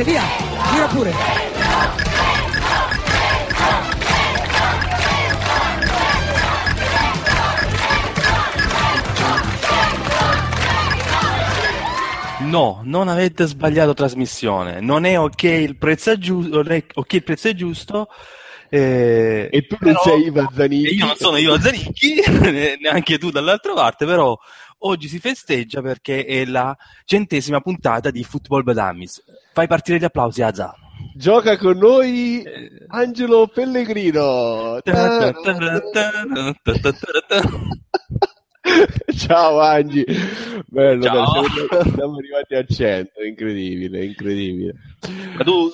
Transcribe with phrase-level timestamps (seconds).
[0.00, 0.22] parte, via,
[0.72, 1.12] gira pure.
[12.42, 14.80] No, non avete sbagliato trasmissione.
[14.80, 16.62] Non è ok il prezzo è giusto.
[16.62, 18.08] Non è ok il prezzo è giusto.
[18.70, 20.86] eh, E tu non però- sei Ivan Zanicchi.
[20.88, 22.22] e Io non sono Ivan Zanicchi,
[22.80, 24.36] neanche tu dall'altra parte, però
[24.80, 29.22] oggi si festeggia perché è la centesima puntata di Football by Dummies.
[29.52, 30.74] Fai partire gli applausi, Azza.
[31.14, 34.78] Gioca con noi Eh, Angelo Pellegrino.
[39.16, 40.04] Ciao Angi,
[40.66, 41.32] bello, Ciao.
[41.42, 44.74] bello, siamo, siamo arrivati a 100, incredibile, incredibile.
[45.36, 45.70] Ma tu,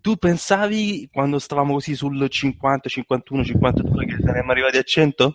[0.00, 5.34] tu pensavi quando stavamo così sul 50, 51, 52 che saremmo arrivati a 100?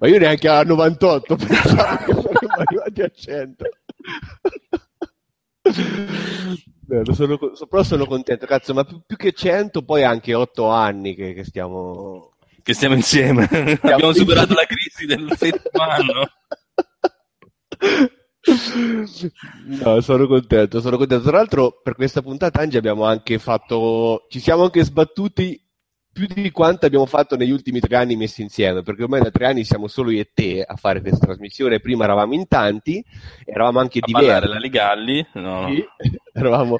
[0.00, 3.64] Ma io neanche a 98 pensavo che saremmo arrivati a 100.
[6.80, 11.14] Bello, sono, però sono contento, cazzo, ma più, più che 100 poi anche 8 anni
[11.14, 12.32] che, che stiamo...
[12.62, 13.44] Che stiamo insieme.
[13.82, 16.26] Abbiamo superato la crisi del settimo anno.
[19.82, 21.28] No, sono contento, sono contento.
[21.28, 25.62] Tra l'altro, per questa puntata, Angi, abbiamo anche fatto, ci siamo anche sbattuti
[26.12, 29.46] più di quanto abbiamo fatto negli ultimi tre anni messi insieme, perché ormai da tre
[29.46, 31.80] anni siamo solo io e te a fare questa trasmissione.
[31.80, 33.04] Prima eravamo in tanti,
[33.44, 34.48] eravamo anche A diversi.
[34.48, 35.26] la Ligalli.
[35.34, 35.68] No.
[35.68, 35.84] Sì,
[36.34, 36.78] eravamo-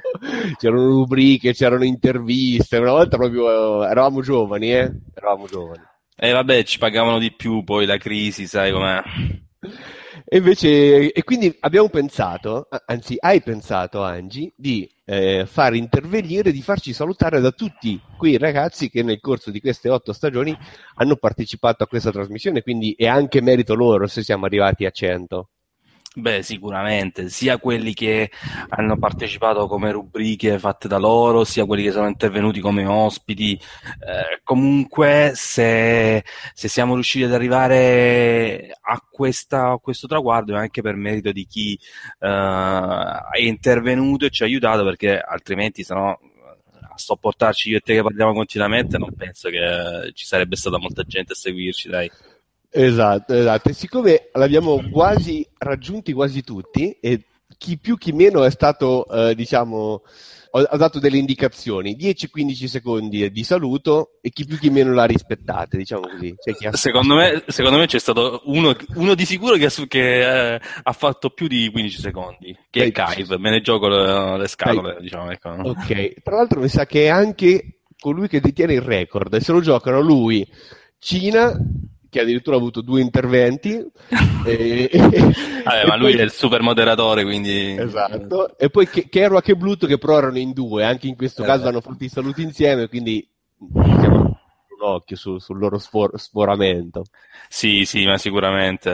[0.57, 2.77] c'erano rubriche, c'erano interviste.
[2.77, 4.91] Una volta proprio eh, eravamo giovani, eh?
[5.13, 5.83] Eravamo giovani.
[6.15, 9.01] E vabbè, ci pagavano di più poi la crisi, sai com'è.
[10.23, 16.61] E invece, e quindi abbiamo pensato, anzi, hai pensato, Angi, di eh, far intervenire, di
[16.61, 20.57] farci salutare da tutti quei ragazzi che nel corso di queste otto stagioni
[20.95, 25.49] hanno partecipato a questa trasmissione, quindi è anche merito loro se siamo arrivati a 100.
[26.13, 28.29] Beh, sicuramente, sia quelli che
[28.67, 33.53] hanno partecipato come rubriche fatte da loro, sia quelli che sono intervenuti come ospiti.
[33.53, 40.81] Eh, comunque, se, se siamo riusciti ad arrivare a, questa, a questo traguardo è anche
[40.81, 41.79] per merito di chi
[42.19, 46.19] eh, è intervenuto e ci ha aiutato, perché altrimenti, se no,
[46.93, 51.03] a sopportarci io e te che parliamo continuamente, non penso che ci sarebbe stata molta
[51.03, 52.11] gente a seguirci, dai.
[52.71, 53.69] Esatto, esatto.
[53.69, 57.25] E siccome l'abbiamo quasi raggiunti quasi tutti, e
[57.57, 60.01] chi più chi meno è stato, eh, diciamo,
[60.53, 65.77] ha dato delle indicazioni, 10-15 secondi di saluto e chi più chi meno l'ha rispettata,
[65.77, 66.33] diciamo così.
[66.67, 70.61] Ha- Secondo me, secondo me c'è stato uno, uno di sicuro che, ha- che, eh,
[70.83, 72.91] ha fatto più di 15 secondi, che è.
[72.91, 75.31] Kaiv, me ne gioco le, le scatole, diciamo.
[75.31, 75.49] Ecco.
[75.49, 79.51] Ok, tra l'altro mi sa che è anche colui che detiene il record, e se
[79.53, 80.45] lo giocano lui,
[80.99, 81.57] Cina,
[82.11, 83.71] che addirittura ha avuto due interventi,
[84.45, 85.15] e, Vabbè,
[85.83, 87.75] e ma lui poi- è il super moderatore, quindi...
[87.79, 91.41] Esatto, e poi Ke- Kerouac e Blut che però erano in due, anche in questo
[91.41, 91.45] Eh.
[91.45, 93.25] caso hanno fatto i saluti insieme, quindi
[93.57, 94.20] diciamo,
[94.81, 97.03] un occhio su- sul loro sfor- sforamento.
[97.47, 98.89] Sì, sì, ma sicuramente.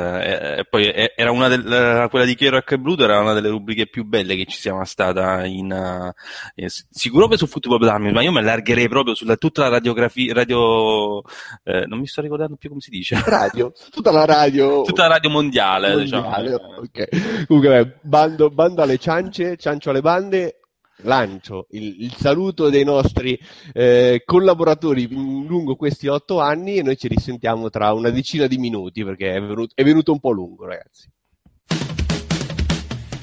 [0.57, 4.03] E, poi era una del- quella di Kerouac e Bluto era una delle rubriche più
[4.05, 6.13] belle che ci sia mai stata in, eh,
[6.55, 10.33] in- sicuro proprio su Football Dummies, ma io mi allargherei proprio sulla tutta la radiografia,
[10.33, 11.21] radio,
[11.63, 13.15] eh, non mi sto ricordando più come si dice.
[13.25, 16.75] Radio, tutta la radio Tutta la radio mondiale, mondiale, diciamo.
[16.77, 17.45] ok.
[17.47, 20.56] Comunque, bando, bando alle ciance, ciancio alle bande,
[21.01, 23.39] lancio il, il saluto dei nostri
[23.73, 29.03] eh, collaboratori lungo questi otto anni e noi ci risentiamo tra una decina di minuti
[29.03, 31.09] perché è venuto, è venuto un po' lungo, ragazzi.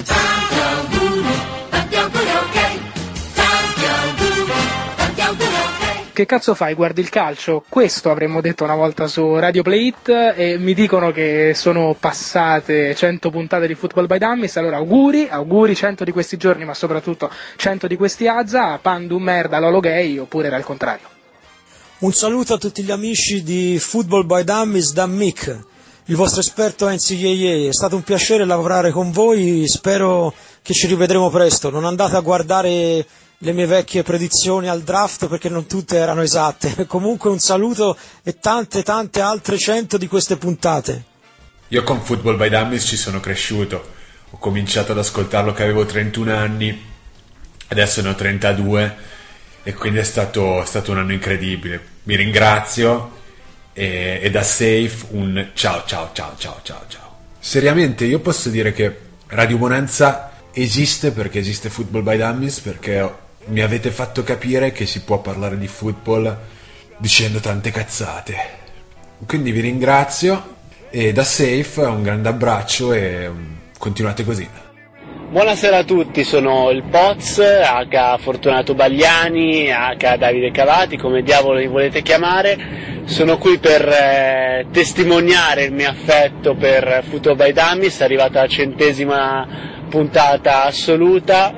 [0.04, 1.34] Tanti auguri,
[1.70, 2.78] tanti auguri ok.
[3.34, 4.83] Tanti auguri.
[6.14, 6.74] Che cazzo fai?
[6.74, 7.64] Guardi il calcio?
[7.68, 12.94] Questo avremmo detto una volta su Radio Play It e mi dicono che sono passate
[12.94, 17.28] 100 puntate di Football by Dummies, allora auguri, auguri 100 di questi giorni, ma soprattutto
[17.56, 21.08] 100 di questi Azza, Pandu merda, Lolo gay, oppure era il contrario.
[21.98, 25.64] Un saluto a tutti gli amici di Football by Dummies da Mick,
[26.04, 27.66] il vostro esperto NCAA.
[27.66, 30.32] È stato un piacere lavorare con voi, spero
[30.62, 31.70] che ci rivedremo presto.
[31.70, 33.04] Non andate a guardare
[33.44, 36.84] le mie vecchie predizioni al draft perché non tutte erano esatte.
[36.88, 41.12] Comunque un saluto e tante tante altre cento di queste puntate.
[41.68, 43.92] Io con Football by Dummies ci sono cresciuto.
[44.30, 46.82] Ho cominciato ad ascoltarlo che avevo 31 anni,
[47.68, 48.96] adesso ne ho 32
[49.62, 51.80] e quindi è stato, è stato un anno incredibile.
[52.02, 53.12] Vi ringrazio
[53.74, 57.16] e, e da Safe un ciao ciao ciao ciao ciao ciao.
[57.38, 63.60] Seriamente io posso dire che Radio Bonanza esiste perché esiste Football by Dummies perché mi
[63.60, 66.36] avete fatto capire che si può parlare di football
[66.96, 68.62] dicendo tante cazzate.
[69.26, 70.52] Quindi vi ringrazio
[70.90, 74.48] e da Safe un grande abbraccio e mm, continuate così.
[75.30, 81.66] Buonasera a tutti, sono il Poz, H Fortunato Bagliani, H Davide Cavati, come diavolo li
[81.66, 83.02] volete chiamare.
[83.06, 88.46] Sono qui per eh, testimoniare il mio affetto per Football by Dummies, è arrivata la
[88.46, 89.46] centesima
[89.88, 91.52] puntata assoluta,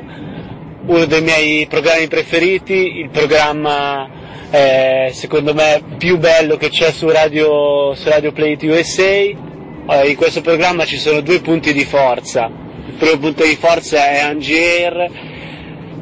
[0.86, 4.08] uno dei miei programmi preferiti, il programma
[4.50, 9.02] eh, secondo me più bello che c'è su Radio, su Radio Play USA.
[9.02, 12.50] Eh, in questo programma ci sono due punti di forza.
[12.86, 15.10] Il primo punto di forza è Angier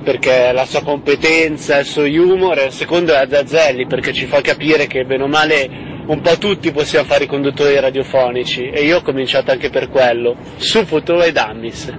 [0.05, 4.87] perché la sua competenza, il suo humor, il secondo è Zazzelli perché ci fa capire
[4.87, 9.03] che bene o male un po' tutti possiamo fare i conduttori radiofonici e io ho
[9.03, 11.91] cominciato anche per quello, su Futuro e Dummies.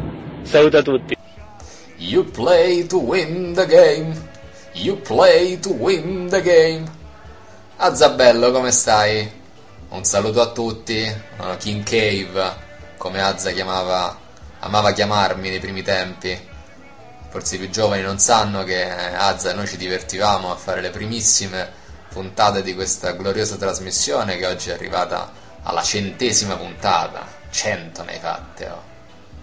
[0.44, 1.15] Saluto a tutti.
[2.06, 4.14] You play to win the game.
[4.74, 6.86] You play to win the game.
[7.78, 9.28] Azzabello, come stai?
[9.90, 11.12] Un saluto a tutti.
[11.58, 12.58] King Cave,
[12.98, 14.16] come Azza chiamava,
[14.60, 16.40] amava chiamarmi nei primi tempi.
[17.30, 20.82] Forse i più giovani non sanno che eh, Azza e noi ci divertivamo a fare
[20.82, 21.68] le primissime
[22.10, 25.32] puntate di questa gloriosa trasmissione che oggi è arrivata
[25.64, 27.26] alla centesima puntata.
[27.50, 28.84] Cento ne hai fatte, oh.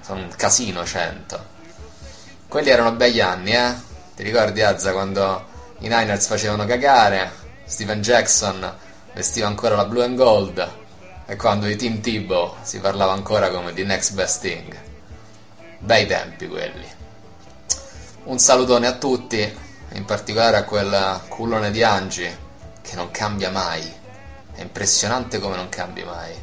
[0.00, 1.51] Sono un casino cento.
[2.52, 3.72] Quelli erano begli anni, eh?
[4.14, 5.42] Ti ricordi Azza quando
[5.78, 7.32] i Niners facevano cagare,
[7.64, 8.76] Steven Jackson
[9.14, 10.70] vestiva ancora la blue and gold
[11.24, 14.78] e quando i Team Tebow si parlava ancora come di next best thing.
[15.78, 16.86] Bei tempi quelli.
[18.24, 19.58] Un salutone a tutti,
[19.94, 22.30] in particolare a quel culone di Angi
[22.82, 23.90] che non cambia mai.
[24.52, 26.34] È impressionante come non cambia mai.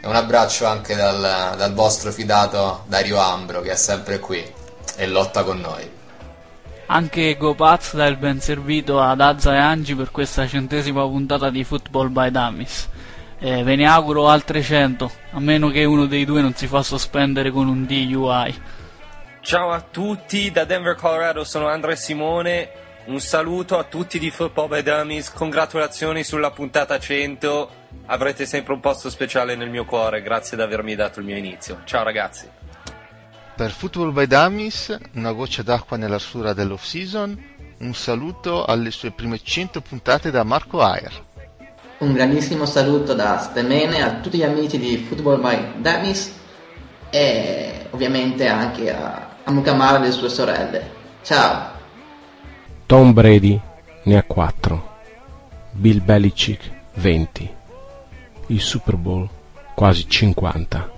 [0.00, 4.58] E un abbraccio anche dal, dal vostro fidato Dario Ambro che è sempre qui
[5.00, 5.90] e lotta con noi.
[6.86, 11.64] Anche Gopaz dà il ben servito ad Azza e Angi per questa centesima puntata di
[11.64, 12.88] Football by Dummies.
[13.38, 16.82] Eh, ve ne auguro altre 100, a meno che uno dei due non si fa
[16.82, 18.62] sospendere con un DUI.
[19.40, 22.70] Ciao a tutti, da Denver, Colorado sono Andrea Simone.
[23.06, 27.70] Un saluto a tutti di Football by Dummies, congratulazioni sulla puntata 100.
[28.06, 31.80] Avrete sempre un posto speciale nel mio cuore, grazie di avermi dato il mio inizio.
[31.84, 32.59] Ciao ragazzi.
[33.60, 37.38] Per Football by Dummies, una goccia d'acqua nell'arsura dell'off season,
[37.80, 41.12] un saluto alle sue prime 100 puntate da Marco Ayer.
[41.98, 46.32] Un grandissimo saluto da Stemene a tutti gli amici di Football by Dummies
[47.10, 50.90] e ovviamente anche a, a Mukamara e le sue sorelle.
[51.22, 51.70] Ciao!
[52.86, 53.60] Tom Brady
[54.04, 54.90] ne ha 4,
[55.72, 57.54] Bill Belichick 20,
[58.46, 59.28] il Super Bowl
[59.74, 60.90] quasi 50,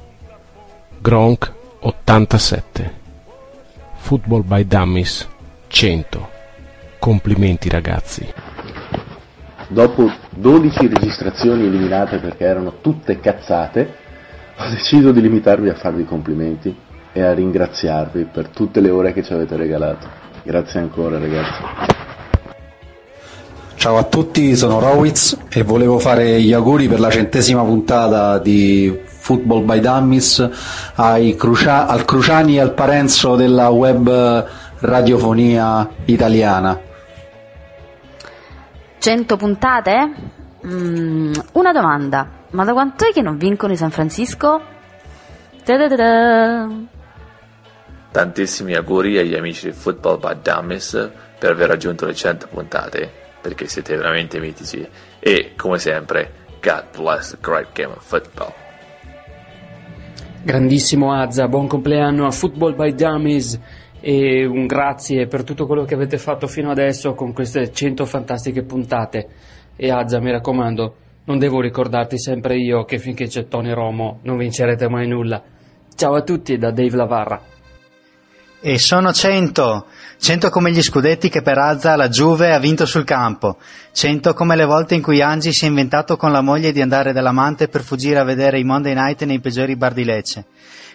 [1.00, 2.92] Gronk 87,
[3.96, 5.26] Football by Dummies
[5.66, 6.28] 100.
[7.00, 8.24] Complimenti ragazzi.
[9.66, 13.94] Dopo 12 registrazioni eliminate perché erano tutte cazzate,
[14.58, 16.72] ho deciso di limitarvi a farvi complimenti
[17.12, 20.06] e a ringraziarvi per tutte le ore che ci avete regalato.
[20.44, 21.62] Grazie ancora ragazzi.
[23.74, 29.10] Ciao a tutti, sono Rowitz e volevo fare gli auguri per la centesima puntata di
[29.22, 30.50] Football by Dummies
[30.96, 34.48] ai Crucia- al Cruciani e al Parenzo della web
[34.80, 36.76] radiofonia italiana.
[38.98, 40.12] 100 puntate?
[40.66, 44.60] Mm, una domanda, ma da quanto è che non vincono i San Francisco?
[45.62, 46.68] Ta-da-da-da.
[48.10, 53.08] Tantissimi auguri agli amici di Football by Dummies per aver raggiunto le 100 puntate,
[53.40, 54.84] perché siete veramente mitici.
[55.20, 58.61] E, come sempre, God bless the great game of football.
[60.44, 63.60] Grandissimo Azza, buon compleanno a Football by Dummies
[64.00, 68.64] e un grazie per tutto quello che avete fatto fino adesso con queste 100 fantastiche
[68.64, 69.28] puntate.
[69.76, 70.94] E Azza, mi raccomando,
[71.26, 75.40] non devo ricordarti sempre io che finché c'è Tony Romo non vincerete mai nulla.
[75.94, 77.40] Ciao a tutti da Dave Lavarra.
[78.60, 79.86] E sono 100,
[80.22, 83.58] 100 come gli scudetti che per Azza la Juve ha vinto sul campo,
[83.90, 87.12] 100 come le volte in cui Angi si è inventato con la moglie di andare
[87.12, 90.46] dall'amante per fuggire a vedere i Monday Night nei peggiori bar di Lecce.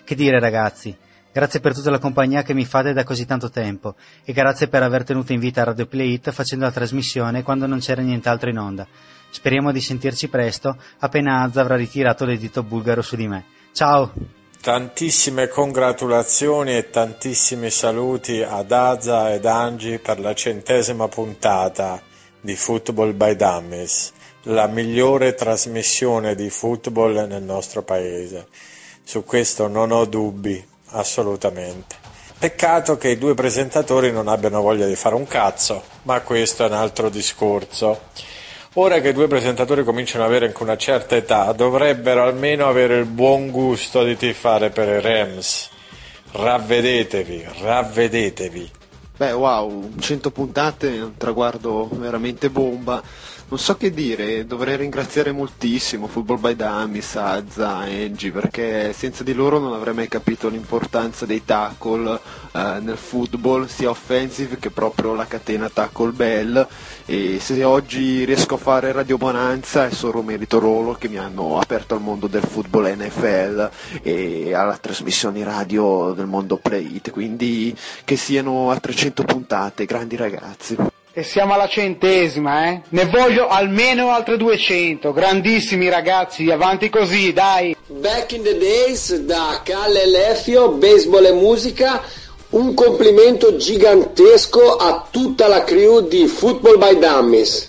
[0.05, 0.95] Che dire ragazzi,
[1.33, 4.81] grazie per tutta la compagnia che mi fate da così tanto tempo e grazie per
[4.81, 8.57] aver tenuto in vita Radio Play It facendo la trasmissione quando non c'era nient'altro in
[8.57, 8.87] onda.
[9.29, 13.43] Speriamo di sentirci presto appena Azza avrà ritirato l'edito bulgaro su di me.
[13.73, 14.36] Ciao!
[14.67, 22.01] Tantissime congratulazioni e tantissimi saluti ad Aza ed Angi per la centesima puntata
[22.41, 28.47] di Football by Dummies, la migliore trasmissione di football nel nostro paese.
[29.05, 31.95] Su questo non ho dubbi, assolutamente.
[32.37, 36.67] Peccato che i due presentatori non abbiano voglia di fare un cazzo, ma questo è
[36.67, 38.01] un altro discorso.
[38.79, 42.99] Ora che i due presentatori cominciano ad avere anche una certa età, dovrebbero almeno avere
[42.99, 45.69] il buon gusto di tifare per i Rams.
[46.33, 48.71] ravvedetevi, ravvedetevi.
[49.17, 53.01] Beh, wow, 100 puntate un traguardo veramente bomba.
[53.49, 59.33] Non so che dire, dovrei ringraziare moltissimo Football by Dummies, Azza, Angie, perché senza di
[59.33, 62.19] loro non avrei mai capito l'importanza dei tackle
[62.51, 66.67] eh, nel football, sia offensive che proprio la catena tackle bell.
[67.05, 71.57] E se oggi riesco a fare Radio Bonanza è solo merito loro che mi hanno
[71.57, 73.69] aperto al mondo del football NFL
[74.01, 77.73] e alla trasmissioni radio del mondo Play It, quindi
[78.03, 80.75] che siano a 300 puntate, grandi ragazzi.
[81.17, 82.81] E siamo alla centesima, eh?
[82.89, 85.13] Ne voglio almeno altre 200.
[85.13, 87.75] Grandissimi ragazzi, avanti così, dai.
[87.87, 92.03] Back in the days da Calle Lefio, baseball e musica,
[92.49, 97.67] un complimento gigantesco a tutta la crew di Football by Dummies.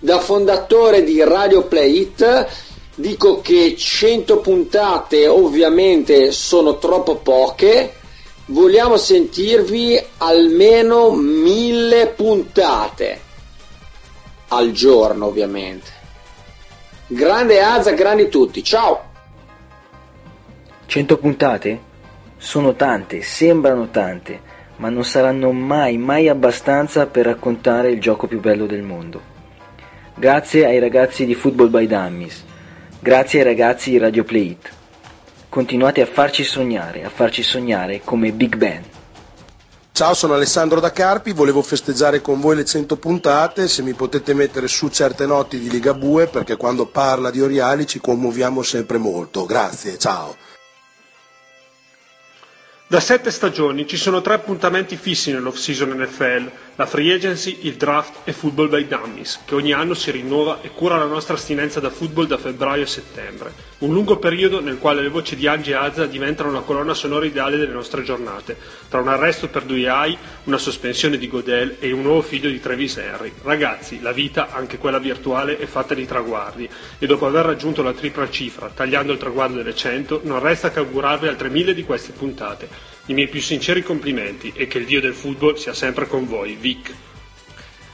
[0.00, 2.48] Da fondatore di Radio Play It
[2.96, 7.92] dico che 100 puntate ovviamente sono troppo poche,
[8.52, 13.20] vogliamo sentirvi almeno mille puntate
[14.48, 16.00] al giorno ovviamente.
[17.06, 19.10] Grande Azza, grandi tutti, ciao!
[20.86, 21.80] 100 puntate?
[22.36, 24.40] Sono tante, sembrano tante,
[24.76, 29.30] ma non saranno mai, mai abbastanza per raccontare il gioco più bello del mondo.
[30.14, 32.44] Grazie ai ragazzi di Football by Dummies,
[33.00, 34.72] grazie ai ragazzi di Radio Play It.
[35.52, 38.82] Continuate a farci sognare, a farci sognare come Big Ben.
[39.92, 44.32] Ciao, sono Alessandro da Carpi, volevo festeggiare con voi le 100 puntate, se mi potete
[44.32, 49.44] mettere su certe notti di Ligabue perché quando parla di Oriali ci commuoviamo sempre molto.
[49.44, 50.34] Grazie, ciao.
[52.86, 58.20] Da sette stagioni ci sono tre appuntamenti fissi nell'off-season NFL, la free agency, il draft
[58.24, 61.90] e football by dummies, che ogni anno si rinnova e cura la nostra astinenza da
[61.90, 63.52] football da febbraio a settembre.
[63.78, 67.26] Un lungo periodo nel quale le voci di Angie e Azza diventano la colonna sonora
[67.26, 68.56] ideale delle nostre giornate,
[68.88, 72.60] tra un arresto per due AI, una sospensione di Godel e un nuovo figlio di
[72.60, 73.32] Travis Henry.
[73.42, 77.92] Ragazzi, la vita, anche quella virtuale, è fatta di traguardi e dopo aver raggiunto la
[77.92, 82.12] tripla cifra, tagliando il traguardo delle 100, non resta che augurarvi altre mille di queste
[82.12, 82.91] puntate.
[83.12, 86.56] I miei più sinceri complimenti e che il dio del football sia sempre con voi,
[86.58, 86.94] Vic.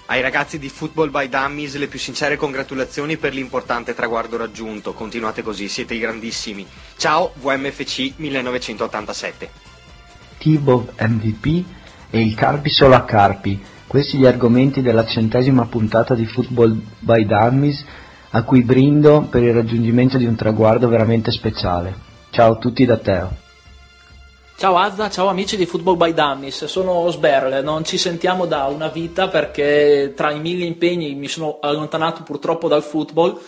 [0.06, 4.92] Ai ragazzi di Football by Dummies le più sincere congratulazioni per l'importante traguardo raggiunto.
[4.92, 6.64] Continuate così, siete i grandissimi.
[6.96, 9.50] Ciao, VMFC 1987.
[10.38, 11.64] T-Bob MVP
[12.10, 13.60] e il Carpi solo a Carpi.
[13.88, 17.84] Questi gli argomenti della centesima puntata di Football by Dummies
[18.30, 21.92] a cui brindo per il raggiungimento di un traguardo veramente speciale.
[22.30, 23.46] Ciao a tutti da Teo.
[24.58, 28.88] Ciao Azza, ciao amici di Football by Dummies, sono Sberle, non ci sentiamo da una
[28.88, 33.38] vita perché tra i mille impegni mi sono allontanato purtroppo dal football.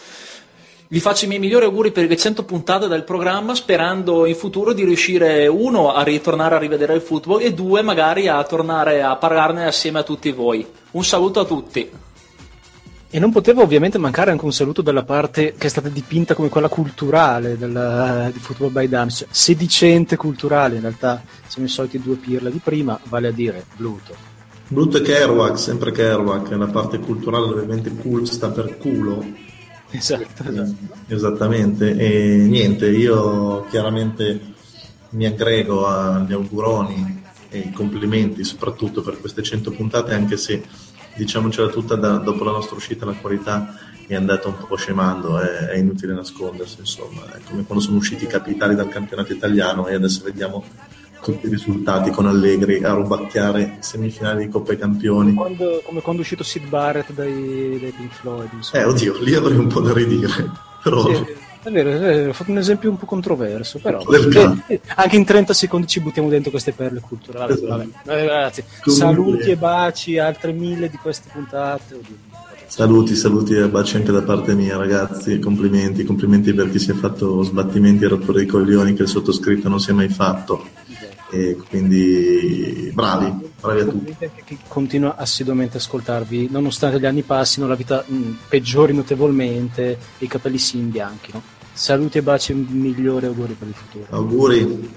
[0.87, 4.73] Vi faccio i miei migliori auguri per le 100 puntate del programma sperando in futuro
[4.73, 9.17] di riuscire uno a ritornare a rivedere il football e due magari a tornare a
[9.17, 10.65] parlarne assieme a tutti voi.
[10.93, 11.91] Un saluto a tutti.
[13.13, 16.49] E non poteva ovviamente mancare anche un saluto dalla parte che è stata dipinta come
[16.49, 22.01] quella culturale del, di Football by Dams, cioè sedicente culturale, in realtà siamo i soliti
[22.01, 24.15] due pirla di prima, vale a dire Bluto.
[24.69, 29.25] Bluto e Kerouac, sempre Kerouac, la parte culturale ovviamente cool sta per culo.
[29.91, 30.75] Esatto, esatto.
[31.09, 34.41] Esattamente, e niente, io chiaramente
[35.11, 40.63] mi aggrego agli auguroni e i complimenti soprattutto per queste 100 puntate, anche se
[41.15, 43.75] diciamocela tutta, da, dopo la nostra uscita la qualità
[44.07, 48.25] è andata un po' scemando, è, è inutile nascondersi, insomma, è come quando sono usciti
[48.25, 50.65] i capitali dal campionato italiano e adesso vediamo
[51.23, 55.35] tutti i risultati con Allegri a rubacchiare semifinali di Coppa ai Campioni.
[55.35, 58.49] Quando, come quando è uscito Sid Barrett dai, dai Pink Floyd.
[58.53, 58.83] Insomma.
[58.83, 60.51] Eh, oddio, lì avrei un po' da ridire,
[60.83, 61.15] però...
[61.15, 64.01] Sì, è vero, è vero, ho fatto un esempio un po' controverso, però
[64.67, 67.53] eh, anche in 30 secondi ci buttiamo dentro queste perle culturali.
[67.53, 67.67] Esatto.
[67.67, 67.87] Vabbè.
[68.07, 72.29] Eh, ragazzi, Comunque- saluti e baci, altre mille di queste puntate.
[72.67, 75.41] Saluti, saluti e baci anche da parte mia, ragazzi.
[75.41, 79.69] Complimenti, complimenti per chi si è fatto sbattimenti e rotture di coglioni che il sottoscritto
[79.69, 80.65] non si è mai fatto.
[81.33, 84.17] E quindi bravi, bravi a tutti.
[84.19, 90.25] Che continua assiduamente a ascoltarvi, nonostante gli anni passino, la vita mh, peggiori notevolmente e
[90.25, 91.41] i capelli si imbianchino.
[91.73, 94.07] Saluti e baci migliori auguri per il futuro.
[94.11, 94.93] Auguri.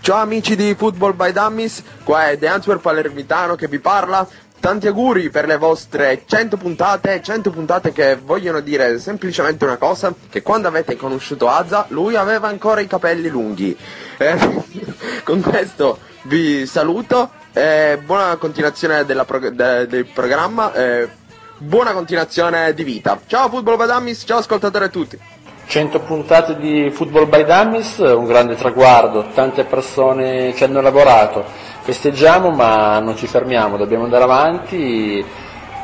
[0.00, 4.26] Ciao amici di Football by Dummies, qua è The Answer Palermitano che vi parla.
[4.58, 10.14] Tanti auguri per le vostre 100 puntate, 100 puntate che vogliono dire semplicemente una cosa,
[10.30, 13.76] che quando avete conosciuto Azza lui aveva ancora i capelli lunghi.
[14.18, 14.36] Eh,
[15.24, 21.08] con questo vi saluto, eh, buona continuazione della prog- de- del programma, eh,
[21.58, 23.20] buona continuazione di vita.
[23.26, 25.18] Ciao Football by Dummies, ciao ascoltatori a tutti.
[25.68, 31.44] 100 puntate di Football by Dummies, un grande traguardo, tante persone ci hanno lavorato,
[31.82, 35.24] festeggiamo ma non ci fermiamo, dobbiamo andare avanti.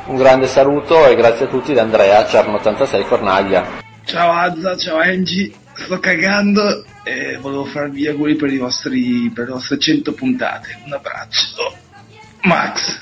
[0.05, 3.65] Un grande saluto e grazie a tutti da Andrea, Cerno86 Cornaglia.
[4.05, 9.47] Ciao Azza, ciao Angie, sto cagando e volevo farvi gli auguri per, i vostri, per
[9.47, 10.81] le vostre 100 puntate.
[10.85, 11.77] Un abbraccio.
[12.43, 13.01] Max.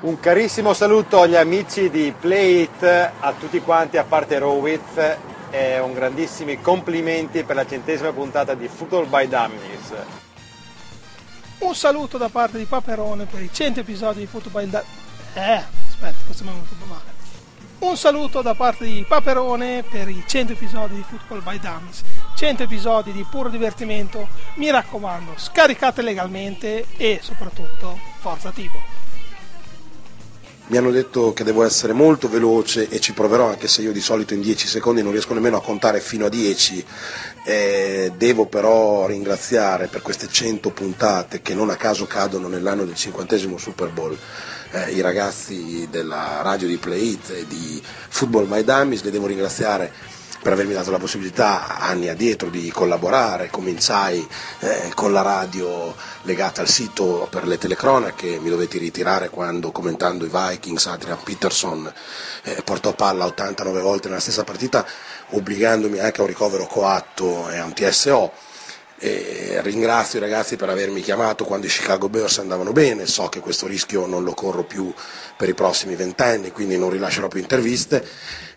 [0.00, 5.16] Un carissimo saluto agli amici di Play It, a tutti quanti a parte Rowitz
[5.50, 9.92] e un grandissimi complimenti per la centesima puntata di Football by Dummies.
[11.58, 14.86] Un saluto da parte di Paperone per i 100 episodi di Football by Dummies.
[15.34, 17.17] Eh, aspetta, questo mi è venuto male.
[17.80, 22.02] Un saluto da parte di Paperone per i 100 episodi di Football by Dummies.
[22.34, 24.26] 100 episodi di puro divertimento.
[24.54, 28.82] Mi raccomando, scaricate legalmente e soprattutto forza Tibo.
[30.66, 34.00] Mi hanno detto che devo essere molto veloce e ci proverò, anche se io di
[34.00, 36.84] solito in 10 secondi non riesco nemmeno a contare fino a 10.
[37.44, 42.96] Eh, devo però ringraziare per queste 100 puntate che non a caso cadono nell'anno del
[42.96, 44.18] cinquantesimo Super Bowl.
[44.70, 49.26] Eh, i ragazzi della radio di Play It e di Football My Dummies, li devo
[49.26, 49.90] ringraziare
[50.42, 54.26] per avermi dato la possibilità anni addietro di collaborare, cominciai
[54.60, 60.26] eh, con la radio legata al sito per le telecronache, mi dovetti ritirare quando commentando
[60.26, 61.90] i Vikings Adrian Peterson
[62.42, 64.84] eh, portò palla 89 volte nella stessa partita,
[65.30, 68.32] obbligandomi anche a un ricovero coatto e a un TSO.
[69.00, 73.38] E ringrazio i ragazzi per avermi chiamato quando i Chicago Bears andavano bene, so che
[73.40, 74.92] questo rischio non lo corro più
[75.36, 78.04] per i prossimi vent'anni, quindi non rilascerò più interviste,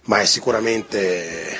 [0.05, 1.57] ma è sicuramente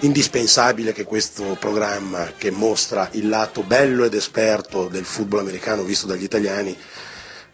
[0.00, 6.06] indispensabile che questo programma che mostra il lato bello ed esperto del football americano visto
[6.06, 6.76] dagli italiani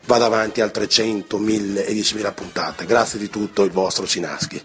[0.07, 2.85] vada avanti altre 100, 1000 e 10.000 puntate.
[2.85, 4.61] Grazie di tutto, il vostro Cinaschi.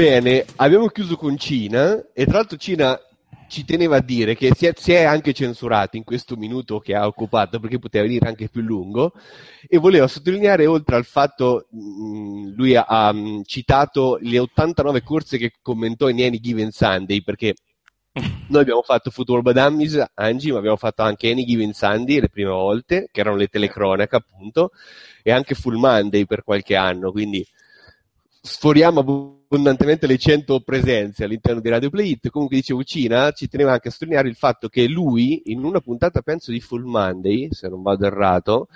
[0.00, 2.98] Bene, abbiamo chiuso con Cina e tra l'altro Cina
[3.50, 6.94] ci teneva a dire che si è, si è, anche censurato in questo minuto che
[6.94, 9.12] ha occupato perché poteva venire anche più lungo
[9.68, 15.02] e voleva sottolineare oltre al fatto mh, mm, lui ha, ha, mm, citato le 89
[15.02, 17.56] corse che commentò in Any Given Sunday perché
[18.48, 22.30] noi abbiamo fatto Football by Dummies, Angie, ma abbiamo fatto anche Any Given Sunday le
[22.30, 24.70] prime volte, che erano le telecronache appunto,
[25.22, 27.46] e anche Full Monday per qualche anno, quindi
[28.40, 32.30] sforiamo abbondantemente le 100 presenze all'interno di Radio Play It.
[32.30, 36.22] Comunque dicevo Cina, ci teneva anche a sottolineare il fatto che lui, in una puntata
[36.22, 38.68] penso di Full Monday, se non vado errato,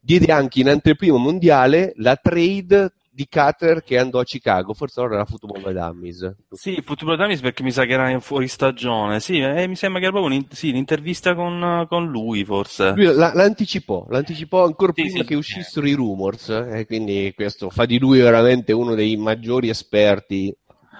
[0.00, 5.16] diede anche in anteprimo mondiale la trade di Cutter che andò a Chicago, forse ora
[5.16, 6.34] era Football by Dummies.
[6.50, 9.76] Sì, Football by Dummies perché mi sa che era in fuori stagione, sì, eh, mi
[9.76, 12.92] sembra che era proprio un, sì, un'intervista con, con, lui forse.
[12.92, 17.68] Lui la, l'anticipò, l'anticipò ancora sì, prima sì, che uscissero i rumors, eh, quindi questo
[17.68, 20.54] fa di lui veramente uno dei maggiori esperti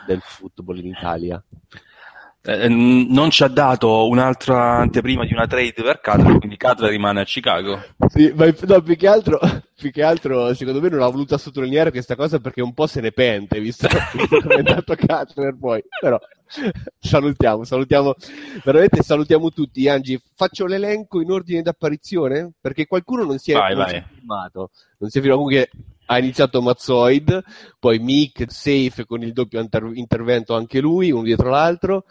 [0.06, 1.42] del football in Italia.
[2.44, 7.20] Eh, non ci ha dato un'altra anteprima di una trade per Cutler, quindi Cutler rimane
[7.20, 7.80] a Chicago.
[8.08, 9.38] Sì, ma no, più, che altro,
[9.78, 13.00] più che altro, secondo me non ha voluto sottolineare questa cosa perché un po' se
[13.00, 15.84] ne pente, visto che è andato Cutler poi.
[16.00, 16.18] Però
[16.98, 18.14] salutiamo, salutiamo,
[18.64, 19.88] veramente salutiamo tutti.
[19.88, 23.90] Angi, faccio l'elenco in ordine d'apparizione perché qualcuno non si è, vai, non vai.
[23.90, 24.70] Si è firmato.
[24.98, 25.70] Non si è firmato comunque
[26.06, 27.42] ha iniziato Mazzoid,
[27.78, 32.04] poi Mick, Safe con il doppio inter- intervento anche lui, uno dietro l'altro,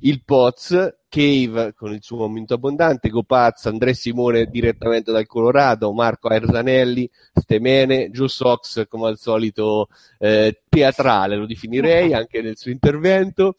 [0.00, 6.28] il Poz, Cave con il suo momento abbondante, Gopaz, Andrea Simone direttamente dal Colorado, Marco
[6.28, 13.56] Aerzanelli, Stemene, Joe Sox come al solito eh, teatrale lo definirei anche nel suo intervento,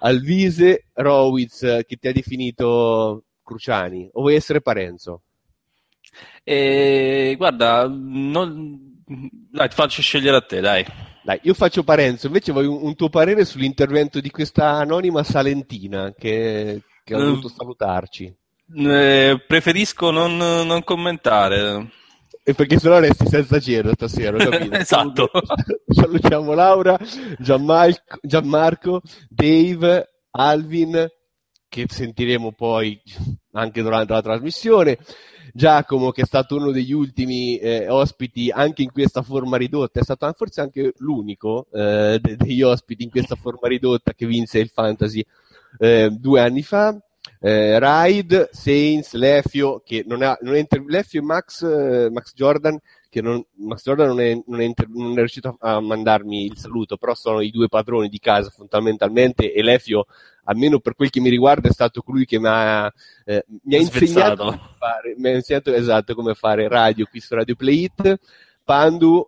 [0.00, 5.22] Alvise, Rowitz che ti ha definito Cruciani, o vuoi essere Parenzo?
[6.42, 10.84] Eh, guarda, non, dai, ti faccio scegliere a te, dai.
[11.22, 16.12] Dai, io faccio Parenzo, invece voglio un, un tuo parere sull'intervento di questa anonima Salentina
[16.16, 18.34] che, che ha voluto salutarci.
[18.74, 21.90] Eh, preferisco non, non, commentare.
[22.42, 24.38] E perché sennò resti senza cielo stasera,
[24.78, 25.30] esatto.
[25.86, 26.98] Salutiamo Laura,
[27.38, 31.08] Gianmarco, Gianmarco, Dave, Alvin,
[31.68, 33.00] che sentiremo poi
[33.52, 34.98] anche durante la trasmissione.
[35.56, 40.02] Giacomo, che è stato uno degli ultimi eh, ospiti anche in questa forma ridotta, è
[40.02, 45.24] stato forse anche l'unico eh, degli ospiti in questa forma ridotta che vinse il Fantasy
[45.78, 46.94] eh, due anni fa.
[47.40, 52.34] Eh, Ride, Saints, Lefio, che non, ha, non è inter- Lefio e Max, eh, Max
[52.34, 52.78] Jordan,
[53.16, 56.58] che non, Max Jordan non è, non, è inter- non è, riuscito a mandarmi il
[56.58, 60.04] saluto, però sono i due padroni di casa fondamentalmente e Lefio
[60.44, 62.92] almeno per quel che mi riguarda, è stato colui che mi ha,
[63.24, 67.34] eh, mi ha insegnato, come fare, mi ha insegnato esatto come fare radio qui su
[67.34, 68.20] Radio Play It.
[68.62, 69.26] Pandu,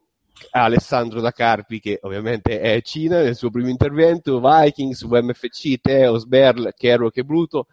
[0.51, 6.75] Alessandro Da Carpi, che ovviamente è Cina nel suo primo intervento, Vikings, UMFC, Teo, Sberl,
[6.77, 7.69] Kero che Bruto,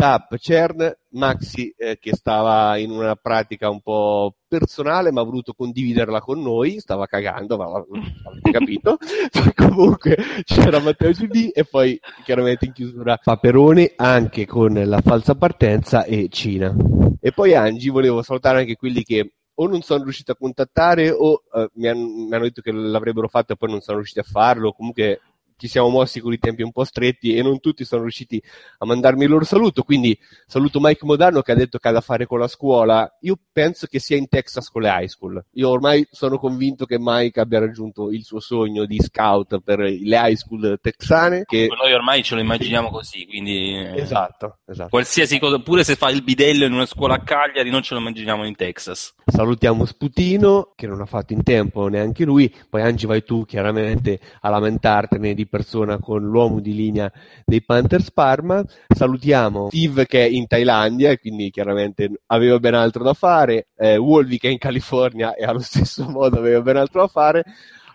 [0.00, 5.52] Tap, Cern, Maxi eh, che stava in una pratica un po' personale ma ha voluto
[5.52, 8.96] condividerla con noi, stava cagando, ma avete capito.
[9.30, 15.34] poi comunque c'era Matteo GB e poi chiaramente in chiusura Paperone anche con la falsa
[15.34, 16.74] partenza e Cina.
[17.20, 21.42] E poi Angi, volevo salutare anche quelli che o non sono riusciti a contattare o
[21.52, 24.22] eh, mi, hanno, mi, hanno, detto che l'avrebbero fatto e poi non sono riusciti a
[24.22, 24.72] farlo.
[24.72, 25.20] Comunque
[25.60, 28.42] ci siamo mossi con i tempi un po' stretti e non tutti sono riusciti
[28.78, 32.00] a mandarmi il loro saluto, quindi saluto Mike Modano che ha detto che ha da
[32.00, 33.18] fare con la scuola.
[33.20, 35.44] Io penso che sia in Texas con le high school.
[35.52, 40.16] Io ormai sono convinto che Mike abbia raggiunto il suo sogno di scout per le
[40.16, 41.44] high school texane.
[41.44, 41.68] Che...
[41.78, 43.74] Noi ormai ce lo immaginiamo così, quindi...
[43.76, 44.88] Esatto, esatto.
[44.88, 48.00] Qualsiasi cosa, pure se fa il bidello in una scuola a Cagliari, non ce lo
[48.00, 49.14] immaginiamo in Texas.
[49.26, 54.20] Salutiamo Sputino, che non ha fatto in tempo neanche lui, poi Angi vai tu chiaramente
[54.40, 57.12] a lamentartene di persona con l'uomo di linea
[57.44, 58.64] dei Panthers Parma.
[58.88, 63.98] Salutiamo Steve che è in Thailandia e quindi chiaramente aveva ben altro da fare, eh,
[63.98, 67.44] Wolvi che è in California e allo stesso modo aveva ben altro da fare.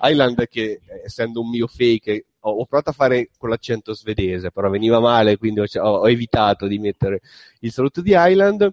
[0.01, 4.69] Island che essendo un mio fake ho, ho, provato a fare con l'accento svedese però
[4.69, 7.21] veniva male quindi ho, ho evitato di mettere
[7.61, 8.69] il saluto di Island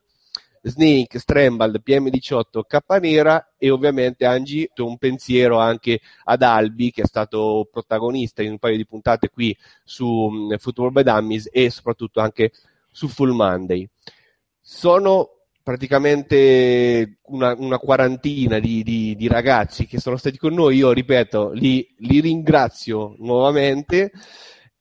[0.62, 7.68] Snake, Strembald, PM18, Cappanera e ovviamente Angie un pensiero anche ad Albi che è stato
[7.70, 12.52] protagonista in un paio di puntate qui su um, Football by Dummies e soprattutto anche
[12.90, 13.88] su Full Monday.
[14.60, 15.30] Sono
[15.62, 21.50] praticamente una, una quarantina di, di, di, ragazzi che sono stati con noi, io ripeto,
[21.52, 24.10] li, li ringrazio nuovamente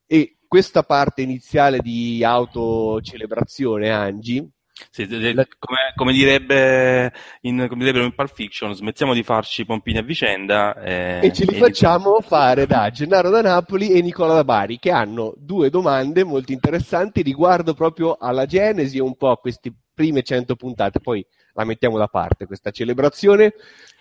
[0.06, 4.48] e questa parte iniziale di autocelebrazione Angie
[4.90, 10.04] sì, come, come, direbbe in, come direbbero in Pulp Fiction, smettiamo di farci pompini a
[10.04, 10.74] vicenda.
[10.82, 12.26] E, e ce li e facciamo di...
[12.26, 17.22] fare da Gennaro da Napoli e Nicola da Bari, che hanno due domande molto interessanti
[17.22, 21.00] riguardo proprio alla genesi e un po' a queste prime 100 puntate.
[21.00, 23.54] Poi la mettiamo da parte questa celebrazione.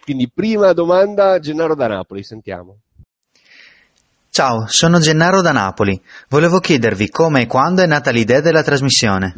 [0.02, 2.78] Quindi, prima domanda, Gennaro da Napoli, sentiamo.
[4.30, 6.00] Ciao, sono Gennaro da Napoli.
[6.28, 9.34] Volevo chiedervi come e quando è nata l'idea della trasmissione.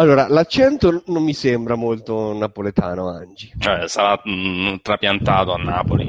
[0.00, 3.52] Allora, l'accento non mi sembra molto napoletano, Angi.
[3.58, 6.08] Cioè, sarà mh, mm, trapiantato a Napoli.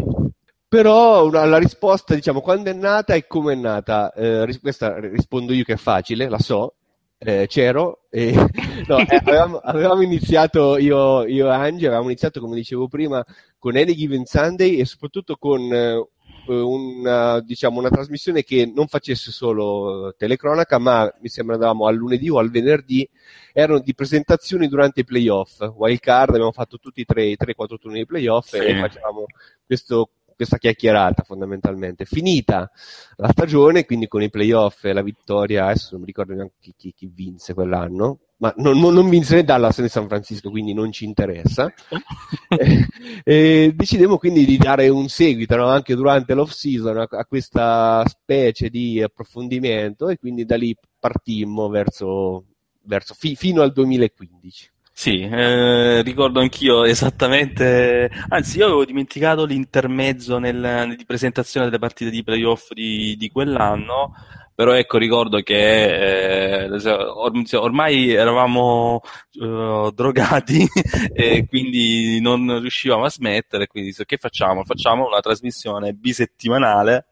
[0.67, 5.53] Però una, la risposta, diciamo, quando è nata e come è nata, eh, questa rispondo
[5.53, 6.75] io che è facile, la so,
[7.17, 8.31] eh, c'ero, e,
[8.85, 13.25] no, eh, avevamo, avevamo, iniziato, io, io e Angie, avevamo iniziato, come dicevo prima,
[13.57, 16.07] con Any Given Sunday e soprattutto con eh,
[16.53, 22.29] una, diciamo, una trasmissione che non facesse solo telecronaca, ma mi sembra andavamo al lunedì
[22.29, 23.07] o al venerdì,
[23.53, 25.61] erano di presentazioni durante i playoff.
[25.75, 28.57] Wild card, abbiamo fatto tutti i 3-4 turni di playoff sì.
[28.57, 29.25] e facevamo
[29.65, 32.05] questo, questa chiacchierata fondamentalmente.
[32.05, 32.71] Finita
[33.15, 36.73] la stagione, quindi con i playoff e la vittoria, adesso non mi ricordo neanche chi,
[36.77, 40.73] chi, chi vinse quell'anno, ma non, non, non vinse né Dallas né San Francisco, quindi
[40.73, 41.71] non ci interessa.
[42.49, 42.87] e,
[43.23, 48.03] e decidemmo quindi di dare un seguito no, anche durante l'off season a, a, questa
[48.07, 52.45] specie di approfondimento e quindi da lì partimmo verso,
[52.83, 54.71] verso fi, fino al 2015.
[54.91, 62.09] Sì, eh, ricordo anch'io esattamente, anzi io avevo dimenticato l'intermezzo nel, di presentazione delle partite
[62.09, 64.13] di playoff di, di quell'anno,
[64.59, 68.99] però ecco ricordo che eh, ormai eravamo
[69.35, 70.67] uh, drogati
[71.15, 74.65] e quindi non riuscivamo a smettere, quindi che facciamo?
[74.65, 77.05] Facciamo una trasmissione bisettimanale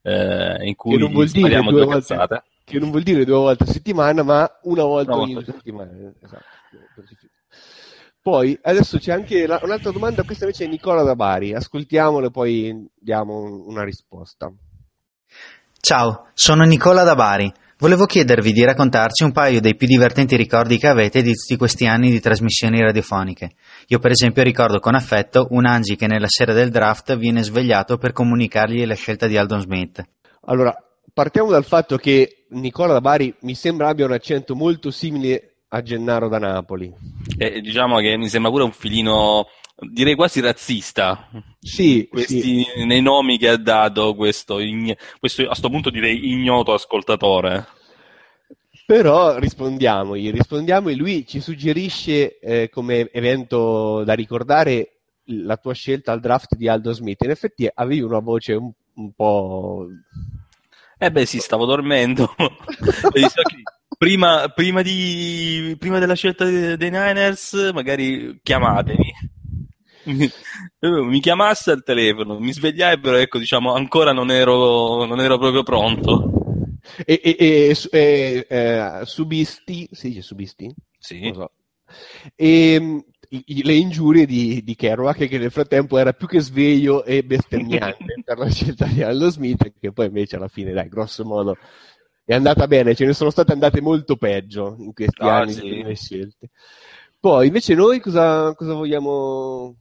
[0.00, 0.96] eh, in cui
[1.28, 2.42] spariamo due, due volte, cazzate.
[2.64, 5.52] Che non vuol dire due volte a settimana, ma una volta ogni volta.
[5.52, 5.90] settimana.
[6.18, 6.44] Esatto.
[8.22, 12.30] Poi adesso c'è anche la, un'altra domanda, questa invece è Nicola da Bari, ascoltiamola e
[12.30, 14.50] poi diamo una risposta.
[15.82, 17.50] Ciao, sono Nicola da Bari.
[17.78, 21.86] Volevo chiedervi di raccontarci un paio dei più divertenti ricordi che avete di tutti questi
[21.86, 23.52] anni di trasmissioni radiofoniche.
[23.86, 27.96] Io per esempio ricordo con affetto un Angi che nella sera del draft viene svegliato
[27.96, 30.02] per comunicargli la scelta di Aldon Smith.
[30.42, 30.76] Allora,
[31.14, 35.80] partiamo dal fatto che Nicola da Bari mi sembra abbia un accento molto simile a
[35.80, 36.92] Gennaro da Napoli.
[37.38, 39.46] Eh, diciamo che mi sembra pure un filino
[39.80, 41.28] direi quasi razzista.
[41.58, 42.84] Sì, questi, sì.
[42.84, 44.58] nei nomi che ha dato questo,
[45.18, 47.66] questo, a questo punto direi ignoto ascoltatore.
[48.86, 56.20] Però rispondiamogli, rispondiamogli, lui ci suggerisce eh, come evento da ricordare la tua scelta al
[56.20, 57.22] draft di Aldo Smith.
[57.22, 59.86] In effetti avevi una voce un, un po'
[61.02, 62.34] Eh beh sì, stavo dormendo.
[63.12, 63.26] E
[63.96, 69.39] prima, prima, di, prima della scelta dei Niners, magari chiamatemi.
[70.04, 70.28] Mi,
[70.80, 75.62] mi chiamasse al telefono, mi svegliai, però ecco, diciamo, ancora non ero, non ero proprio
[75.62, 76.32] pronto.
[77.04, 80.72] E, e, e, e eh, subisti, si dice subisti?
[80.98, 81.30] Sì.
[81.34, 81.50] So.
[82.34, 87.22] E, i- le ingiurie di, di Kerouac che nel frattempo era più che sveglio e
[87.22, 91.56] bestemmiante per la scelta di Allo Smith che poi invece alla fine dai grosso modo
[92.24, 95.94] è andata bene ce ne sono state andate molto peggio in questi Ah, anni sì.
[95.94, 96.50] scelte
[97.20, 99.76] poi invece noi cosa, cosa vogliamo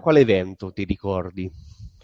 [0.00, 1.50] quale evento ti ricordi?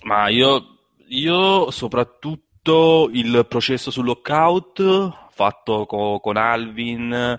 [0.05, 0.79] Ma io,
[1.09, 7.39] io soprattutto il processo sul lockout fatto co- con Alvin,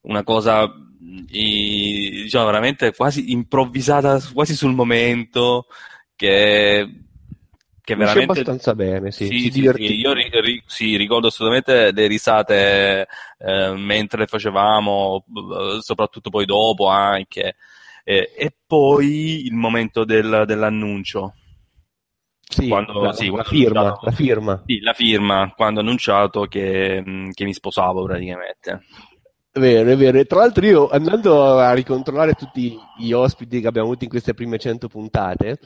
[0.00, 5.66] una cosa diciamo veramente quasi improvvisata, quasi sul momento,
[6.16, 6.88] che,
[7.82, 8.32] che veramente...
[8.32, 9.60] abbastanza bene sì, Sì, sì, sì,
[9.94, 13.06] io ri- ri- ricordo assolutamente le risate
[13.38, 15.24] eh, mentre le facevamo,
[15.80, 17.56] soprattutto poi dopo anche.
[18.08, 21.34] Eh, e poi il momento del- dell'annuncio.
[22.40, 24.62] Sì, Quando- la, sì, la firma, annunciato- la firma.
[24.64, 28.80] Sì, la firma, quando ho annunciato che, mh, che mi sposavo praticamente.
[29.58, 30.18] È vero, è vero.
[30.18, 34.32] E tra l'altro io andando a ricontrollare tutti gli ospiti che abbiamo avuto in queste
[34.32, 35.58] prime 100 puntate,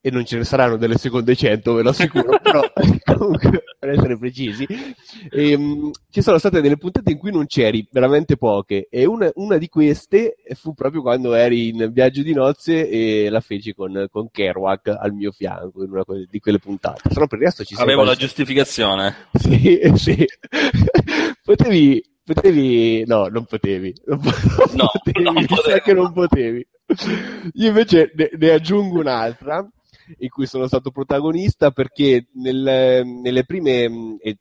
[0.00, 2.60] e non ce ne saranno delle seconde 100, ve lo assicuro, però
[3.16, 4.66] comunque per essere precisi,
[5.30, 9.58] ehm, ci sono state delle puntate in cui non c'eri, veramente poche, e una, una
[9.58, 14.28] di queste fu proprio quando eri in viaggio di nozze e la feci con, con
[14.28, 17.10] Kerouac al mio fianco in una di quelle puntate.
[17.14, 19.14] No per il resto ci Avevo la giustificazione.
[19.38, 20.26] sì, sì.
[21.44, 22.02] potevi,
[22.34, 24.30] potevi, no, non potevi, non, po-
[24.66, 25.78] non No, potevi, non potevo.
[25.78, 26.66] che non potevi.
[27.54, 29.66] Io invece ne, ne aggiungo un'altra
[30.18, 33.88] in cui sono stato protagonista perché nel- nelle, prime,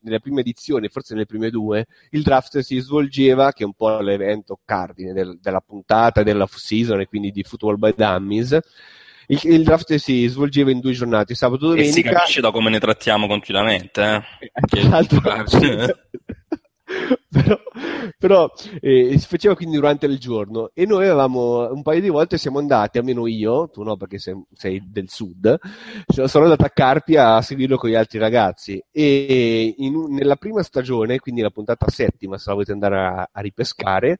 [0.01, 3.99] nelle prime edizioni, forse nelle prime due, il draft si svolgeva, che è un po'
[3.99, 8.59] l'evento cardine del- della puntata, della season e quindi di Football by Dummies.
[9.27, 12.19] Il, il draft si svolgeva in due giornate, sabato e E si domenica.
[12.19, 14.01] capisce da come ne trattiamo continuamente.
[14.03, 14.51] eh.
[14.69, 15.19] Tra l'altro.
[17.29, 17.59] però,
[18.17, 20.71] però, eh, si faceva quindi durante il giorno.
[20.73, 24.41] E noi avevamo un paio di volte siamo andati, almeno io, tu no perché sei,
[24.53, 25.57] sei del sud,
[26.07, 28.83] sono andato a Carpia a seguirlo con gli altri ragazzi.
[28.91, 33.41] E in nella prima stagione, quindi la puntata settima, se la volete andare a, a
[33.41, 34.19] ripescare,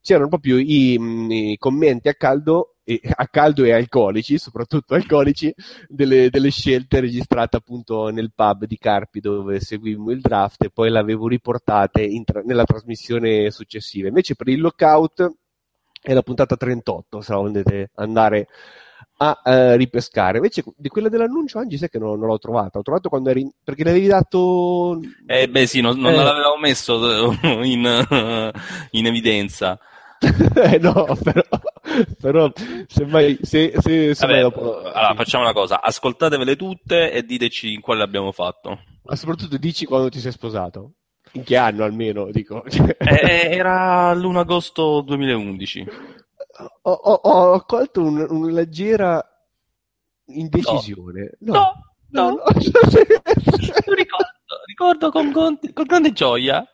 [0.00, 2.76] c'erano proprio i, mh, i commenti a caldo,
[3.14, 5.52] a caldo e alcolici, soprattutto alcolici,
[5.86, 10.90] delle, delle scelte registrate appunto nel pub di Carpi dove seguimmo il draft e poi
[10.90, 14.08] le avevo riportate tra- nella trasmissione successiva.
[14.08, 15.30] Invece per il lockout
[16.02, 18.48] è la puntata 38, se la volete andare
[19.22, 20.38] a eh, ripescare.
[20.38, 22.78] Invece di quella dell'annuncio, Angie, sai che non, non l'ho trovata.
[22.78, 23.46] Ho trovato quando eri.
[23.62, 24.98] perché l'avevi dato.
[25.26, 26.16] Eh beh sì, non, non Eh.
[26.16, 28.52] l'avevo messo eh, in, eh,
[28.92, 29.78] in evidenza.
[30.62, 31.42] Eh, no, però,
[32.20, 32.52] però
[32.86, 33.38] se mai.
[33.40, 37.80] Se, se, se mai Vabbè, dopo- allora facciamo una cosa, ascoltatevele tutte e diteci in
[37.80, 38.80] quale abbiamo fatto.
[39.04, 40.92] Ma soprattutto dici quando ti sei sposato.
[41.32, 42.64] In che anno almeno, dico.
[42.64, 45.86] Eh, era l'1 agosto 2011.
[46.82, 47.12] Ho, ho-
[47.54, 49.24] ho colto un- una leggera
[50.26, 51.32] indecisione.
[51.40, 51.72] No, No,
[52.10, 52.42] no, no.
[52.44, 54.26] lo ricordo,
[54.66, 56.66] ricordo con, con- con grande gioia.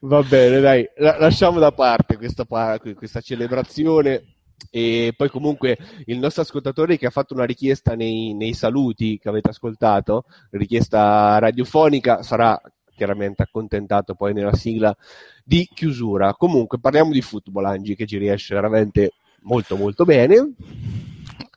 [0.00, 2.44] Va bene, dai, la- lasciamo da parte questa,
[2.78, 4.24] questa celebrazione.
[4.70, 9.28] E poi comunque il nostro ascoltatore che ha fatto una richiesta nei, nei saluti che
[9.30, 12.60] avete ascoltato, richiesta radiofonica, sarà
[12.94, 14.94] chiaramente accontentato poi nella sigla
[15.50, 16.32] di chiusura.
[16.34, 20.54] Comunque parliamo di football, Angi, che ci riesce veramente molto molto bene.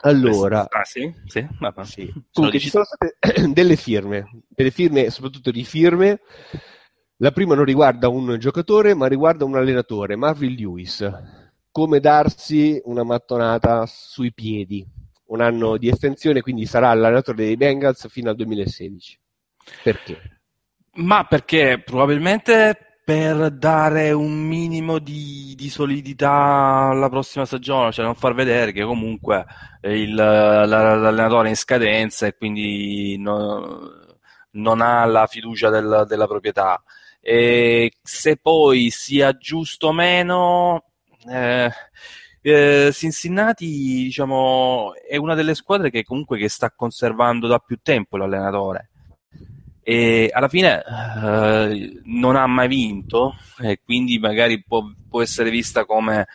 [0.02, 1.14] Allora, Ah sì?
[1.28, 1.48] Sì?
[1.84, 2.14] Sì.
[2.34, 3.18] Comunque ci sono state
[3.54, 6.22] delle firme, delle firme, soprattutto di firme.
[7.18, 11.08] La prima non riguarda un giocatore, ma riguarda un allenatore, Marvin Lewis.
[11.70, 14.84] Come darsi una mattonata sui piedi.
[15.26, 19.20] Un anno di estensione, quindi sarà l'allenatore dei Bengals fino al 2016.
[19.84, 20.42] Perché?
[20.96, 28.16] Ma perché probabilmente per dare un minimo di, di solidità alla prossima stagione, cioè non
[28.16, 29.46] far vedere che comunque
[29.82, 33.92] il- la- l'allenatore è in scadenza e quindi no-
[34.52, 36.82] non ha la fiducia del- della proprietà.
[37.20, 40.84] E se poi sia giusto o meno,
[41.30, 41.70] eh,
[42.42, 43.66] eh, Cincinnati,
[44.06, 48.90] diciamo, è una delle squadre che comunque che sta conservando da più tempo l'allenatore
[49.84, 55.86] e alla fine eh, non ha mai vinto e quindi magari può, può essere vista
[55.86, 56.28] come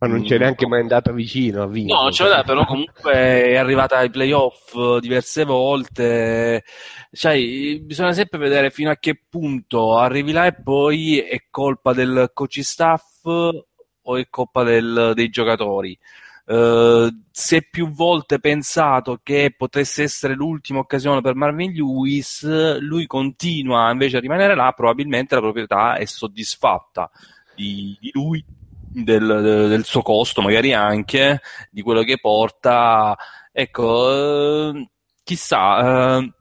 [0.00, 1.94] Ma non c'è neanche mai andato vicino a vincere.
[1.96, 6.64] No, non c'è da- però comunque è arrivata ai playoff diverse volte.
[7.10, 12.30] Sai, bisogna sempre vedere fino a che punto arrivi là e poi è colpa del
[12.34, 15.96] coach staff o è colpa del- dei giocatori.
[16.46, 22.44] Eh, si è più volte pensato che potesse essere l'ultima occasione per Marvin Lewis,
[22.80, 27.10] lui continua invece a rimanere là, probabilmente la proprietà è soddisfatta
[27.54, 28.44] di, di lui,
[28.78, 33.16] del, del suo costo, magari anche di quello che porta.
[33.50, 34.90] Ecco, eh,
[35.22, 36.32] chissà, eh,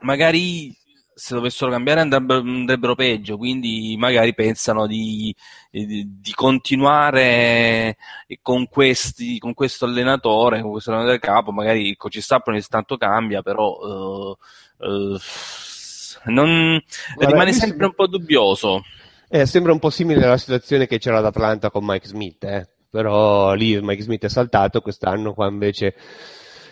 [0.00, 0.76] magari
[1.18, 5.34] se dovessero cambiare andrebbero, andrebbero peggio, quindi magari pensano di,
[5.68, 7.96] di, di continuare
[8.40, 12.96] con, questi, con questo allenatore, con questo allenatore capo, magari il coach staff ogni tanto
[12.96, 14.36] cambia, però
[14.78, 15.18] eh, eh,
[16.30, 16.80] non,
[17.16, 18.84] Guarda, rimane sempre un po' dubbioso.
[19.28, 22.68] Eh, sembra un po' simile alla situazione che c'era ad Atlanta con Mike Smith, eh.
[22.88, 25.96] però lì Mike Smith è saltato, quest'anno qua invece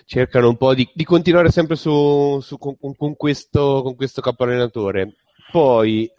[0.07, 5.17] cercano un po' di, di continuare sempre su, su- con, con- questo, con questo capoallenatore.
[5.51, 6.11] Poi,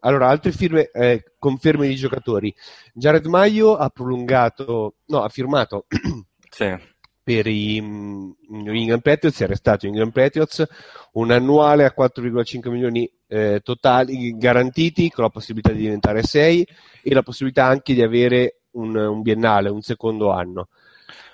[0.00, 2.54] allora, altre firme, eh, conferme di giocatori.
[2.92, 5.86] Jared Maio ha prolungato, no, ha firmato
[7.22, 10.64] per i mm, New England Patriots, è restato New England Patriots,
[11.12, 16.66] un annuale a 4,5 milioni eh, totali garantiti con la possibilità di diventare 6
[17.02, 20.68] e la possibilità anche di avere un, un biennale, un secondo anno.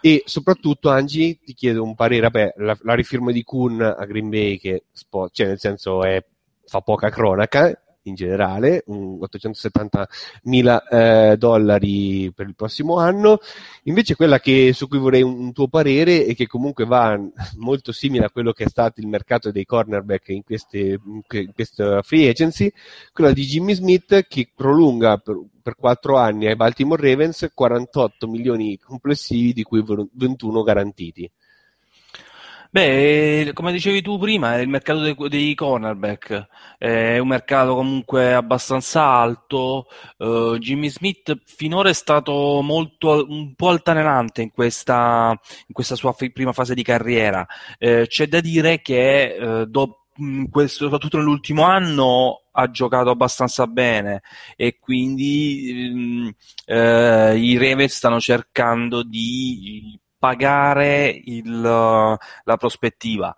[0.00, 4.28] E soprattutto, Angie, ti chiedo un parere, vabbè, la, la rifirma di Kuhn a Green
[4.28, 6.24] Bay, che spo- cioè nel senso è,
[6.64, 10.08] fa poca cronaca in generale, un 870
[10.44, 13.38] mila eh, dollari per il prossimo anno.
[13.84, 17.18] Invece quella che, su cui vorrei un, un tuo parere e che comunque va
[17.56, 21.40] molto simile a quello che è stato il mercato dei cornerback in, queste, in que-
[21.40, 22.72] in questa free agency,
[23.12, 28.78] quella di Jimmy Smith che prolunga per, per 4 anni ai Baltimore Ravens 48 milioni
[28.78, 31.30] complessivi di cui 21 garantiti.
[32.70, 39.02] Beh, come dicevi tu prima, il mercato dei, dei cornerback è un mercato comunque abbastanza
[39.04, 39.86] alto.
[40.18, 46.12] Eh, Jimmy Smith finora è stato molto, un po' altalenante in questa, in questa sua
[46.12, 47.46] fi- prima fase di carriera.
[47.78, 53.66] Eh, c'è da dire che eh, do- mh, questo- soprattutto nell'ultimo anno ha giocato abbastanza
[53.66, 54.20] bene
[54.56, 56.28] e quindi mh,
[56.66, 63.34] eh, i Ravens stanno cercando di pagare il, la prospettiva.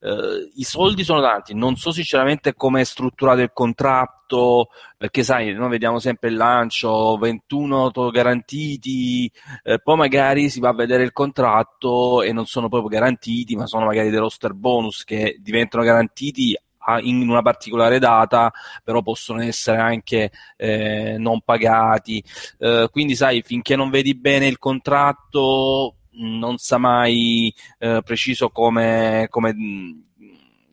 [0.00, 5.52] Eh, I soldi sono tanti, non so sinceramente come è strutturato il contratto, perché sai,
[5.54, 9.30] noi vediamo sempre il lancio, 21 to- garantiti,
[9.62, 13.66] eh, poi magari si va a vedere il contratto e non sono proprio garantiti, ma
[13.66, 18.50] sono magari dei roster bonus che diventano garantiti a- in una particolare data,
[18.82, 22.22] però possono essere anche eh, non pagati.
[22.58, 29.26] Eh, quindi, sai, finché non vedi bene il contratto, non sa mai eh, preciso come,
[29.30, 30.04] come, mh,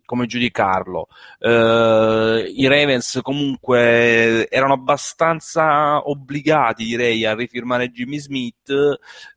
[0.05, 1.07] come giudicarlo.
[1.39, 8.69] Eh, I Ravens comunque erano abbastanza obbligati, direi, a rifirmare Jimmy Smith,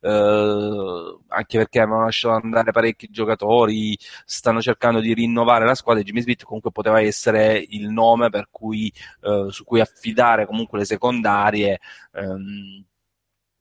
[0.01, 6.03] eh, anche perché avevano lasciato andare parecchi giocatori, stanno cercando di rinnovare la squadra.
[6.03, 10.85] e Jimmy Smith comunque poteva essere il nome cui, eh, su cui affidare comunque le
[10.85, 11.81] secondarie.
[12.15, 12.85] ehm,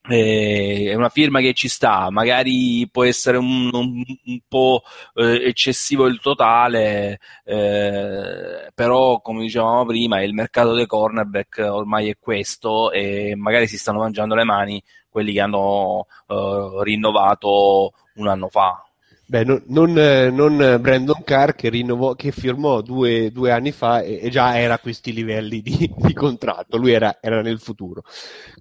[0.10, 4.82] eh, è una firma che ci sta, magari può essere un, un- un po'
[5.16, 12.18] eh, eccessivo il totale, eh, però come dicevamo prima il mercato dei cornerback ormai è
[12.20, 18.48] questo e magari si stanno mangiando le mani quelli che hanno eh, rinnovato un anno
[18.50, 18.84] fa.
[19.32, 24.02] Beh, non, non, eh, non Brandon Carr che, rinnovò, che firmò due, due anni fa
[24.02, 28.04] e, e già era a questi livelli di, di contratto, lui era, era nel futuro.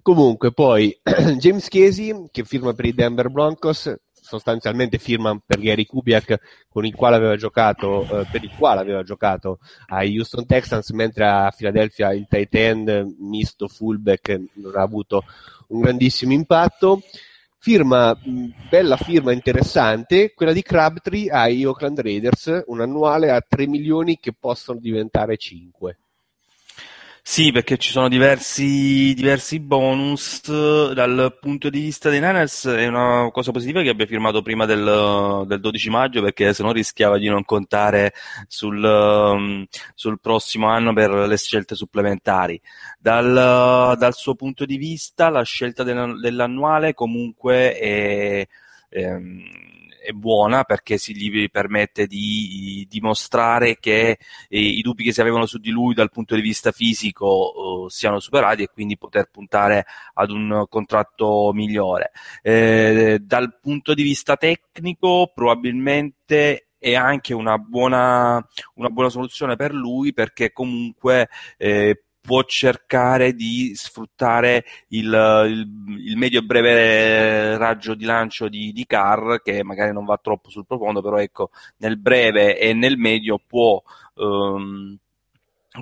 [0.01, 0.97] Comunque, poi
[1.39, 6.37] James Casey che firma per i Denver Broncos, sostanzialmente firma per Gary Kubiak
[6.69, 11.25] con il quale aveva giocato, eh, per il quale aveva giocato ai Houston Texans, mentre
[11.25, 15.25] a Philadelphia il tight end misto fullback non ha avuto
[15.67, 17.01] un grandissimo impatto.
[17.63, 18.17] Firma,
[18.71, 24.33] bella firma interessante, quella di Crabtree ai Oakland Raiders, un annuale a 3 milioni che
[24.33, 25.99] possono diventare 5.
[27.23, 30.41] Sì, perché ci sono diversi, diversi bonus.
[30.93, 35.43] Dal punto di vista dei Niners è una cosa positiva che abbia firmato prima del,
[35.47, 38.13] del 12 maggio, perché se no rischiava di non contare
[38.47, 42.59] sul, um, sul prossimo anno per le scelte supplementari.
[42.99, 48.47] Dal, dal suo punto di vista, la scelta del- dell'annuale comunque è,
[48.89, 49.43] ehm,
[50.01, 54.17] è buona perché si gli permette di dimostrare che
[54.49, 57.89] eh, i dubbi che si avevano su di lui dal punto di vista fisico eh,
[57.89, 62.11] siano superati e quindi poter puntare ad un contratto migliore.
[62.41, 68.43] Eh, dal punto di vista tecnico probabilmente è anche una buona,
[68.75, 76.17] una buona soluzione per lui perché comunque eh, può cercare di sfruttare il, il, il
[76.17, 80.65] medio e breve raggio di lancio di, di Carr, che magari non va troppo sul
[80.67, 83.81] profondo, però ecco, nel breve e nel medio può,
[84.15, 84.95] um,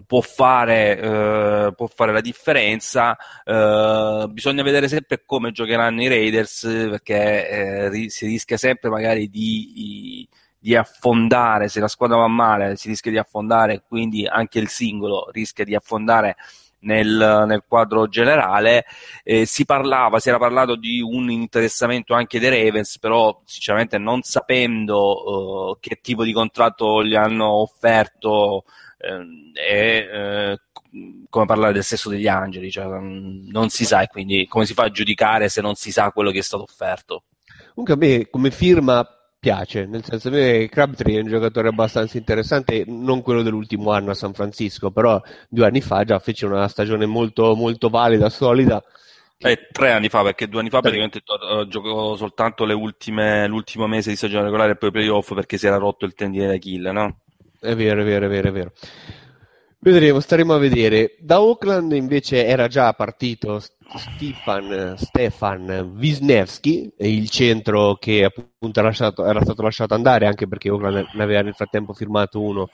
[0.08, 3.18] può, fare, uh, può fare, la differenza.
[3.44, 10.28] Uh, bisogna vedere sempre come giocheranno i Raiders, perché uh, si rischia sempre magari di
[10.60, 15.30] di affondare, se la squadra va male si rischia di affondare, quindi anche il singolo
[15.32, 16.36] rischia di affondare
[16.82, 18.86] nel, nel quadro generale.
[19.24, 24.22] Eh, si parlava, si era parlato di un interessamento anche dei Ravens, però sinceramente non
[24.22, 28.66] sapendo uh, che tipo di contratto gli hanno offerto
[28.98, 30.60] eh, eh,
[31.30, 34.84] come parlare del sesso degli angeli, cioè, non si sa e quindi come si fa
[34.84, 37.24] a giudicare se non si sa quello che è stato offerto.
[37.74, 39.08] Comunque a me come firma
[39.40, 44.16] piace, nel senso me Crabtree è un giocatore abbastanza interessante, non quello dell'ultimo anno a
[44.16, 48.84] San Francisco, però due anni fa già fece una stagione molto, molto valida, solida.
[49.38, 54.10] Eh, tre anni fa, perché due anni fa praticamente uh, giocò soltanto ultime, l'ultimo mese
[54.10, 57.20] di stagione regolare e poi playoff perché si era rotto il tendine d'Achille, no?
[57.62, 58.74] È vero, è vero, è vero, è vero.
[59.82, 61.16] Vedremo, staremo a vedere.
[61.20, 63.62] Da Oakland invece era già partito
[63.96, 70.70] Stefan, Stefan Wisniewski, il centro che appunto era, lasciato, era stato lasciato andare anche perché
[70.70, 72.70] Oakland ne aveva nel frattempo firmato uno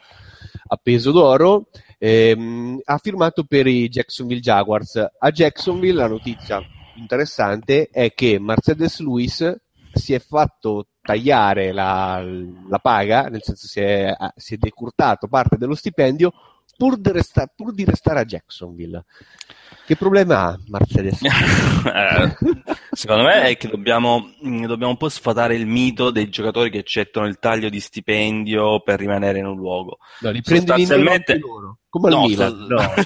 [0.68, 1.68] a peso d'oro.
[1.99, 4.95] Ehm, ha firmato per i Jacksonville Jaguars.
[4.95, 6.60] A Jacksonville la notizia
[6.95, 9.56] interessante è che Mercedes Lewis
[9.93, 12.20] si è fatto tagliare la,
[12.68, 16.34] la paga, nel senso si è, si è decurtato parte dello stipendio
[16.76, 19.05] pur di, resta- pur di restare a Jacksonville.
[19.86, 21.21] Che problema ha Mercedes?
[21.23, 22.36] eh,
[22.91, 26.80] secondo me è che dobbiamo, mm, dobbiamo, un po' sfatare il mito dei giocatori che
[26.80, 29.99] accettano il taglio di stipendio per rimanere in un luogo.
[30.21, 31.78] No, li prendono in loro.
[31.88, 32.65] Come al no, Milan.
[32.67, 32.76] No,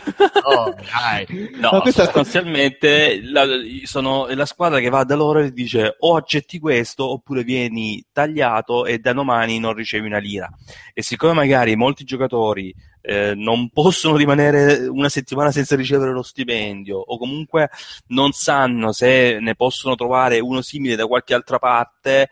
[1.59, 3.45] no, no, no sostanzialmente la,
[3.83, 8.85] sono la squadra che va da loro e dice o accetti questo oppure vieni tagliato
[8.85, 10.49] e da domani non ricevi una lira.
[10.93, 16.97] E siccome magari molti giocatori eh, non possono rimanere una settimana senza ricevere lo stipendio
[16.97, 17.69] o comunque
[18.07, 22.29] non sanno se ne possono trovare uno simile da qualche altra parte,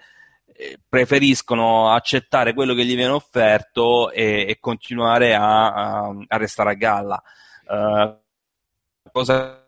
[0.54, 6.72] eh, preferiscono accettare quello che gli viene offerto e, e continuare a, a, a, restare
[6.72, 7.22] a galla.
[7.68, 8.16] Uh,
[9.12, 9.67] cosa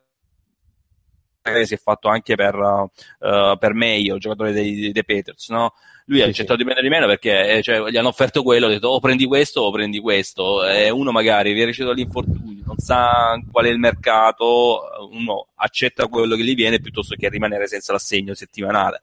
[1.58, 5.74] che si è fatto anche per, uh, per Mayo, giocatore dei, dei Peters, no?
[6.10, 6.64] lui ha accettato sì.
[6.64, 9.26] di prendere di meno perché eh, cioè, gli hanno offerto quello, ha detto o prendi
[9.26, 13.78] questo o prendi questo, e uno magari viene ricevuto dall'infortunio, non sa qual è il
[13.78, 14.82] mercato,
[15.12, 19.02] uno accetta quello che gli viene piuttosto che rimanere senza l'assegno settimanale.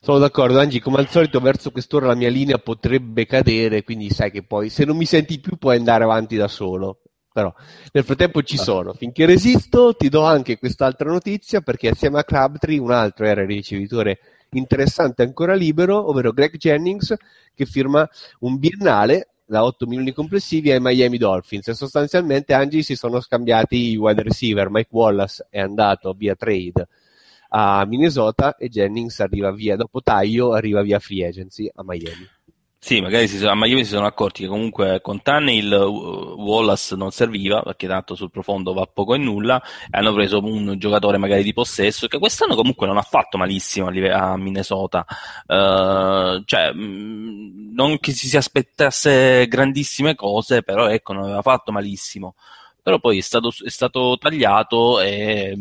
[0.00, 4.30] Sono d'accordo, Angi, come al solito verso quest'ora la mia linea potrebbe cadere, quindi sai
[4.30, 7.00] che poi se non mi senti più puoi andare avanti da solo.
[7.36, 7.52] Però
[7.92, 8.94] nel frattempo ci sono.
[8.94, 13.46] Finché resisto ti do anche quest'altra notizia perché assieme a Crabtree un altro era il
[13.46, 14.20] ricevitore
[14.52, 17.14] interessante ancora libero, ovvero Greg Jennings
[17.54, 18.08] che firma
[18.38, 23.90] un biennale da 8 milioni complessivi ai Miami Dolphins e sostanzialmente Angie si sono scambiati
[23.90, 26.88] i wide receiver, Mike Wallace è andato via trade
[27.50, 32.26] a Minnesota e Jennings arriva via dopo taglio, arriva via free agency a Miami.
[32.86, 36.94] Sì, magari si sono, a Miami si sono accorti che comunque con Tannehill uh, Wallace
[36.94, 41.18] non serviva perché tanto sul profondo va poco e nulla e hanno preso un giocatore
[41.18, 45.04] magari di possesso che quest'anno comunque non ha fatto malissimo a Minnesota.
[45.48, 51.72] Uh, cioè, mh, non che si, si aspettasse grandissime cose, però ecco, non aveva fatto
[51.72, 52.36] malissimo.
[52.82, 55.56] Però poi è stato, è stato tagliato e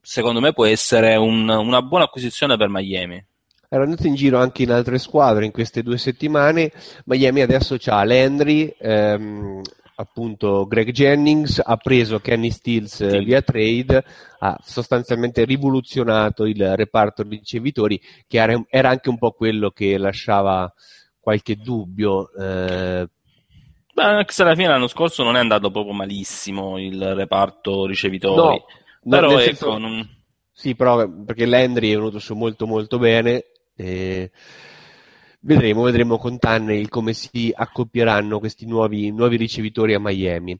[0.00, 3.26] secondo me può essere un, una buona acquisizione per Miami
[3.72, 6.70] era andato in giro anche in altre squadre in queste due settimane.
[7.06, 9.62] Miami adesso ha Landry, ehm,
[9.94, 13.24] appunto Greg Jennings, ha preso Kenny Stills eh, sì.
[13.24, 14.04] via trade,
[14.40, 17.98] ha sostanzialmente rivoluzionato il reparto ricevitori,
[18.28, 20.70] che era, era, anche un po' quello che lasciava
[21.18, 22.30] qualche dubbio.
[22.30, 23.08] Eh,
[23.94, 28.62] anche se alla fine l'anno scorso non è andato proprio malissimo il reparto ricevitori.
[29.04, 29.78] No, però ecco, senso...
[29.78, 30.20] non...
[30.54, 34.30] Sì, però perché Landry è venuto su molto molto bene e
[35.40, 40.58] vedremo, vedremo con Tannehill come si accoppieranno questi nuovi, nuovi ricevitori a Miami.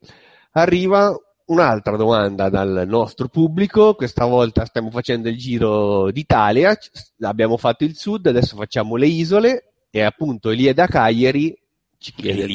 [0.52, 1.14] Arriva
[1.46, 6.76] un'altra domanda dal nostro pubblico, questa volta stiamo facendo il giro d'Italia,
[7.20, 11.56] abbiamo fatto il sud, adesso facciamo le isole e appunto Elia da Cagliari
[11.98, 12.46] ci chiede,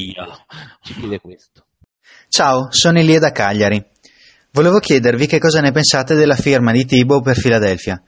[0.82, 1.64] ci chiede questo.
[2.28, 3.82] Ciao, sono Elia da Cagliari.
[4.50, 8.02] Volevo chiedervi che cosa ne pensate della firma di Thibaut per Philadelphia.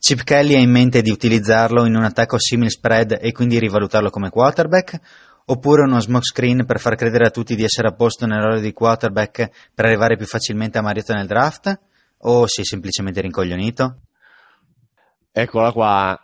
[0.00, 4.10] Chip Kelly ha in mente di utilizzarlo in un attacco simile spread e quindi rivalutarlo
[4.10, 5.00] come quarterback?
[5.46, 8.72] Oppure uno smoke screen per far credere a tutti di essere a posto nell'ora di
[8.72, 11.80] quarterback per arrivare più facilmente a Mariota nel draft?
[12.18, 14.02] O si è semplicemente rincoglionito?
[15.32, 16.18] Eccola qua,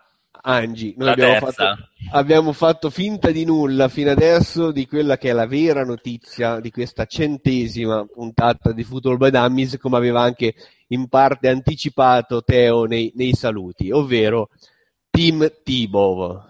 [0.47, 1.65] Angi, noi La abbiamo fatto,
[2.13, 6.71] abbiamo fatto finta di nulla fino adesso di quella che è la vera notizia di
[6.71, 10.55] questa centesima puntata di Football by Dummies, come aveva anche
[10.89, 14.51] in parte anticipato Teo nei, nei saluti, ovvero
[15.11, 16.43] Team Tebow.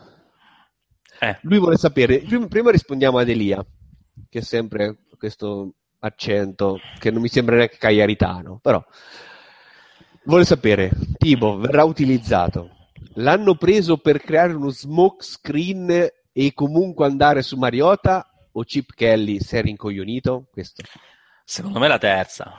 [1.43, 3.65] Lui vuole sapere, prima, prima rispondiamo ad Elia,
[4.29, 8.85] che è sempre questo accento che non mi sembra neanche cagliaritano, però
[10.25, 12.71] vuole sapere, Tibo verrà utilizzato.
[13.15, 19.41] L'hanno preso per creare uno smoke screen e comunque andare su Mariota o Chip Kelly
[19.41, 20.49] si è rincoglionito?
[20.51, 20.83] Questo.
[21.45, 22.57] Secondo me la terza.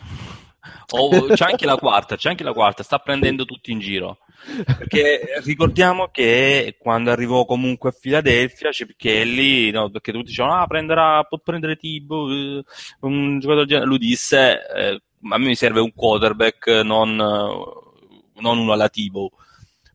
[0.92, 4.20] O c'è anche la quarta, c'è anche la quarta, sta prendendo tutti in giro.
[4.66, 10.68] Perché ricordiamo che quando arrivò comunque a Philadelphia, Chip Kelly, no, perché tutti dicevano, ah,
[10.68, 12.64] prenderà, può prendere Tibo, eh,
[13.02, 13.88] un giocatore genere.
[13.88, 19.32] Lui disse, eh, a me mi serve un quarterback, non, non uno alla Tibo.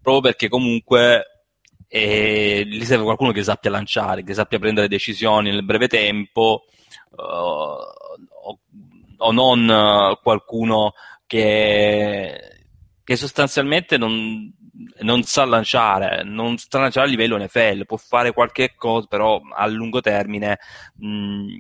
[0.03, 1.45] Proprio perché comunque
[1.87, 6.65] eh, gli serve qualcuno che sappia lanciare, che sappia prendere decisioni nel breve tempo,
[7.17, 8.59] eh,
[9.21, 10.93] o, non eh, qualcuno
[11.27, 12.65] che,
[13.03, 14.53] che sostanzialmente non,
[15.01, 19.67] non sa lanciare, non sa lanciare a livello NFL, può fare qualche cosa, però a
[19.67, 20.59] lungo termine
[20.97, 21.57] mh,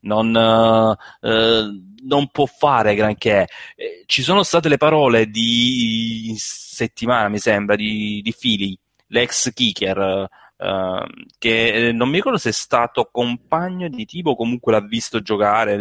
[0.00, 1.66] non, eh,
[2.04, 3.46] non può fare granché.
[3.76, 8.78] Eh, Ci sono state le parole di settimana, mi sembra, di, di Philly,
[9.08, 11.06] l'ex kicker, eh,
[11.38, 15.76] che eh, non mi ricordo se è stato compagno di Tibo, comunque l'ha visto giocare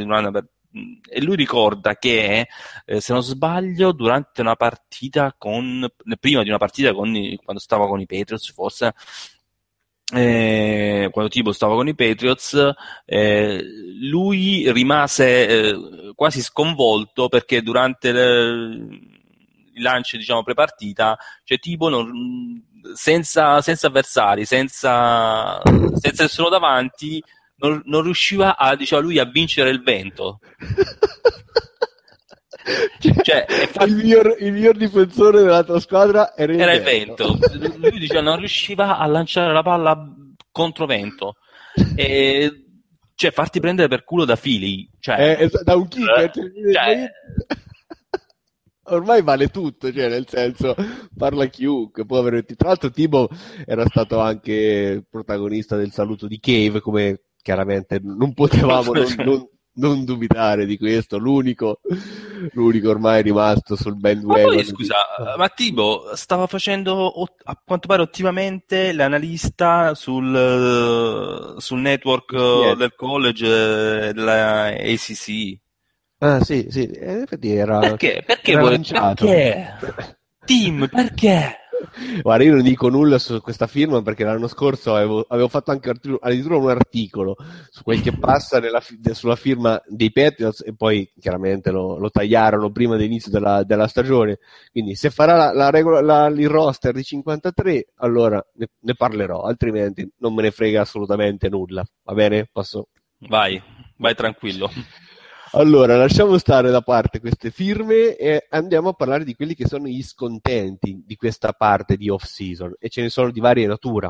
[1.10, 2.48] e lui ricorda che,
[2.86, 5.88] eh, se non sbaglio, durante una partita con,
[6.20, 7.12] prima di una partita con
[7.44, 8.94] quando stava con i Patriots, forse,
[10.14, 12.74] eh, quando Tibo stava con i Patriots,
[13.06, 13.64] eh,
[14.02, 19.00] lui rimase eh, quasi sconvolto perché durante le-
[19.74, 22.62] i lanci, diciamo, prepartita, cioè Tibo non-
[22.94, 25.62] senza, senza avversari, senza,
[25.96, 27.24] senza nessuno davanti,
[27.62, 30.40] non, non riusciva a, diceva lui, a vincere il vento.
[33.24, 37.38] Cioè, è fa- il, miglior, il miglior difensore della tua squadra era il era vento.
[37.40, 37.78] vento.
[37.78, 39.98] Lui diceva non riusciva a lanciare la palla
[40.52, 41.36] contro vento.
[41.96, 42.66] E,
[43.16, 44.88] cioè, farti prendere per culo da fili.
[45.00, 47.10] Cioè, Eh, da un kicker, cioè, cioè, ma io-
[48.84, 50.76] ormai vale tutto, cioè nel senso
[51.18, 53.30] parla chiunque, può avere tra l'altro Tibo
[53.66, 60.04] era stato anche protagonista del saluto di Cave, come chiaramente non potevamo non, non- non
[60.04, 61.80] dubitare di questo, l'unico,
[62.54, 64.54] l'unico ormai rimasto sul Ma bandwagon.
[64.54, 64.96] poi, scusa,
[65.38, 67.12] ma Tibo stava facendo
[67.44, 73.46] a quanto pare ottimamente l'analista sul, sul network eh, del college
[74.10, 75.60] eh, della ACC.
[76.20, 78.24] Ah sì, sì, eh, infatti era Perché?
[78.26, 79.74] Perché era vuole- perché?
[80.46, 81.58] Team, perché?
[82.22, 85.90] Guarda, io non dico nulla su questa firma perché l'anno scorso avevo, avevo fatto anche
[85.90, 87.36] addirittura un articolo
[87.70, 88.82] su quel che passa nella
[89.14, 94.40] sulla firma dei Patriots e poi chiaramente lo, lo tagliarono prima dell'inizio della, della stagione.
[94.72, 99.42] Quindi se farà la, la regola, la- il roster di 53, allora ne, ne parlerò,
[99.42, 101.84] altrimenti non me ne frega assolutamente nulla.
[102.04, 102.48] Va bene?
[102.52, 102.88] Posso?
[103.30, 103.62] Vai,
[103.98, 104.70] vai tranquillo.
[105.54, 109.86] Allora, lasciamo stare da parte queste firme e andiamo a parlare di quelli che sono
[109.86, 114.10] gli scontenti di questa parte di off-season e ce ne sono di varia natura.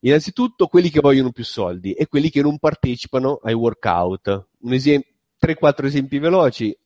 [0.00, 4.48] Innanzitutto quelli che vogliono più soldi e quelli che non partecipano ai workout.
[4.60, 5.02] Un esem-
[5.38, 6.76] 3-4 esempi veloci.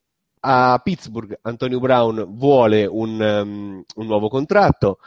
[0.47, 4.99] A Pittsburgh Antonio Brown vuole un, um, un nuovo contratto.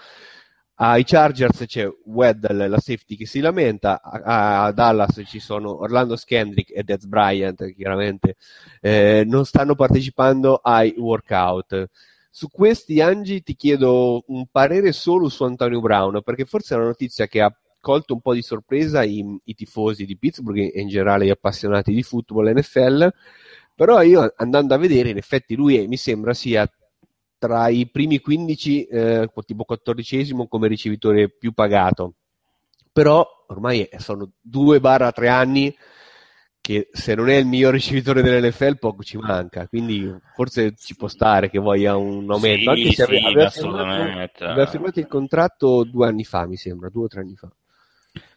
[0.79, 6.15] Ai Chargers c'è Weddle, la safety che si lamenta, a, a Dallas ci sono Orlando
[6.15, 8.35] Scandrick e Dez Bryant, chiaramente
[8.81, 11.87] eh, non stanno partecipando ai workout.
[12.29, 16.87] Su questi Angi ti chiedo un parere solo su Antonio Brown, perché forse è una
[16.87, 20.89] notizia che ha colto un po' di sorpresa i, i tifosi di Pittsburgh e in
[20.89, 23.09] generale gli appassionati di football NFL,
[23.73, 26.69] però io andando a vedere, in effetti lui è- mi sembra sia
[27.37, 32.15] tra i primi 15, eh, tipo 14 come ricevitore più pagato.
[32.91, 35.75] Però ormai sono 2-3 anni
[36.67, 41.07] che se non è il miglior ricevitore dell'NFL poco ci manca, quindi forse ci può
[41.07, 45.85] stare che voglia un aumento, Sì, anche se sì, aveva, firmato, aveva firmato il contratto
[45.85, 47.49] due anni fa, mi sembra, due o tre anni fa.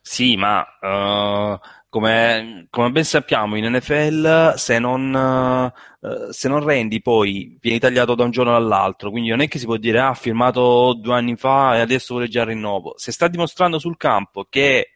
[0.00, 1.58] Sì, ma eh,
[1.90, 5.14] come, come ben sappiamo in NFL se non,
[6.00, 9.58] eh, se non rendi poi vieni tagliato da un giorno all'altro, quindi non è che
[9.58, 12.94] si può dire ah, ha firmato due anni fa e adesso vuole già il rinnovo.
[12.96, 14.92] Se sta dimostrando sul campo che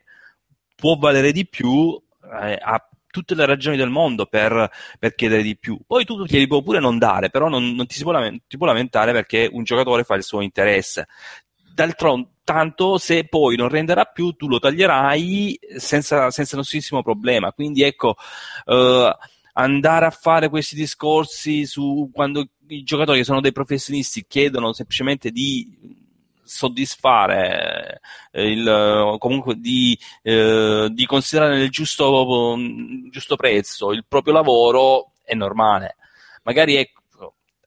[0.76, 2.00] può valere di più,
[2.42, 5.78] eh, ha tutte le ragioni del mondo per, per chiedere di più.
[5.86, 8.56] Poi tu glieli puoi pure non dare, però non, non ti, si può lamen- ti
[8.56, 11.06] può lamentare perché un giocatore fa il suo interesse.
[11.74, 17.52] D'altronde, tanto se poi non renderà più, tu lo taglierai senza, senza nessissimo problema.
[17.52, 18.16] Quindi ecco,
[18.66, 19.16] eh,
[19.54, 25.30] andare a fare questi discorsi su quando i giocatori che sono dei professionisti chiedono semplicemente
[25.30, 26.02] di
[26.44, 28.00] soddisfare
[28.30, 32.56] eh, il, comunque di, eh, di considerare nel giusto,
[33.10, 35.96] giusto prezzo il proprio lavoro è normale.
[36.42, 37.00] Magari ecco,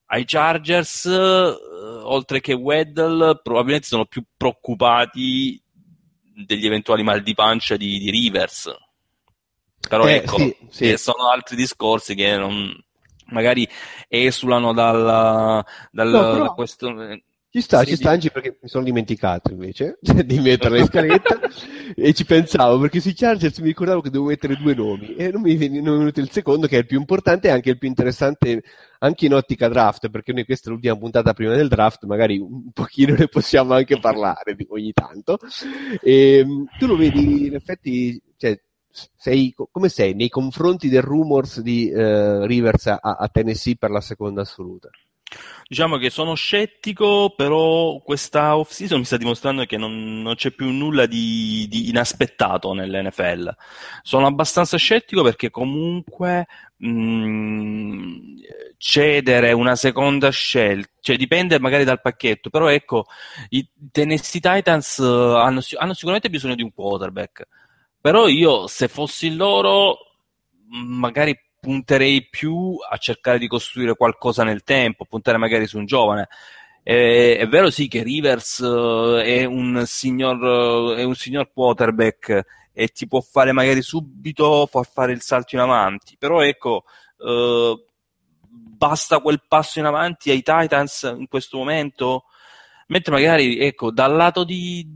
[0.08, 1.56] ai Chargers, eh,
[2.04, 5.62] oltre che Weddle, probabilmente sono più preoccupati
[6.46, 8.70] degli eventuali mal di pancia di, di Rivers.
[9.88, 10.92] Però Eh, ecco, sì, sì.
[10.92, 12.74] eh, sono altri discorsi che non,
[13.28, 13.68] magari
[14.08, 16.94] esulano dal, dal, No, però- da questo.
[17.58, 20.86] Ci sta, Sì, ci sta di- Angi perché mi sono dimenticato invece di metterla in
[20.90, 21.40] scaletta.
[21.96, 25.42] E ci pensavo perché sui Chargers mi ricordavo che dovevo mettere due nomi e non
[25.42, 28.62] mi è venuto il secondo che è il più importante e anche il più interessante
[29.00, 32.72] anche in ottica draft perché noi questa è l'ultima puntata prima del draft magari un
[32.72, 35.40] pochino ne possiamo anche parlare ogni tanto.
[36.00, 36.46] E,
[36.78, 38.56] tu lo vedi in effetti cioè,
[39.16, 44.02] sei, come sei nei confronti del rumors di eh, Rivers a, a Tennessee per la
[44.02, 44.90] seconda assoluta?
[45.70, 50.70] Diciamo che sono scettico, però questa off-season mi sta dimostrando che non, non c'è più
[50.70, 53.54] nulla di, di inaspettato nell'NFL.
[54.02, 56.48] Sono abbastanza scettico perché comunque
[56.78, 58.36] mh,
[58.78, 63.06] cedere una seconda scelta, cioè dipende magari dal pacchetto, però ecco,
[63.50, 67.46] i Tennessee Titans eh, hanno, hanno sicuramente bisogno di un quarterback.
[68.00, 69.98] Però io, se fossi loro,
[70.70, 76.28] magari punterei più a cercare di costruire qualcosa nel tempo, puntare magari su un giovane.
[76.84, 82.46] Eh, è vero sì che Rivers eh, è un signor, eh, è un signor quarterback
[82.72, 86.86] e ti può fare magari subito far fare il salto in avanti, però ecco,
[87.20, 87.84] eh,
[88.50, 92.26] basta quel passo in avanti ai Titans in questo momento,
[92.88, 94.88] mentre magari ecco, dal lato di,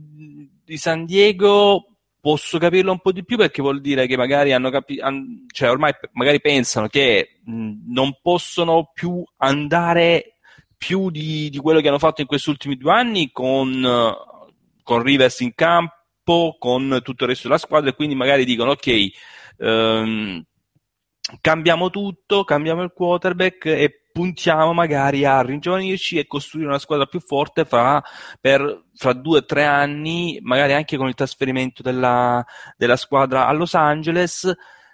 [0.63, 1.90] di San Diego
[2.21, 5.05] posso capirlo un po' di più perché vuol dire che magari hanno capito,
[5.51, 10.37] cioè ormai p- magari pensano che mh, non possono più andare
[10.77, 14.15] più di, di quello che hanno fatto in questi ultimi due anni con,
[14.83, 19.09] con Rivers in campo, con tutto il resto della squadra e quindi magari dicono ok,
[19.57, 20.43] ehm,
[21.39, 27.19] cambiamo tutto, cambiamo il quarterback e puntiamo magari a ringiovanirci e costruire una squadra più
[27.19, 28.01] forte fra,
[28.39, 32.45] per, fra due o tre anni, magari anche con il trasferimento della,
[32.77, 34.51] della squadra a Los Angeles.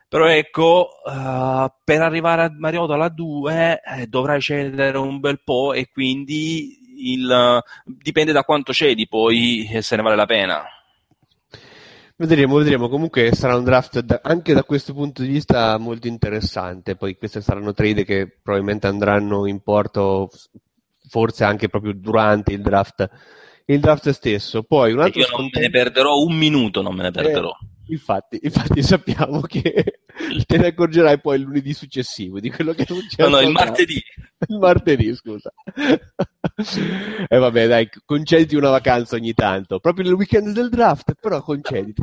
[0.09, 5.73] Però ecco, eh, per arrivare a Mariota alla 2 eh, dovrai cedere un bel po'
[5.73, 6.79] e quindi
[7.13, 10.63] il, dipende da quanto cedi poi eh, se ne vale la pena.
[12.19, 12.89] Vedremo, vedremo.
[12.89, 16.95] Comunque sarà un draft da- anche da questo punto di vista molto interessante.
[16.95, 20.29] Poi queste saranno trade che probabilmente andranno in porto
[21.09, 23.07] forse anche proprio durante il draft,
[23.65, 24.63] il draft stesso.
[24.63, 27.49] Poi un altro io non me ne perderò un minuto, non me ne perderò.
[27.49, 30.01] Eh, infatti, infatti sappiamo che
[30.45, 33.29] te ne accorgerai poi il lunedì successivo di quello che è successo.
[33.29, 34.01] No, no, il martedì.
[34.47, 35.51] Il martedì, scusa.
[37.27, 39.79] E vabbè, dai, concediti una vacanza ogni tanto.
[39.79, 42.01] Proprio nel weekend del draft, però concediti.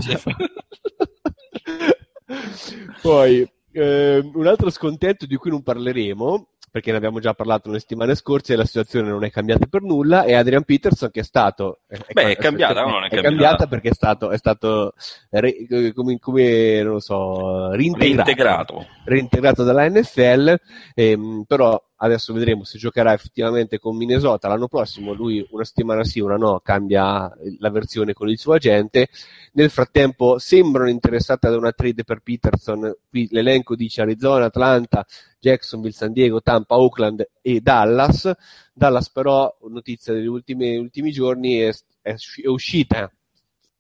[3.01, 7.79] Poi, ehm, un altro scontento di cui non parleremo, perché ne abbiamo già parlato nelle
[7.79, 11.23] settimane scorse e la situazione non è cambiata per nulla, è Adrian Peterson che è
[11.23, 11.83] stato...
[12.13, 13.29] Beh, è cambiata o non è è cambiata?
[13.29, 14.95] cambiata perché è stato, è stato
[15.31, 18.87] re- come, come, non lo so, reintegrato, Reintegrato.
[19.05, 20.57] reintegrato dalla NFL,
[20.97, 26.19] ehm, però adesso vedremo se giocherà effettivamente con Minnesota l'anno prossimo, lui una settimana sì,
[26.19, 29.09] una no, cambia la versione con il suo agente,
[29.53, 35.07] nel frattempo sembrano interessati ad una trade per Peterson, qui l'elenco dice Arizona, Atlanta,
[35.45, 38.31] Jacksonville, San Diego, Tampa, Oakland e Dallas,
[38.73, 41.71] Dallas però, notizia degli ultimi, ultimi giorni, è,
[42.01, 42.15] è
[42.47, 43.13] uscita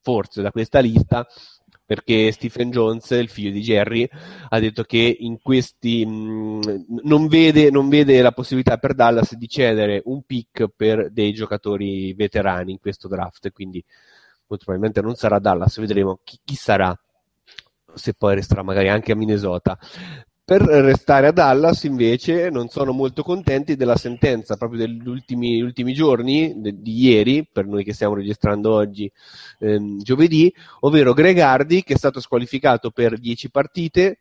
[0.03, 1.27] forse da questa lista
[1.87, 4.09] perché Stephen Jones, il figlio di Jerry,
[4.49, 9.49] ha detto che in questi mh, non, vede, non vede la possibilità per Dallas di
[9.49, 13.85] cedere un pick per dei giocatori veterani in questo draft, quindi
[14.47, 16.99] molto probabilmente non sarà Dallas, vedremo chi, chi sarà.
[17.95, 19.79] se poi resterà magari anche a Minnesota.
[20.47, 25.95] Per restare a Dallas, invece, non sono molto contenti della sentenza proprio degli ultimi, ultimi
[25.95, 29.11] giorni, de, di ieri, per noi che stiamo registrando oggi,
[29.61, 34.19] ehm, giovedì, ovvero Gregardi, che è stato squalificato per 10 partite.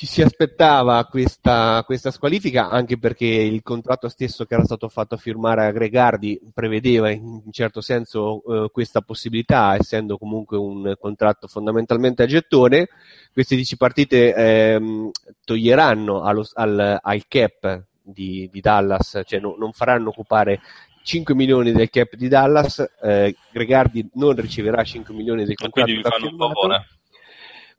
[0.00, 5.18] Ci si aspettava questa, questa squalifica anche perché il contratto stesso che era stato fatto
[5.18, 11.48] firmare a Gregardi prevedeva in un certo senso eh, questa possibilità, essendo comunque un contratto
[11.48, 12.88] fondamentalmente a gettone
[13.30, 15.10] queste 10 partite ehm,
[15.44, 20.62] toglieranno allo, al, al, cap di, di Dallas, cioè no, non faranno occupare
[21.02, 25.92] 5 milioni del cap di Dallas, eh, Gregardi non riceverà 5 milioni del contratto.
[25.92, 26.86] Quindi mi fanno un favore.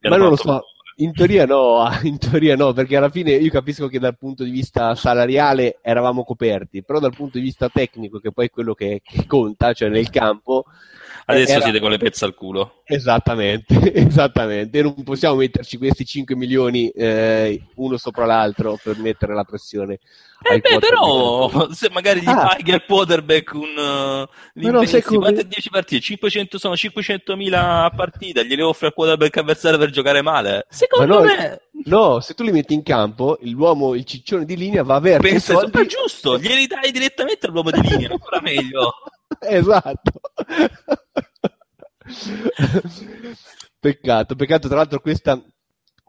[0.02, 0.64] Ma non lo so,
[1.02, 4.52] in teoria no, in teoria no, perché alla fine io capisco che dal punto di
[4.52, 9.02] vista salariale eravamo coperti, però dal punto di vista tecnico, che poi è quello che,
[9.04, 10.66] che conta, cioè nel campo,
[11.26, 11.62] Adesso era...
[11.62, 12.82] siete con le pezze al culo.
[12.86, 14.82] Esattamente, esattamente.
[14.82, 20.00] Non possiamo metterci questi 5 milioni eh, uno sopra l'altro per mettere la pressione.
[20.44, 22.48] Eh beh, però se magari gli ah.
[22.48, 25.20] paghi al quarterback un uh, se come...
[25.20, 26.02] quante 10 partite?
[26.02, 30.66] 500, sono 500.000 a partita, gliele offre al quarterback avversario per giocare male.
[30.70, 34.84] Secondo no, me No, se tu li metti in campo, l'uomo, il ciccione di linea
[34.84, 35.88] va verso Penso soldi...
[35.88, 38.94] giusto, glieli dai direttamente all'uomo di linea, ancora meglio.
[39.50, 40.12] esatto.
[43.80, 45.42] peccato, peccato tra l'altro questa,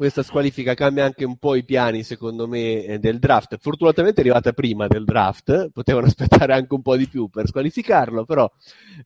[0.02, 3.56] questa squalifica cambia anche un po' i piani, secondo me, eh, del draft.
[3.60, 8.24] Fortunatamente è arrivata prima del draft, potevano aspettare anche un po' di più per squalificarlo,
[8.24, 8.50] però...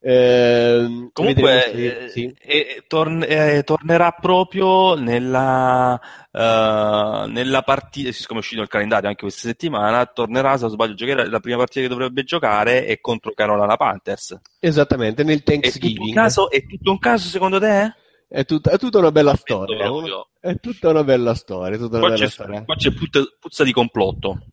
[0.01, 2.35] Ehm, Comunque, se, eh, sì.
[2.41, 9.21] eh, torn- eh, tornerà proprio nella, uh, nella partita, siccome è uscito il calendario anche
[9.21, 13.33] questa settimana, tornerà, se non sbaglio, giocare, la prima partita che dovrebbe giocare è contro
[13.35, 14.41] Carolina Panthers.
[14.61, 16.07] Esattamente, nel È tutto, Thanksgiving.
[16.07, 17.93] un caso, è tutto un caso secondo te?
[18.29, 19.89] È, tut- è tutta una bella storia.
[20.41, 21.77] È tutta una bella storia.
[21.79, 22.65] Tutta una Qua bella c'è, storia.
[22.65, 24.47] qua c'è puzza, puzza di complotto.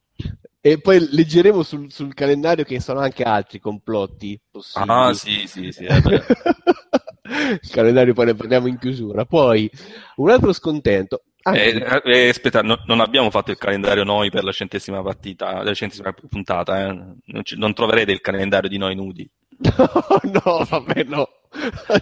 [0.61, 4.91] E poi leggeremo sul, sul calendario che sono anche altri complotti possibili.
[4.91, 5.83] Ah, sì, sì, sì.
[5.85, 6.01] eh.
[7.61, 9.25] Il calendario poi ne parliamo in chiusura.
[9.25, 9.69] Poi
[10.17, 11.23] un altro scontento.
[11.41, 15.61] Ah, Eh, eh, aspetta, no- non abbiamo fatto il calendario noi per la centesima partita,
[15.63, 16.93] la centesima puntata, eh.
[17.25, 19.29] non, ci- non troverete il calendario di noi nudi.
[19.59, 21.27] no, vabbè, no.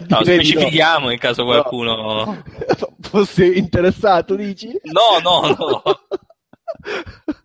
[0.07, 1.11] No, specifichiamo no.
[1.11, 1.47] in caso No.
[1.49, 2.43] qualcuno.
[3.01, 4.67] Fosse interessato, dici?
[4.83, 5.81] No, no, no.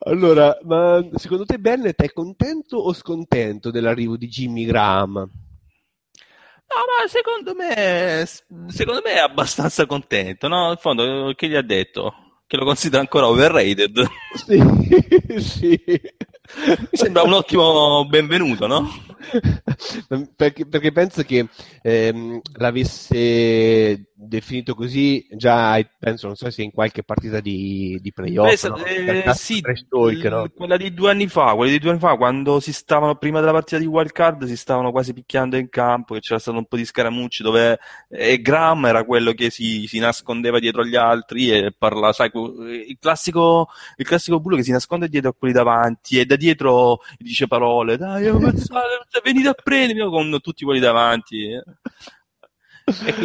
[0.00, 5.14] Allora, ma secondo te Bennett è contento o scontento dell'arrivo di Jimmy Graham?
[5.14, 8.24] No, ma secondo me,
[8.68, 10.70] secondo me è abbastanza contento, no?
[10.70, 12.14] In fondo, che gli ha detto?
[12.46, 14.06] Che lo considera ancora overrated.
[14.34, 15.82] Sì, sì.
[15.86, 18.88] Mi sembra un ottimo benvenuto, no?
[20.36, 21.46] perché, perché penso che
[21.82, 28.62] ehm, l'avesse definito così già, penso, non so se in qualche partita di, di playoff,
[28.62, 28.84] Beh, no?
[28.84, 30.48] eh, sì, talk, no?
[30.54, 33.52] quella di due anni fa, quella di due anni fa, quando si stavano, prima della
[33.52, 36.76] partita di wild card, si stavano quasi picchiando in campo, che c'era stato un po'
[36.76, 41.74] di scaramucci, dove e Graham era quello che si, si nascondeva dietro agli altri e
[41.76, 46.26] parlava, sai, il classico, il classico bullo che si nasconde dietro a quelli davanti e
[46.26, 48.38] da dietro dice parole, dai, oh,
[49.10, 51.50] pensate, venite a prendermi con tutti quelli davanti.
[51.52, 51.64] E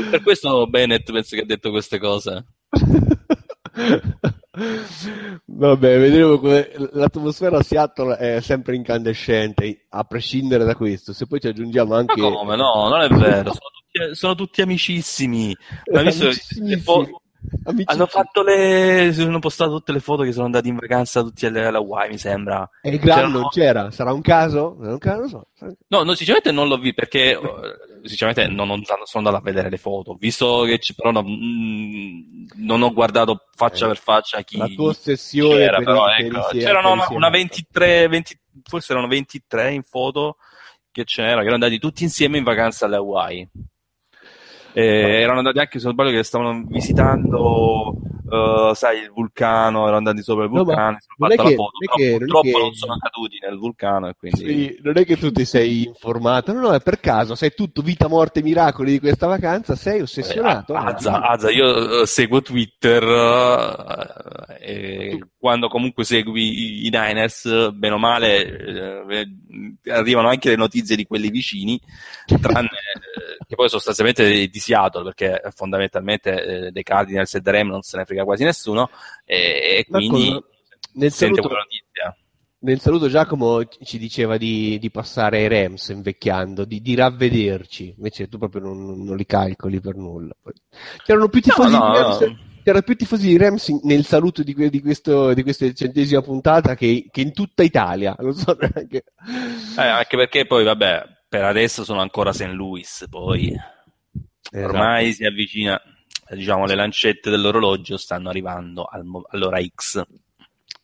[0.09, 2.45] per questo Bennett penso che ha detto queste cose.
[5.45, 11.13] Vabbè, vedremo come l'atmosfera a Seattle è sempre incandescente, a prescindere da questo.
[11.13, 12.55] Se poi ci aggiungiamo Ma anche come?
[12.55, 13.51] No, non è vero.
[13.51, 15.55] Sono tutti, sono tutti amicissimi.
[15.91, 16.29] Ma visto
[16.59, 16.77] le
[17.63, 19.13] fo- hanno fatto le.
[19.17, 22.69] Hanno postato tutte le foto che sono andati in vacanza tutti alle- Hawaii, mi sembra.
[22.81, 24.75] e il C'erano- non c'era, sarà un caso?
[24.79, 25.47] Non, non so.
[25.87, 27.37] No, no, sinceramente non l'ho visto perché eh,
[28.03, 30.11] sinceramente non, non sono andato a vedere le foto.
[30.11, 34.67] Ho Visto che ci, però no, mm, non ho guardato faccia per faccia chi La
[34.67, 39.71] tua ossessione c'era, per però ecco, Sea- c'erano una, una 23, 20 forse erano 23
[39.73, 40.37] in foto
[40.91, 43.49] che c'era, che erano andati tutti insieme in vacanza alle Hawaii.
[44.78, 47.95] Eh, erano andati anche, se non sbaglio, che stavano visitando,
[48.30, 51.71] eh, sai, il vulcano, erano andati sopra il No, vulcano, si non è che- foto,
[51.80, 54.38] non è che- non purtroppo che- non sono caduti nel vulcano e quindi...
[54.45, 57.82] Sì, non è che tu ti sei informato, no, no, è per caso, sai tutto,
[57.82, 60.73] vita, morte, miracoli di questa vacanza, sei ossessionato.
[60.73, 60.84] Eh, no?
[60.86, 63.03] Azza, Azza, io eh, seguo Twitter
[64.59, 69.03] eh, e quando comunque segui i, i Niners, bene o male,
[69.91, 71.80] arrivano anche le notizie di quelli vicini,
[72.41, 72.69] tranne
[73.47, 78.05] che poi sostanzialmente di Seattle, perché fondamentalmente dei Cardinals e dei Rams non se ne
[78.05, 78.89] frega quasi nessuno,
[79.26, 80.47] e, e quindi D'accordo.
[80.93, 82.18] Nel sente saluto- notizia.
[82.59, 88.30] nel saluto Giacomo ci diceva di, di passare ai Rams invecchiando, di, di ravvederci, invece
[88.30, 90.34] tu proprio non, non li calcoli per nulla.
[91.03, 92.38] C'erano più tifosi No, no, di Rams, no.
[92.63, 96.76] c'erano più tifosi di Rams nel saluto di, que- di questo, di questa centesima puntata
[96.76, 98.16] che, che in tutta Italia.
[98.20, 99.03] Non so neanche.
[99.78, 102.45] Eh, anche perché poi, vabbè, per adesso sono ancora St.
[102.53, 104.66] Louis, poi Esatto.
[104.66, 105.80] ormai si avvicina,
[106.30, 110.03] diciamo, le lancette dell'orologio stanno arrivando al mo- all'ora X.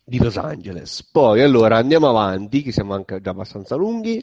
[0.04, 1.08] di Los Angeles.
[1.10, 4.22] Poi allora andiamo avanti, che siamo anche già abbastanza lunghi.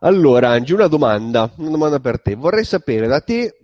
[0.00, 2.34] Allora, Angi, una domanda, una domanda per te.
[2.34, 3.56] Vorrei sapere da te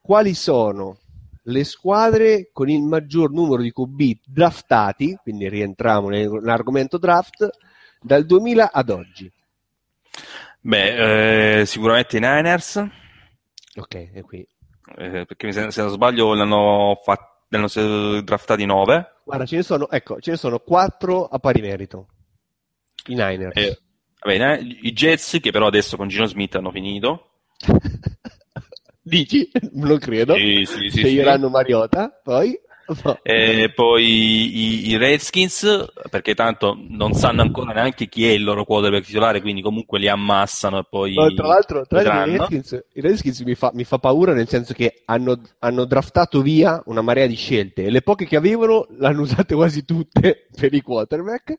[0.00, 0.98] quali sono
[1.44, 7.48] le squadre con il maggior numero di QB draftati, quindi rientriamo nell'argomento draft,
[8.00, 9.30] dal 2000 ad oggi.
[10.60, 12.84] Beh, eh, sicuramente i Niners,
[13.74, 14.46] Ok, è qui.
[14.96, 19.12] Eh, perché sembra- se non sbaglio ne hanno, fat- ne hanno se- draftati 9.
[19.24, 22.08] Guarda, ce ne sono, ecco, ce ne sono quattro a pari merito.
[23.06, 23.56] I Niners.
[23.56, 23.78] Eh,
[24.20, 27.30] vabbè, i Jets, che però adesso con Gino Smith hanno finito.
[29.04, 29.50] Dici?
[29.72, 30.34] Non credo.
[30.36, 31.48] Sì, sì, sì, Sceglieranno.
[31.48, 32.58] Mariota, poi...
[33.22, 38.64] E poi i, i Redskins, perché tanto non sanno ancora neanche chi è il loro
[38.64, 42.36] quarterback titolare, quindi comunque li ammassano e poi No, tra l'altro, tra l'altro i.
[42.36, 46.82] Redskins, i Redskins mi, fa, mi fa paura nel senso che hanno, hanno draftato via
[46.86, 50.80] una marea di scelte e le poche che avevano l'hanno usate quasi tutte per i
[50.80, 51.58] quarterback.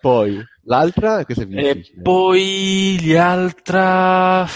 [0.00, 4.46] Poi l'altra, questa è più E poi gli altra...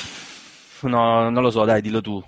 [0.82, 2.22] No, non lo so, dai, dillo tu.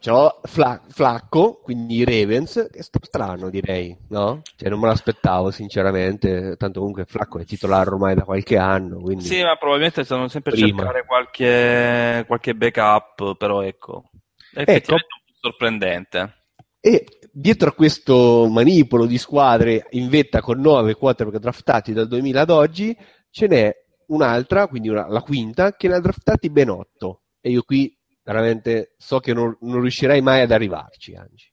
[0.00, 4.42] C'ho Fla- Flacco, quindi i Ravens, che è st- strano direi, no?
[4.56, 9.22] Cioè non me l'aspettavo sinceramente, tanto comunque Flacco è titolare ormai da qualche anno, quindi...
[9.24, 10.76] Sì, ma probabilmente stanno sempre a Prima.
[10.82, 14.10] cercare qualche, qualche backup, però ecco,
[14.52, 16.34] è effettivamente un po' sorprendente.
[16.80, 22.40] E dietro a questo manipolo di squadre in vetta con nove quarterback draftati dal 2000
[22.40, 22.96] ad oggi,
[23.30, 23.72] ce n'è
[24.06, 27.22] un'altra, quindi una- la quinta, che ne ha draftati ben otto.
[27.40, 27.96] E io qui
[28.32, 31.52] veramente so che non, non riuscirai mai ad arrivarci, Angi.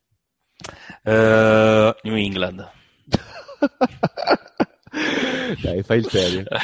[1.03, 2.69] Eh, New England.
[5.61, 6.43] Dai, fai il serio.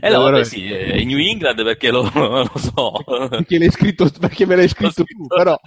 [0.00, 2.92] Eh no, vabbè, sì, è New England perché lo, lo so.
[3.28, 5.58] Perché, l'hai scritto, perché me l'hai scritto tu, però...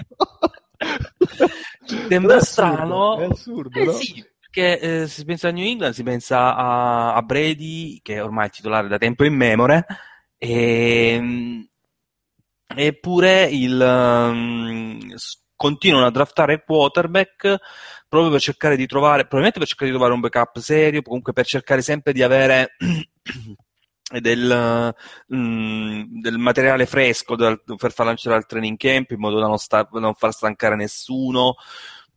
[2.07, 3.17] Sembra È strano.
[3.17, 3.91] È assurdo, Eh no?
[3.91, 8.23] sì, perché eh, si pensa a New England si pensa a, a Brady, che è
[8.23, 9.85] ormai titolare da tempo immemore,
[10.37, 11.67] e,
[12.67, 15.15] eppure il, um,
[15.55, 17.57] continuano a draftare quarterback
[18.07, 21.45] proprio per cercare di trovare, probabilmente per cercare di trovare un backup serio, comunque per
[21.45, 22.75] cercare sempre di avere
[24.21, 24.93] del,
[25.33, 29.57] mm, del materiale fresco dal- per far lanciare al training camp in modo da non,
[29.57, 31.55] sta- non far stancare nessuno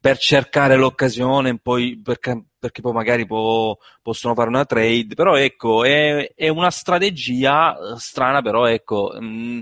[0.01, 5.85] per cercare l'occasione poi perché, perché poi magari può- possono fare una trade però ecco
[5.85, 9.59] è, è una strategia eh, strana però ecco mm,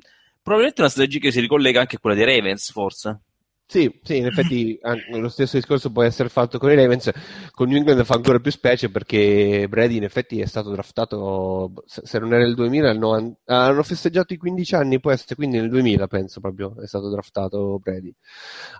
[0.46, 3.22] probabilmente una strategia che si ricollega anche a quella dei Ravens forse
[3.66, 4.78] Sì, sì, in effetti
[5.10, 7.10] lo stesso discorso può essere fatto con i Ravens,
[7.50, 12.20] con New England fa ancora più specie perché Brady in effetti è stato draftato, se
[12.20, 15.68] non era il 2000, il 90 hanno festeggiato i 15 anni, può essere, quindi nel
[15.68, 18.14] 2000 penso proprio è stato draftato Brady.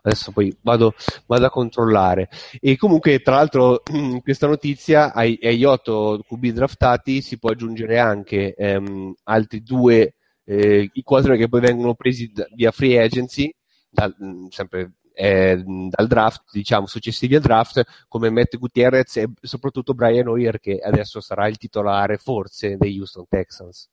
[0.03, 0.95] Adesso poi vado,
[1.27, 2.29] vado a controllare.
[2.61, 3.83] E comunque, tra l'altro,
[4.23, 10.15] questa notizia ai, agli 8 QB draftati si può aggiungere anche ehm, altri due
[10.47, 13.53] eh, i quarterback che poi vengono presi da- via free agency
[13.91, 19.95] dal, mh, sempre eh, dal draft, diciamo, successivi al draft, come Matt Gutierrez e soprattutto
[19.95, 23.89] Brian Hoyer, che adesso sarà il titolare forse dei Houston Texans.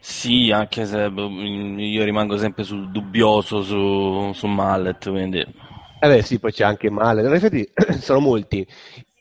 [0.00, 5.44] sì anche se boh, io rimango sempre sul dubbioso su, su Mallet quindi
[6.00, 7.22] Eh beh, sì, poi c'è anche male.
[7.26, 7.66] In effetti
[8.00, 8.66] sono molti.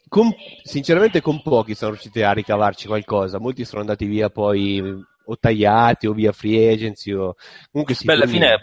[0.08, 0.34] Con-
[0.64, 3.40] sinceramente, con pochi sono riusciti a ricavarci qualcosa.
[3.40, 4.82] Molti sono andati via poi
[5.26, 7.12] o tagliati o via free agency.
[7.12, 7.36] O...
[7.72, 8.60] Comunque sì, Beh, alla fine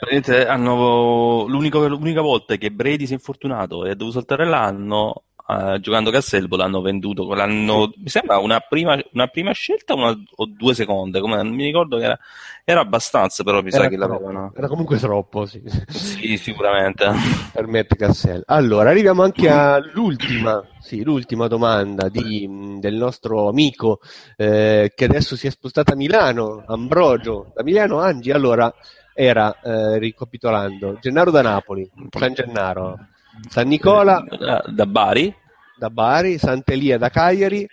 [0.46, 6.10] hanno l'unica volta che Brady si è infortunato e ha dovuto saltare l'anno eh, giocando
[6.10, 11.20] Casselbo l'hanno venduto l'hanno, mi sembra una prima, una prima scelta una- o due seconde
[11.20, 12.18] come, non mi ricordo che era,
[12.64, 15.62] era abbastanza però mi sa era, che troppo, l'avevano era comunque troppo, sì.
[15.88, 17.06] sì sicuramente
[17.52, 18.42] per Matt.
[18.46, 24.00] Allora, arriviamo anche all'ultima, sì, l'ultima domanda di- del nostro amico
[24.36, 28.30] eh, che adesso si è spostato a Milano, Ambrogio, da Milano Angi.
[28.30, 28.72] Allora,
[29.14, 32.96] era, eh, ricapitolando, Gennaro da Napoli, San Gennaro,
[33.48, 35.34] San Nicola da, da Bari,
[35.80, 37.66] da Bari, Sant'Elia da Cagliari,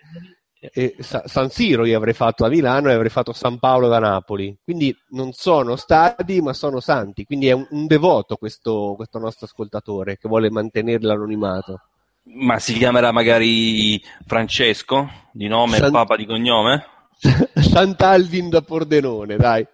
[1.00, 4.58] Sa- San Siro io avrei fatto a Milano e avrei fatto San Paolo da Napoli.
[4.64, 7.26] Quindi non sono stadi, ma sono santi.
[7.26, 11.82] Quindi è un, un devoto questo, questo nostro ascoltatore che vuole mantenere l'anonimato.
[12.24, 16.86] Ma si chiamerà magari Francesco di nome San- e Papa di cognome?
[17.54, 19.66] Sant'Alvin da Pordenone, dai.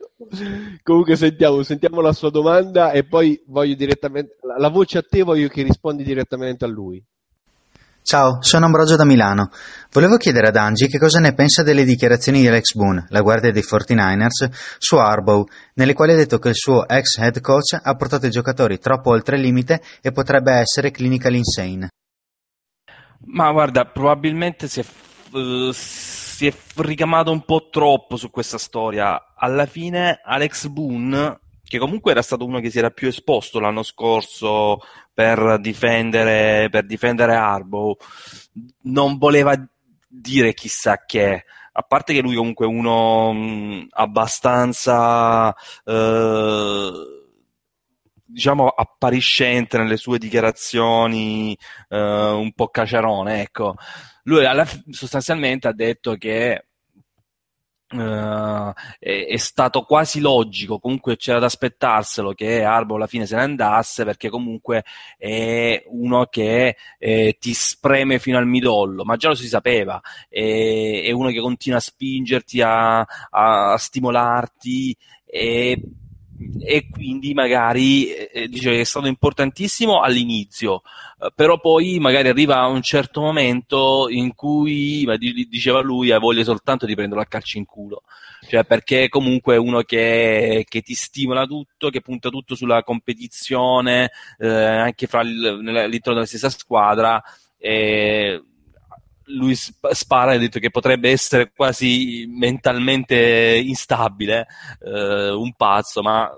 [0.83, 5.23] Comunque sentiamo, sentiamo la sua domanda e poi voglio direttamente la, la voce a te
[5.23, 7.03] voglio che rispondi direttamente a lui.
[8.03, 9.49] Ciao, sono Ambrogio da Milano.
[9.89, 13.53] Volevo chiedere ad Angie che cosa ne pensa delle dichiarazioni di Alex Boone, la guardia
[13.53, 17.95] dei 49ers, su Harbaugh, nelle quali ha detto che il suo ex head coach ha
[17.95, 21.91] portato i giocatori troppo oltre il limite e potrebbe essere clinical insane.
[23.27, 24.85] Ma guarda, probabilmente si è,
[25.35, 29.33] eh, si è ricamato un po' troppo su questa storia.
[29.33, 31.39] Alla fine Alex Boone,
[31.73, 34.77] che comunque era stato uno che si era più esposto l'anno scorso
[35.11, 37.97] per difendere, per difendere Harbaugh,
[38.83, 39.55] non voleva
[40.07, 41.45] dire chissà che.
[41.71, 45.55] A parte che lui comunque è uno mh, abbastanza...
[45.83, 46.91] eh,
[48.25, 51.57] diciamo appariscente nelle sue dichiarazioni
[51.89, 53.75] eh, un po' caciarone, ecco.
[54.25, 56.65] Lui alla sostanzialmente ha detto che
[57.93, 63.35] eh, è, è stato quasi logico, comunque c'era da aspettarselo che Arbo alla fine se
[63.35, 64.83] ne andasse perché comunque
[65.17, 71.03] è uno che eh, ti spreme fino al midollo, ma già lo si sapeva, è,
[71.05, 75.81] è uno che continua a spingerti, a, a stimolarti e
[76.59, 80.81] e quindi magari eh, dice che è stato importantissimo all'inizio,
[81.21, 86.19] eh, però poi magari arriva un certo momento in cui, ma di- diceva lui, ha
[86.19, 88.03] voglia soltanto di prenderlo a calci in culo,
[88.49, 94.11] cioè perché comunque è uno che, che ti stimola tutto, che punta tutto sulla competizione,
[94.37, 97.21] eh, anche fra all'interno della stessa squadra.
[97.57, 98.41] E
[99.25, 104.47] lui sp- spara e ha detto che potrebbe essere quasi mentalmente instabile,
[104.83, 106.29] eh, un pazzo, ma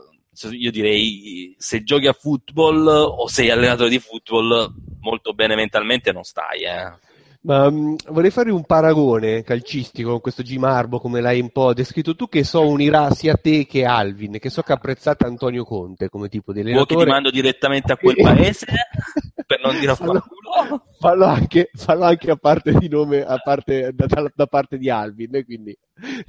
[0.51, 6.23] io direi se giochi a football o sei allenatore di football molto bene mentalmente non
[6.23, 7.03] stai, eh.
[7.45, 11.73] Ma mh, vorrei fare un paragone calcistico con questo Jim Harbaugh, come l'hai un po'
[11.75, 16.09] descritto tu, che so unirà sia te che Alvin, che so che apprezzate Antonio Conte
[16.09, 17.03] come tipo di Vuoi che allenatore.
[17.05, 18.65] ti mando direttamente a quel paese
[19.45, 20.85] per non dire a fallo, fanculo?
[21.05, 24.89] Fallo anche, fallo anche a parte di nome, a parte, da, da- da parte di
[24.89, 25.77] Alvin, quindi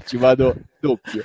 [0.05, 1.25] ci vado doppio.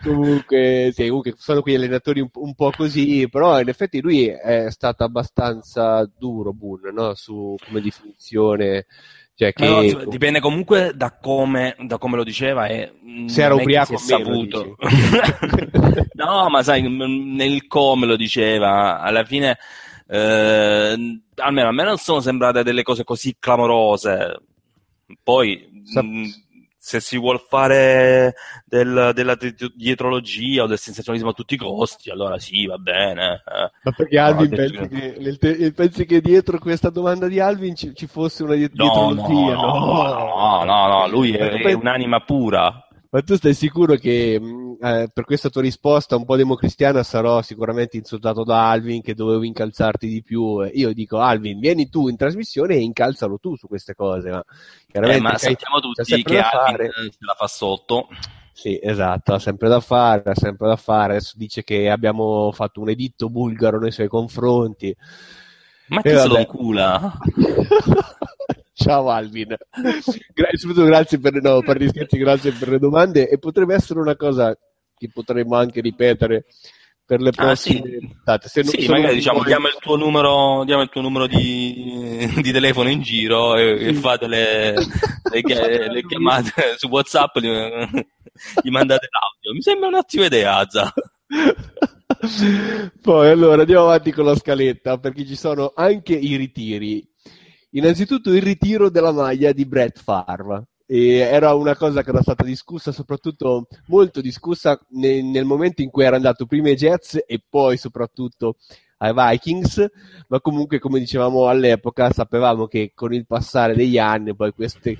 [0.00, 4.26] Comunque, sì, comunque sono quegli allenatori un, po'- un po' così, però in effetti lui
[4.26, 7.14] è stato abbastanza duro, Boone, no?
[7.14, 8.86] Su come definizione.
[9.34, 12.92] Cioè che, no, insomma, dipende comunque da come, da come lo diceva e
[13.26, 14.76] Se era ubriaco si è saputo.
[16.14, 19.56] no, ma sai, nel come lo diceva, alla fine,
[20.08, 24.40] eh, almeno a me non sono sembrate delle cose così clamorose.
[25.22, 26.24] Poi, Sa- mh,
[26.80, 28.34] se si vuol fare
[28.64, 33.42] del- della di- dietrologia o del sensazionalismo a tutti i costi, allora sì, va bene.
[33.46, 33.70] eh.
[33.82, 37.74] Ma perché No, Alvin detto pensi che- che, pensi che dietro questa domanda di Alvin
[37.74, 39.54] ci, ci fosse una die- No, dietrologia?
[39.54, 42.87] no, no, no, no, lui è, è un'anima pura.
[43.10, 47.40] Ma tu stai sicuro che mh, eh, per questa tua risposta un po' democristiana sarò
[47.40, 50.62] sicuramente insultato da Alvin che dovevo incalzarti di più?
[50.62, 54.30] Eh, Io dico Alvin, vieni tu in trasmissione e incalzalo tu su queste cose.
[54.30, 56.90] Ma, Eh, chiaramente ma sappiamo tutti che Alvin fare.
[57.10, 58.08] se la fa sotto.
[58.52, 61.12] Sì, esatto, ha sempre da fare, ha sempre da fare.
[61.16, 64.94] Adesso dice che abbiamo fatto un editto bulgaro nei suoi confronti.
[65.88, 66.40] Ma E chi se lo vabbè.
[66.40, 67.18] incula?
[68.74, 69.48] Ciao Alvin,
[70.32, 73.98] Gra- soprattutto grazie per, no, per gli scherzi, grazie per le domande e potrebbe essere
[73.98, 74.56] una cosa
[74.96, 76.44] che potremmo anche ripetere
[77.04, 77.72] per le Ah, sì.
[77.80, 78.48] prossime puntate.
[78.48, 82.52] Se non- Sì, magari diciamo, diamo il tuo numero, diamo il tuo numero di, di
[82.52, 87.48] telefono in giro e, e fate le, le chia- le chiamate su WhatsApp, gli,
[88.62, 89.52] gli mandate l'audio.
[89.54, 90.92] Mi sembra un'ottima idea, Azza.
[93.00, 97.06] Poi allora andiamo avanti con la scaletta perché ci sono anche i ritiri.
[97.70, 100.68] Innanzitutto il ritiro della maglia di Brett Favre.
[100.86, 106.04] Era una cosa che era stata discussa, soprattutto molto discussa ne- nel momento in cui
[106.04, 108.56] era andato prima ai Jets e poi soprattutto
[108.98, 109.86] ai Vikings,
[110.28, 114.96] ma comunque come dicevamo all'epoca sapevamo che con il passare degli anni poi queste,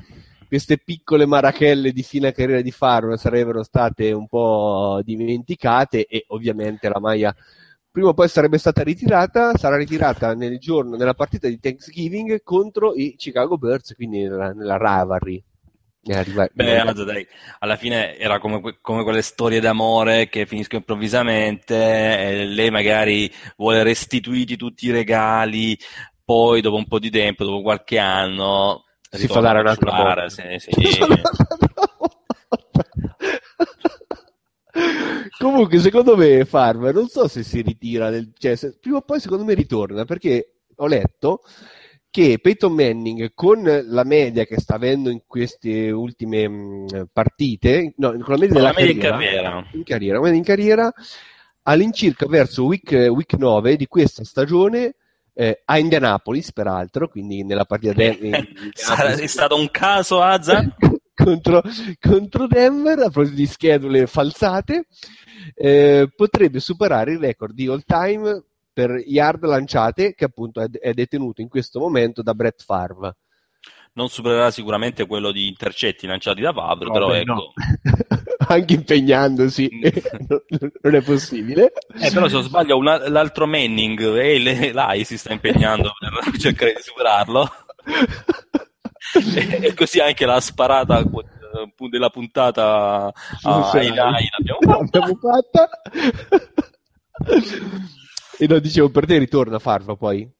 [0.48, 6.88] queste piccole marachelle di fine carriera di Favre sarebbero state un po' dimenticate e ovviamente
[6.88, 7.34] la maglia
[7.90, 12.94] prima o poi sarebbe stata ritirata, sarà ritirata nel giorno, nella partita di Thanksgiving contro
[12.94, 15.42] i Chicago Bears, quindi nella, nella rivalry.
[16.00, 17.26] Beh, Azza, dai,
[17.58, 23.82] alla fine era come, come quelle storie d'amore che finiscono improvvisamente e lei magari vuole
[23.82, 25.76] restituiti tutti i regali,
[26.24, 30.28] poi dopo un po' di tempo, dopo qualche anno, Si fa dare un'altra botta.
[30.28, 30.70] sì, sì.
[35.38, 39.20] Comunque, secondo me, Farmer, non so se si ritira, del- cioè, se- prima o poi
[39.20, 41.40] secondo me ritorna, perché ho letto
[42.10, 48.10] che Peyton Manning con la media che sta avendo in queste ultime mh, partite, no,
[48.18, 49.66] con la media della la media in carriera, carriera.
[49.72, 50.92] in carriera, in carriera
[51.62, 54.94] all'incirca verso week, week 9 di questa stagione
[55.40, 60.64] eh, a Indianapolis, peraltro, quindi nella partita de- Sarà- è stato un caso, Azza?
[61.14, 61.62] contro,
[62.00, 64.86] contro Denver, a proposito di schedule falsate,
[65.54, 70.92] eh, potrebbe superare il record di all time per yard lanciate, che appunto è, è
[70.92, 73.14] detenuto in questo momento da Brett Favre.
[73.98, 77.32] Non supererà sicuramente quello di intercetti lanciati da Favre, No, però beh, ecco.
[77.32, 77.52] no.
[78.46, 79.68] Anche impegnandosi,
[80.28, 80.40] non,
[80.82, 81.72] non è possibile.
[82.00, 85.90] Eh, però se non sbaglio un al- l'altro Manning e le- l'AI si sta impegnando
[85.98, 87.50] per cercare di superarlo.
[89.34, 94.98] e, e così anche la sparata eh, della puntata a Lai l'abbiamo fatta.
[95.00, 95.68] l'abbiamo fatta.
[98.38, 100.30] e no, dicevo, per te ritorna Farva poi?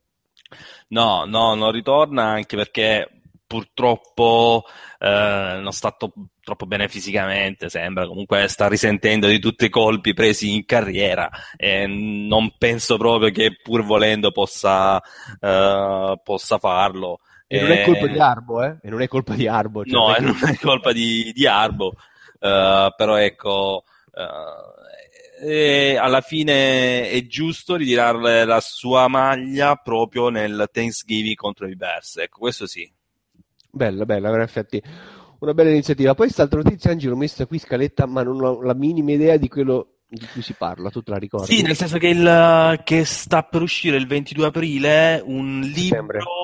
[0.91, 3.18] No, no, non ritorna anche perché
[3.49, 4.65] purtroppo
[5.01, 6.13] eh, non sta to-
[6.45, 11.87] troppo bene fisicamente, sembra, comunque sta risentendo di tutti i colpi presi in carriera e
[11.89, 15.03] non penso proprio che pur volendo possa,
[15.41, 17.21] eh, possa farlo.
[17.49, 18.77] E non è Eh, colpa di Arbo, eh?
[18.83, 19.85] E non è colpa di Arbo.
[19.85, 21.95] cioè, No, non è colpa di, di Arbo,
[22.39, 23.85] eh, però ecco,
[25.41, 32.17] e alla fine è giusto ritirare la sua maglia proprio nel Thanksgiving contro i Bears,
[32.19, 32.91] ecco, questo sì.
[33.71, 34.83] Bella, bella, in effetti
[35.41, 36.15] una bella iniziativa.
[36.15, 39.49] Poi quest'altra notizia, Angelo, l'ho messa qui scaletta, ma non ho la minima idea di
[39.49, 41.55] quello di cui si parla, tu te la ricordi?
[41.55, 46.19] Sì, nel senso che, il, che sta per uscire il 22 aprile un Settembre.
[46.19, 46.38] libro, eh,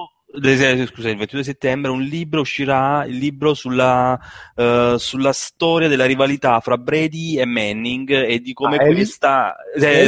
[0.87, 4.19] scusa, il 22 settembre un libro uscirà, il libro sulla,
[4.57, 9.55] eh, sulla storia della rivalità fra Brady e Manning e di come Ah, questa,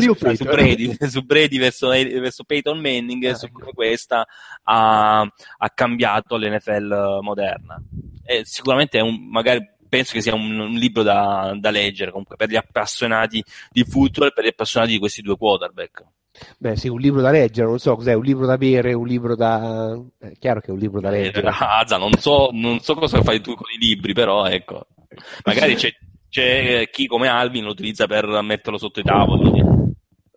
[0.09, 0.45] o scusa, su?
[0.45, 4.27] Brady, su Brady verso, verso Peyton Manning e su come questa
[4.65, 7.81] ha, ha cambiato l'NFL moderna.
[8.25, 12.37] E sicuramente è un, magari penso che sia un, un libro da, da leggere comunque
[12.37, 16.05] per gli appassionati di football e per gli appassionati di questi due quarterback.
[16.59, 19.35] Beh, sì, un libro da leggere, non so cos'è, un libro da bere, un libro
[19.35, 19.99] da...
[20.19, 21.49] È chiaro che è un libro da leggere.
[21.53, 24.87] Azza, non so, non so cosa fai tu con i libri, però ecco,
[25.45, 25.91] magari c'è,
[26.29, 29.63] c'è chi come Alvin lo utilizza per metterlo sotto i tavoli.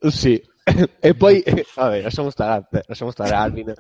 [0.08, 0.42] Sì.
[1.00, 3.74] E poi, eh, vabbè, lasciamo stare, eh, lasciamo stare Alvin.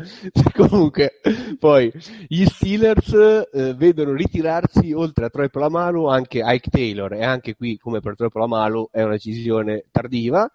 [0.54, 1.20] Comunque,
[1.58, 1.92] poi
[2.28, 7.78] gli Steelers eh, vedono ritirarsi oltre a Troy Polamalu anche Ike Taylor e anche qui,
[7.78, 10.50] come per Troy Polamalu, è una decisione tardiva.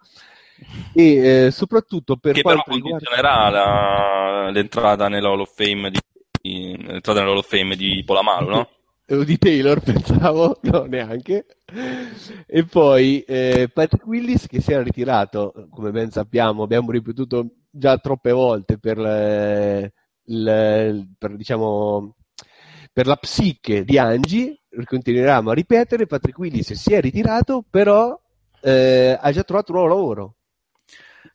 [0.93, 2.89] E eh, soprattutto per che però riguarda...
[2.89, 5.99] condizionerà la- l'entrata nella Hall of Fame di,
[6.41, 8.69] di- l'entrata nella Hall of Fame di Polamalu, no?
[9.07, 11.45] o di Taylor, pensavo, no, neanche.
[12.47, 17.97] E poi eh, Patrick Willis che si era ritirato, come ben sappiamo, abbiamo ripetuto già
[17.97, 19.93] troppe volte per, eh,
[20.27, 22.15] il- per, diciamo,
[22.93, 28.17] per la psiche di Angie, continueremo a ripetere, Patrick Willis si è ritirato, però
[28.61, 30.35] eh, ha già trovato un nuovo lavoro.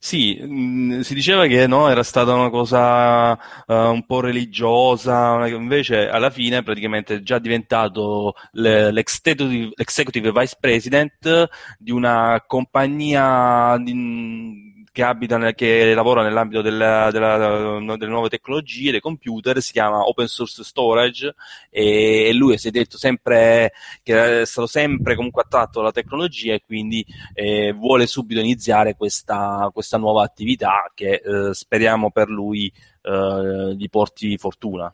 [0.02, 3.34] Sì, mh, si diceva che no, era stata una cosa
[3.66, 10.56] eh, un po' religiosa, invece alla fine praticamente è già diventato le- l'executive, l'executive vice
[10.58, 11.48] president
[11.78, 19.00] di una compagnia di- che abita, che lavora nell'ambito della- della- delle nuove tecnologie, dei
[19.00, 21.34] computer, si chiama Open Source Storage
[21.70, 23.72] e, lui si è detto sempre
[24.02, 29.70] che è stato sempre comunque attratto alla tecnologia e quindi eh, vuole subito iniziare questa,
[29.72, 32.72] questa nuova attività che eh, speriamo per lui
[33.02, 34.92] eh, gli porti fortuna.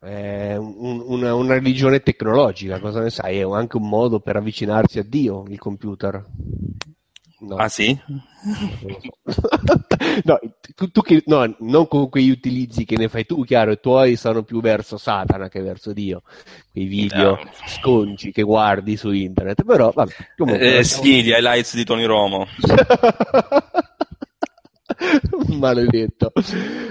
[0.00, 3.38] È un- una, una religione tecnologica, cosa ne sai?
[3.38, 6.24] È anche un modo per avvicinarsi a Dio, il computer.
[7.44, 7.56] No.
[7.56, 7.98] Ah sì?
[10.24, 10.38] no,
[10.76, 14.14] tu, tu che, no, non con quegli utilizzi che ne fai tu, chiaro, i tuoi
[14.14, 16.22] sono più verso Satana che verso Dio,
[16.70, 17.48] quei video Eh.
[17.66, 22.46] sconci che guardi su internet, però vabbè, comunque, Eh, sì, gli highlights di Tony Romo.
[25.58, 26.32] Maledetto.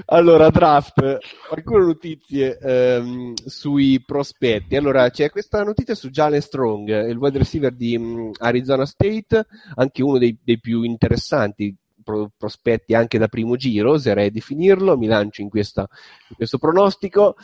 [0.06, 1.18] Allora, draft,
[1.50, 4.76] alcune notizie ehm, sui prospetti.
[4.76, 9.46] Allora, c'è questa notizia su Jalen Strong, il wide receiver di mh, Arizona State,
[9.76, 11.74] anche uno dei, dei più interessanti
[12.04, 15.88] pro- prospetti anche da primo giro, oserei definirlo, mi lancio in, questa-
[16.30, 17.36] in questo pronostico.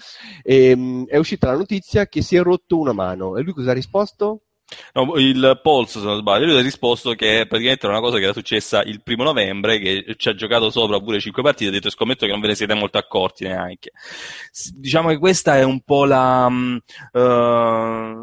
[0.43, 3.37] Ehm, è uscita la notizia che si è rotto una mano.
[3.37, 4.41] E lui cosa ha risposto?
[4.93, 8.23] No, il Polso, se non sbaglio, lui ha risposto che praticamente era una cosa che
[8.25, 11.89] era successa il primo novembre, che ci ha giocato sopra pure cinque partite, ha detto
[11.89, 13.91] scommetto che non ve ne siete molto accorti neanche.
[14.75, 16.49] Diciamo che questa è un po' la...
[17.13, 18.15] eh,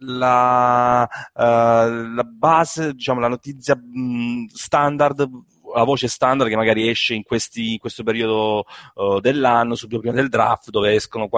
[0.00, 5.28] la, eh, la base, diciamo, la notizia mh, standard
[5.74, 8.64] la voce standard che magari esce in, questi, in questo periodo
[8.94, 11.28] uh, dell'anno, subito prima del draft, dove escono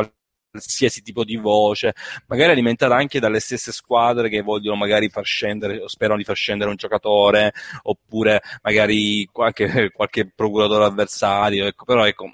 [0.51, 1.95] qualsiasi tipo di voce,
[2.27, 6.37] magari alimentata anche dalle stesse squadre che vogliono magari far scendere, o sperano di far
[6.37, 7.53] scendere un giocatore,
[7.83, 12.31] oppure magari qualche, qualche procuratore avversario, ecco, però ecco,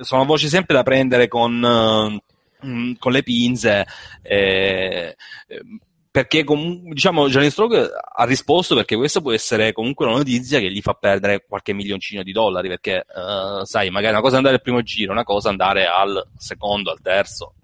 [0.00, 3.86] sono voci sempre da prendere con, uh, con le pinze.
[4.22, 5.16] Eh,
[6.12, 10.70] perché comunque, diciamo, Gianni Stroke ha risposto perché questa può essere comunque una notizia che
[10.70, 14.56] gli fa perdere qualche milioncino di dollari, perché, uh, sai, magari una cosa è andare
[14.56, 17.54] al primo giro, una cosa è andare al secondo, al terzo.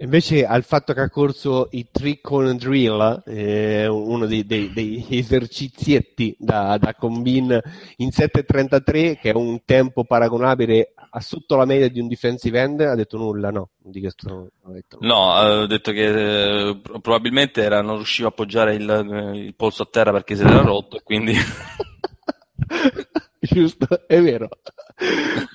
[0.00, 6.36] Invece al fatto che ha corso i Trickle Drill, eh, uno dei, dei, dei, esercizietti
[6.38, 7.60] da, da Combin
[7.96, 12.80] in 7.33, che è un tempo paragonabile a sotto la media di un defensive end,
[12.80, 13.70] ha detto nulla, no?
[13.76, 14.98] Di questo, ha detto.
[15.00, 19.88] No, ha detto che eh, probabilmente era, non riusciva a appoggiare il, il polso a
[19.90, 21.34] terra perché si era rotto e quindi...
[23.52, 24.48] Giusto, è vero.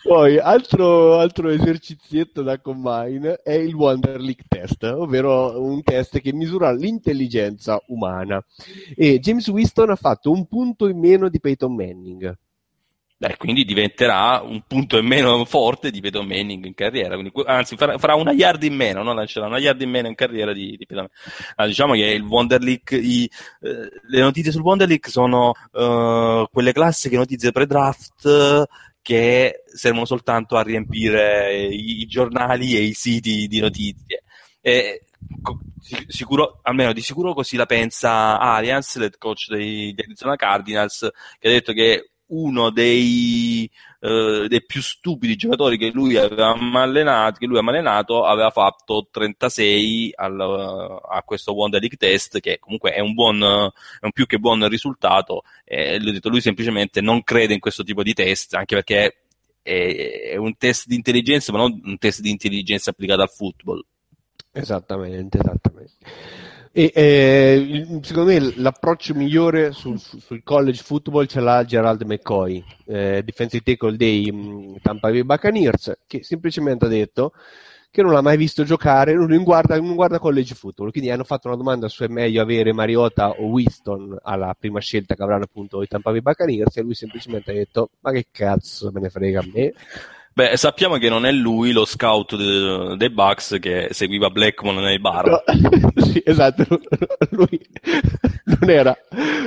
[0.03, 6.71] Poi, altro, altro esercizietto da Combine è il Wonder Test, ovvero un test che misura
[6.71, 8.43] l'intelligenza umana.
[8.95, 12.37] E James Winston ha fatto un punto in meno di Peyton Manning.
[13.23, 17.77] Beh, quindi diventerà un punto in meno forte di Peyton Manning in carriera, quindi, anzi
[17.77, 19.13] farà, farà, una yard in meno, no?
[19.13, 21.51] lancerà una yard in meno in carriera di, di Peyton Manning.
[21.55, 23.29] Allora, diciamo che il Wonder League, eh,
[23.61, 28.65] le notizie sul Wonder League sono eh, quelle classiche notizie pre-draft
[29.01, 34.23] che servono soltanto a riempire i, i giornali e i siti di notizie.
[34.59, 35.05] E,
[36.07, 41.09] sicuro, almeno di sicuro così la pensa Arians, l'head coach dei, dei Arizona Cardinals,
[41.39, 43.69] che ha detto che uno dei,
[43.99, 49.07] eh, dei, più stupidi giocatori che lui aveva allenato, che lui aveva allenato aveva fatto
[49.09, 54.25] 36 al, a questo Wonder League test, che comunque è un, buon, è un più
[54.25, 55.43] che buon risultato.
[55.63, 59.23] E lui, detto, lui semplicemente non crede in questo tipo di test, anche perché
[59.61, 63.83] è, è un test di intelligenza, ma non un test di intelligenza applicato al football.
[64.51, 65.93] Esattamente, esattamente.
[66.75, 73.21] E, eh, secondo me l'approccio migliore sul, sul, college football ce l'ha Gerald McCoy, eh,
[73.23, 77.33] defensive tackle dei um, Tampa Bay Buccaneers, che semplicemente ha detto
[77.91, 80.89] che non l'ha mai visto giocare, non guarda, non guarda college football.
[80.89, 85.13] Quindi hanno fatto una domanda su è meglio avere Mariota o Winston alla prima scelta
[85.13, 88.89] che avranno appunto i Tampa Bay Buccaneers e lui semplicemente ha detto ma che cazzo
[88.91, 89.73] me ne frega a me
[90.35, 94.99] Beh, sappiamo che non è lui lo scout de- dei Bucks che seguiva Blackmon nei
[94.99, 95.29] bar.
[95.29, 95.43] No,
[96.03, 96.65] sì, esatto,
[97.29, 97.61] lui
[98.45, 98.97] non era,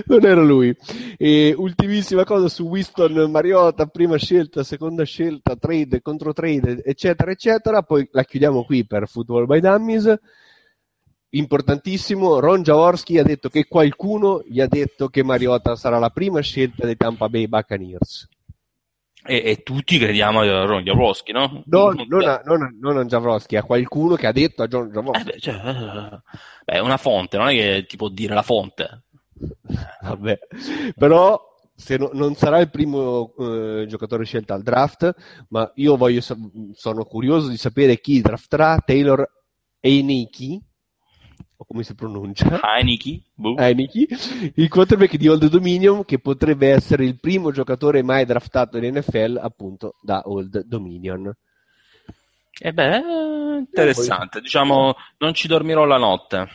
[0.05, 0.73] non era lui.
[1.17, 7.83] E ultimissima cosa su Winston Mariota, prima scelta, seconda scelta, trade, contro trade, eccetera, eccetera.
[7.83, 10.15] Poi la chiudiamo qui per Football by Dummies.
[11.31, 16.41] Importantissimo, Ron Jaworski ha detto che qualcuno gli ha detto che Mariota sarà la prima
[16.41, 18.29] scelta dei Tampa Bay Buccaneers.
[19.27, 21.63] E, e, tutti crediamo a Ron Jaworski, no?
[21.67, 25.29] No, non a, non, a, Jaworski, a qualcuno che ha detto a John Jaworski.
[25.29, 26.21] Eh beh, cioè, eh,
[26.65, 29.05] beh, una fonte, non è che ti può dire la fonte.
[30.03, 30.39] Vabbè,
[30.97, 31.41] però
[31.75, 35.15] se no, non sarà il primo eh, giocatore scelto al draft,
[35.49, 39.29] ma io voglio, sono curioso di sapere chi drafterà Taylor
[39.81, 40.61] Einiki,
[41.57, 42.61] o come si pronuncia?
[42.63, 43.21] Heineke,
[43.57, 44.07] Heineke,
[44.55, 49.39] il quarterback di Old Dominion che potrebbe essere il primo giocatore mai draftato in NFL
[49.43, 51.27] appunto da Old Dominion.
[52.59, 53.03] E eh beh,
[53.59, 56.49] interessante, diciamo non ci dormirò la notte.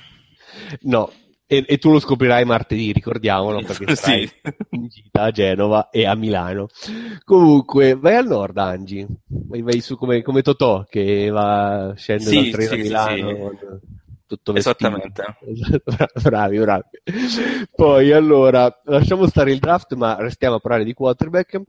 [0.82, 1.12] No,
[1.52, 4.34] e, e, tu lo scoprirai martedì, ricordiamolo, perché sarai sì.
[4.70, 6.68] in gita a Genova e a Milano.
[7.26, 9.06] Comunque, vai al nord, Angi.
[9.28, 13.52] Vai, vai su come, come, Totò, che va scende sì, dal treno sì, a Milano.
[13.60, 14.00] Sì,
[14.36, 14.88] tutto vestito.
[14.88, 15.24] Esattamente.
[16.24, 16.84] bravi, bravi.
[17.76, 21.62] Poi allora, lasciamo stare il draft, ma restiamo a parlare di quarterback.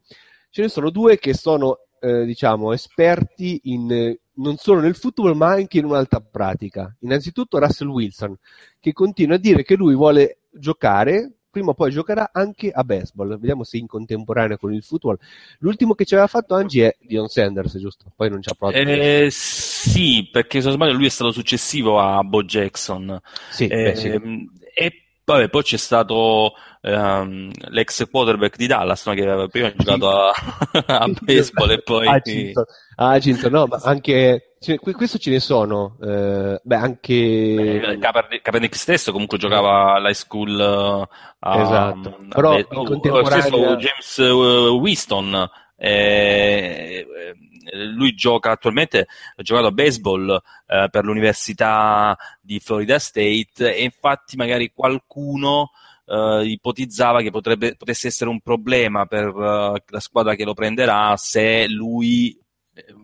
[0.50, 5.48] Ce ne sono due che sono, eh, diciamo, esperti in, non solo nel football, ma
[5.48, 6.94] anche in un'altra pratica.
[7.00, 8.36] Innanzitutto Russell Wilson,
[8.78, 13.38] che continua a dire che lui vuole giocare prima o poi giocherà anche a baseball.
[13.38, 15.18] Vediamo se in contemporanea con il football.
[15.58, 18.06] L'ultimo che ci aveva fatto Angie è Dion Sanders, giusto?
[18.16, 18.78] Poi non ci ha provato.
[18.78, 23.20] Eh, sì, perché se non sbaglio lui è stato successivo a Bo Jackson.
[23.50, 24.50] Sì, eh, beh, sì.
[24.74, 29.14] E vabbè, poi c'è stato um, l'ex quarterback di Dallas no?
[29.14, 30.32] che prima giocato a,
[30.86, 32.06] a baseball e poi...
[32.96, 35.96] Ah, Cinto, no, ma anche ce, questo ce ne sono.
[36.00, 41.08] Eh, beh, anche Kaepernick stesso comunque giocava all'high school uh,
[41.40, 42.16] a, esatto.
[42.20, 43.76] Um, Però a, in contemporanea...
[43.76, 45.50] James uh, Winston
[45.84, 47.06] eh,
[47.72, 54.36] lui gioca attualmente ha giocato a baseball eh, per l'università di Florida State e infatti
[54.36, 55.70] magari qualcuno
[56.06, 61.16] eh, ipotizzava che potrebbe, potesse essere un problema per eh, la squadra che lo prenderà
[61.16, 62.38] se lui
[62.74, 62.94] eh,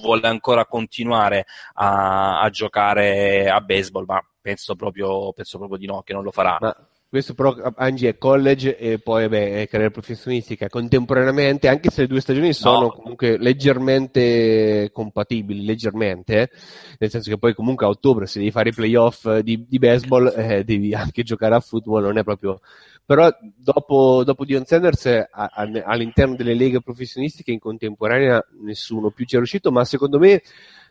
[0.00, 1.44] vuole ancora continuare
[1.74, 6.30] a, a giocare a baseball, ma penso proprio, penso proprio di no, che non lo
[6.30, 6.56] farà.
[6.58, 12.02] Ma questo però Angie è college e poi beh, è carriera professionistica contemporaneamente, anche se
[12.02, 12.90] le due stagioni sono No.
[12.90, 16.50] comunque leggermente compatibili, leggermente, eh.
[16.98, 20.32] nel senso che poi comunque a ottobre se devi fare i playoff di, di baseball
[20.36, 22.60] eh, devi anche giocare a football, non è proprio...
[23.08, 23.26] Però
[23.56, 29.24] dopo, dopo Dion Sanders eh, a- a- all'interno delle leghe professionistiche in contemporanea nessuno più
[29.24, 30.42] ci è riuscito, ma secondo me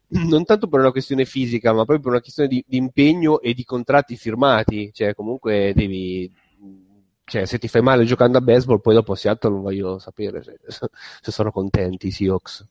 [0.27, 3.53] non tanto per una questione fisica, ma proprio per una questione di, di impegno e
[3.53, 4.91] di contratti firmati.
[4.93, 6.31] Cioè, comunque devi.
[7.25, 10.57] Cioè, se ti fai male giocando a baseball, poi dopo Seattle non voglio sapere se,
[11.21, 12.65] se sono contenti i Seahawks.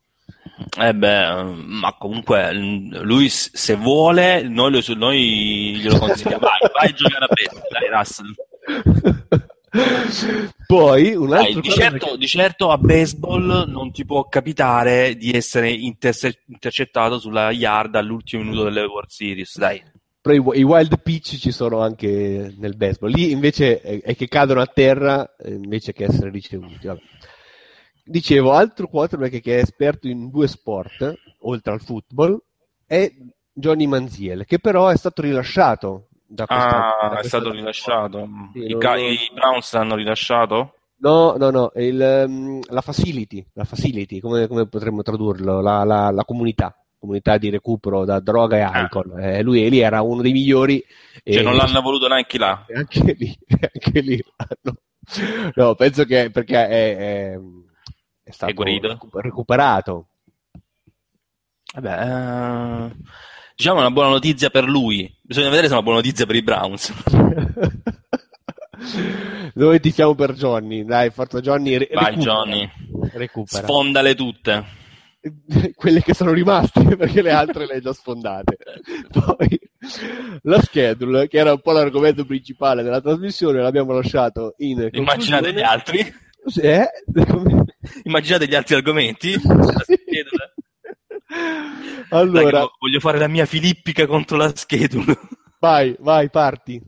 [0.78, 6.38] Eh beh, ma comunque lui se vuole, noi, lo- noi glielo consigliamo.
[6.38, 8.34] Vai, vai a giocare a baseball, dai Russell.
[10.66, 15.14] Poi un Dai, altro di, cosa certo, di certo a baseball non ti può capitare
[15.16, 19.82] di essere interse- intercettato sulla yard all'ultimo minuto delle World Series, dai.
[20.20, 23.12] Però i, i wild pitch ci sono anche nel baseball.
[23.12, 26.86] Lì invece è, è che cadono a terra eh, invece che essere ricevuti.
[26.86, 27.00] Vabbè.
[28.04, 32.40] Dicevo, altro quarterback che è esperto in due sport, oltre al football,
[32.86, 33.12] è
[33.52, 38.28] Johnny Manziel, che però è stato rilasciato da questa, da Ah, è questa stato rilasciato.
[38.52, 40.74] Sì, I, ca- i Browns l'hanno rilasciato?
[40.98, 45.60] No, no, no, il, ehm, la facility, la facility, come, come potremmo tradurlo?
[45.60, 49.18] La, la- la comunità, comunità di recupero da droga e alcol.
[49.20, 50.82] Eh, lui lì era uno dei migliori.
[50.86, 51.20] Ah.
[51.24, 52.64] Cioè, e- non l'hanno voluto neanche là.
[52.74, 54.78] anche lì, anche lì hanno-
[55.54, 57.38] No, penso che perché è, è,
[58.24, 60.08] è stato È recuperato.
[61.74, 62.96] Vabbè, eh,
[63.54, 65.12] diciamo una buona notizia per lui.
[65.26, 66.92] Bisogna vedere se è una buona notizia per i Browns.
[69.54, 71.78] Noi tifiamo per Johnny, dai, forza Johnny.
[71.78, 72.32] re- Vai, recupera.
[72.32, 72.70] Johnny.
[73.12, 73.62] Recupera.
[73.64, 74.64] Sfondale tutte.
[75.74, 78.56] Quelle che sono rimaste, perché le altre le hai già sfondate.
[79.10, 79.58] Poi
[80.42, 85.60] la schedule, che era un po' l'argomento principale della trasmissione, l'abbiamo lasciato in Immaginate gli
[85.62, 86.14] altri.
[86.60, 86.86] Eh?
[88.04, 89.34] Immaginate gli altri argomenti.
[92.10, 95.18] Allora, Dai, voglio fare la mia filippica contro la schedule.
[95.58, 96.80] vai, vai, parti.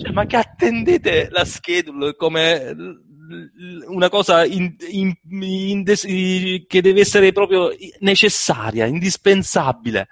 [0.00, 2.74] Cioè, ma che attendete la schedule come
[3.88, 10.08] una cosa in- in- indes- che deve essere proprio necessaria, indispensabile.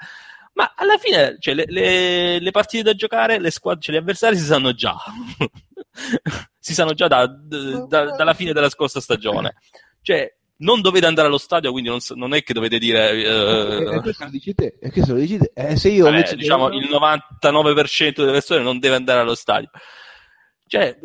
[0.52, 4.36] Ma alla fine, cioè, le, le- le partite da giocare, le squadre, cioè, gli avversari
[4.36, 4.94] si sanno già.
[6.58, 9.54] si sanno già da- da- dalla fine della scorsa stagione.
[10.02, 13.10] Cioè, non dovete andare allo stadio, quindi non, non è che dovete dire...
[13.12, 15.50] eh, E questo lo dici te, e questo lo dici te.
[15.54, 19.70] Eh, se io invece diciamo devo- il 99% delle persone non deve andare allo stadio.
[20.68, 20.98] Cioè,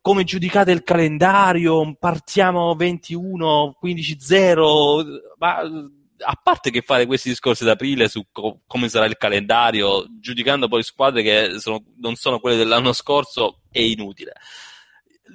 [0.00, 1.96] come giudicate il calendario?
[1.98, 5.04] Partiamo 21, 15-0,
[5.38, 5.56] ma
[6.22, 10.82] a parte che fare questi discorsi d'aprile su co- come sarà il calendario, giudicando poi
[10.84, 14.34] squadre che sono- non sono quelle dell'anno scorso, è inutile.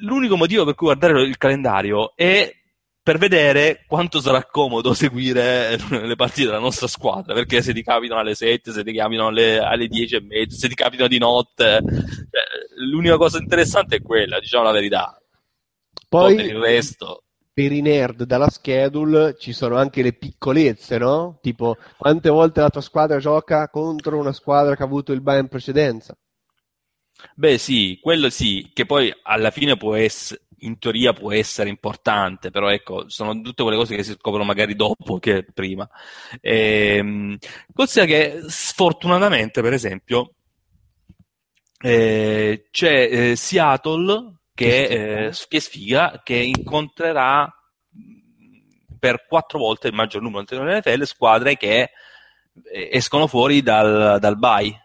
[0.02, 2.50] L'unico motivo per cui guardare il calendario è
[3.06, 8.20] per vedere quanto sarà comodo seguire le partite della nostra squadra, perché se ti capitano
[8.20, 11.84] alle 7, se ti capitano alle, alle 10 e mezzo, se ti capitano di notte,
[11.86, 12.42] cioè,
[12.78, 15.22] l'unica cosa interessante è quella, diciamo la verità.
[16.10, 20.98] Poi Poi per il resto, per i nerd dalla schedule ci sono anche le piccolezze,
[20.98, 21.38] no?
[21.44, 25.42] Tipo, quante volte la tua squadra gioca contro una squadra che ha avuto il bye
[25.42, 26.18] in precedenza?
[27.36, 32.52] beh sì, quello sì, che poi alla fine può essere, in teoria può essere importante,
[32.52, 35.88] però ecco, sono tutte quelle cose che si scoprono magari dopo che prima.
[36.42, 37.38] Ehm,
[37.74, 40.34] considera che sfortunatamente, per esempio,
[41.80, 49.90] eh, c'è eh, Seattle che, Che eh, che sfiga, che incontrerà mh, per quattro volte
[49.90, 51.90] il maggior numero di NFL squadre che
[52.72, 54.85] eh, escono fuori dal, dal bye,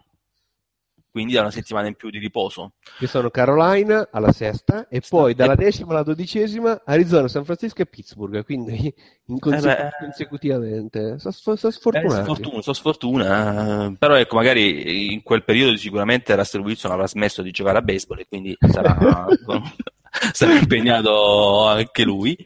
[1.11, 2.73] quindi da una settimana in più di riposo.
[2.97, 7.85] Che sono Carolina alla sesta e poi dalla decima alla dodicesima Arizona, San Francisco e
[7.85, 8.93] Pittsburgh, quindi
[9.27, 9.89] in consecu- Eh beh.
[9.99, 11.19] consecutivamente.
[11.19, 12.23] Sono, sono Eh, sfortunati.
[12.23, 17.41] sfortuna, so sfortuna, eh, però ecco, magari in quel periodo sicuramente Russell Wilson avrà smesso
[17.41, 18.97] di giocare a baseball e quindi sarà,
[20.33, 22.37] sarà impegnato anche lui.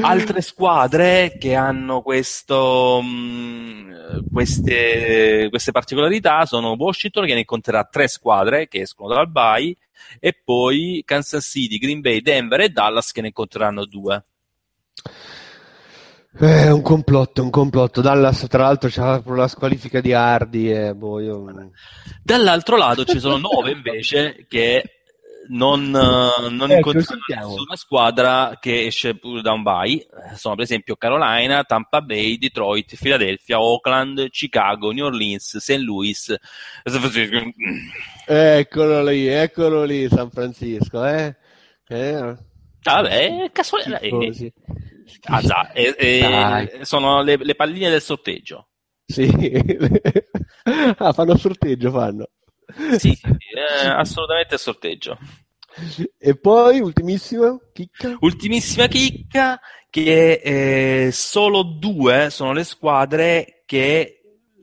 [0.00, 8.08] Altre squadre che hanno questo, mh, queste, queste particolarità sono Washington che ne incontrerà tre
[8.08, 9.76] squadre che escono dal bye
[10.18, 14.24] e poi Kansas City, Green Bay, Denver e Dallas che ne incontreranno due.
[16.40, 18.00] Eh, È un complotto, un complotto.
[18.00, 21.70] Dallas, tra l'altro, c'ha proprio la squalifica di Hardy e boh, io...
[22.22, 25.01] Dall'altro lato ci sono nove invece che
[25.52, 27.48] non, eh, non Ecco, incontrare sentiamo.
[27.48, 29.92] nessuna squadra che esce pure da un bye.
[29.94, 35.78] Eh, Sono per esempio Carolina, Tampa Bay, Detroit, Philadelphia, Oakland, Chicago, New Orleans, St.
[35.78, 36.34] Louis.
[38.26, 41.36] Eccolo lì, eccolo lì, San Francisco, eh?
[41.88, 42.36] eh?
[42.82, 44.00] Vabbè, casuale.
[44.00, 44.52] eh,
[45.24, 46.78] ah, già, eh, eh, Dai.
[46.82, 48.68] sono le, le palline del sorteggio.
[49.06, 49.28] Sì.
[50.96, 52.28] ah, fanno sorteggio, fanno.
[52.98, 55.18] Sì, sì, eh, assolutamente sorteggio.
[56.18, 58.16] E poi, ultimissima chicca.
[58.20, 64.20] Ultimissima chicca che eh, solo due sono le squadre che,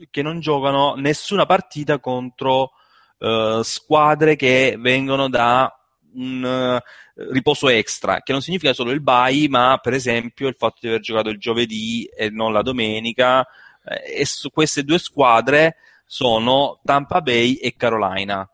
[0.09, 2.71] che non giocano nessuna partita contro
[3.19, 5.71] eh, squadre che vengono da
[6.13, 6.83] un eh,
[7.31, 11.01] riposo extra, che non significa solo il bye, ma per esempio il fatto di aver
[11.01, 13.45] giocato il giovedì e non la domenica.
[13.85, 15.75] eh, e su queste due squadre
[16.05, 18.49] sono Tampa Bay e Carolina.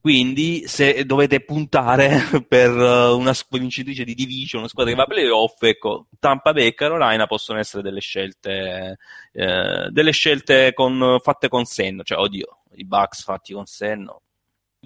[0.00, 5.06] Quindi se dovete puntare per eh, una vincitrice di division, una squadra che va a
[5.06, 8.96] playoff, ecco, Tampa Bay e Carolina possono essere delle scelte,
[9.32, 14.22] eh, delle scelte con- fatte con senno, cioè oddio, i Bucks fatti con senno.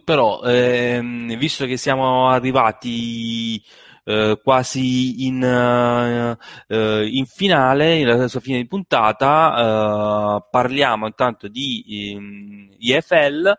[0.02, 3.62] Però, ehm, visto che siamo arrivati
[4.04, 12.12] eh, quasi in, eh, in finale, nella sua fine di puntata, eh, parliamo intanto di
[12.12, 13.52] ehm, IFL,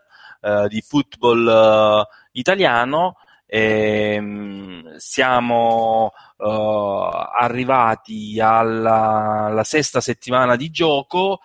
[0.45, 3.17] eh, di football eh, italiano.
[3.47, 11.39] Ehm, siamo eh, arrivati alla, alla sesta settimana di gioco.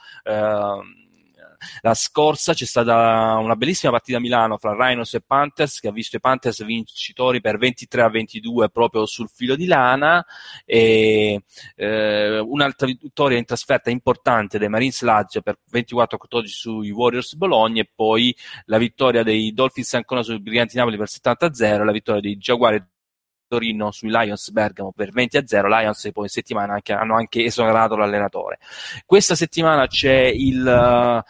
[1.80, 5.92] La scorsa c'è stata una bellissima partita a Milano fra Rhinos e Panthers che ha
[5.92, 10.24] visto i Panthers vincitori per 23 a 22 proprio sul filo di lana
[10.64, 11.42] e
[11.76, 17.34] eh, un'altra vittoria in trasferta importante dei Marines Lazio per 24 a 14 sui Warriors
[17.34, 18.34] Bologna e poi
[18.66, 22.20] la vittoria dei Dolphins Ancona sui Briganti Napoli per 70 a 0 e la vittoria
[22.20, 22.82] dei Jaguari
[23.50, 25.68] Torino sui Lions Bergamo per 20 a 0.
[25.68, 28.60] Lions poi in settimana anche- hanno anche esonerato l'allenatore.
[29.04, 31.24] Questa settimana c'è il,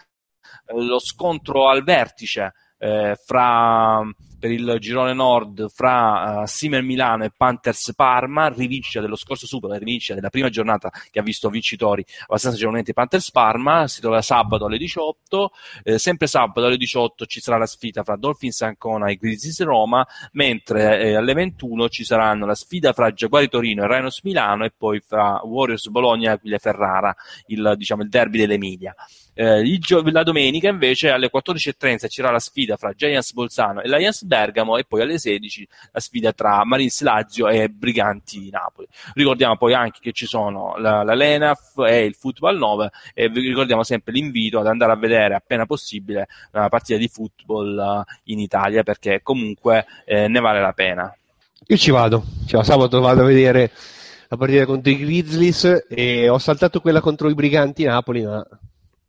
[0.73, 4.01] lo scontro al vertice eh, fra,
[4.41, 9.79] per il girone nord fra uh, Simer Milano e Panthers Parma, rivincita dello scorso Super,
[9.79, 14.23] rivincita della prima giornata che ha visto vincitori abbastanza agevolmente i Panthers Parma, si trova
[14.23, 15.53] sabato alle 18,
[15.85, 20.07] eh, sempre sabato alle 18 ci sarà la sfida fra Dolphins Ancona e Grizzlies Roma,
[20.33, 24.73] mentre eh, alle 21 ci saranno la sfida fra Jaguari Torino e Rhinos Milano e
[24.77, 27.15] poi fra Warriors Bologna e Aquile Ferrara,
[27.49, 28.95] il, diciamo, il derby dell'Emilia.
[29.35, 33.89] Eh, gio- la domenica invece alle 14.30 ci sarà la sfida fra Giants Bolzano e
[33.89, 38.87] Lions Bergamo e poi alle 16 la sfida tra Marines Lazio e Briganti Napoli.
[39.15, 43.41] Ricordiamo poi anche che ci sono la, la Lenaf e il Football 9 e vi
[43.41, 48.39] ricordiamo sempre l'invito ad andare a vedere appena possibile una partita di football eh, in
[48.39, 51.13] Italia perché comunque eh, ne vale la pena.
[51.67, 53.73] Io ci vado, cioè, sabato vado a vedere
[54.29, 58.47] la partita contro i Grizzlies e ho saltato quella contro i Briganti Napoli, ma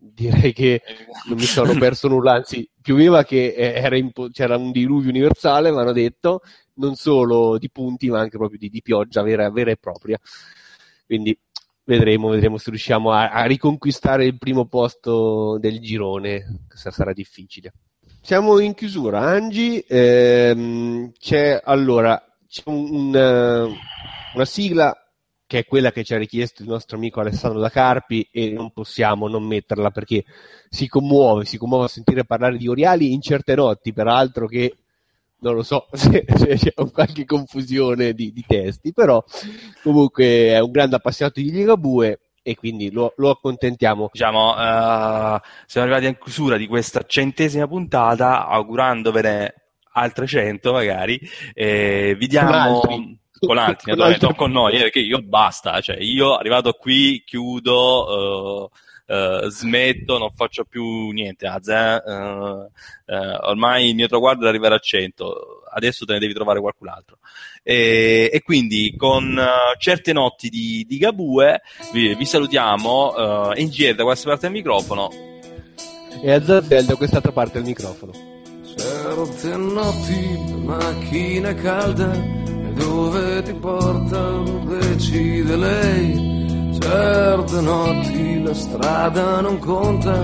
[0.01, 0.81] direi che
[1.29, 5.71] non mi sono perso nulla, anzi pioveva che eh, era impo- c'era un diluvio universale,
[5.71, 6.41] mi hanno detto,
[6.75, 10.19] non solo di punti ma anche proprio di, di pioggia vera, vera e propria.
[11.05, 11.37] Quindi
[11.83, 17.73] vedremo, vedremo se riusciamo a, a riconquistare il primo posto del girone, sarà difficile.
[18.21, 23.75] Siamo in chiusura, Angi, ehm, c'è allora c'è un- un,
[24.33, 24.95] una sigla
[25.51, 28.71] che è quella che ci ha richiesto il nostro amico Alessandro Da Carpi e non
[28.71, 30.23] possiamo non metterla perché
[30.69, 34.77] si commuove, si commuove a sentire parlare di Oriali in certe notti, peraltro che
[35.39, 39.21] non lo so se, se c'è qualche confusione di, di testi, però
[39.83, 44.09] comunque è un grande appassionato di Ligabue e quindi lo, lo accontentiamo.
[44.09, 49.53] Diciamo, eh, siamo arrivati in chiusura di questa centesima puntata, augurandovene
[49.95, 51.19] altre cento magari.
[51.53, 52.83] Eh, vi diamo
[53.45, 53.91] Con altri.
[53.91, 54.19] con altri.
[54.21, 58.67] non con noi, eh, perché io basta, cioè io arrivato qui chiudo.
[58.67, 58.69] eh,
[59.11, 61.45] eh, smetto, non faccio più niente.
[61.45, 62.01] Az, eh,
[63.05, 66.87] eh, ormai il mio traguardo è arrivare a 100, adesso te ne devi trovare qualcun
[66.87, 67.17] altro.
[67.61, 69.37] E, e quindi con
[69.77, 71.61] certe notti di, di Gabue
[71.91, 73.51] vi, vi salutiamo.
[73.53, 75.09] Eh, NGR da questa parte del microfono.
[76.23, 78.13] E a Zazzel da quest'altra parte del microfono.
[78.77, 82.50] Certe notti macchina calda
[82.81, 84.21] dove ti porta
[84.65, 86.77] decide lei.
[86.79, 90.15] Certe notti la strada non conta,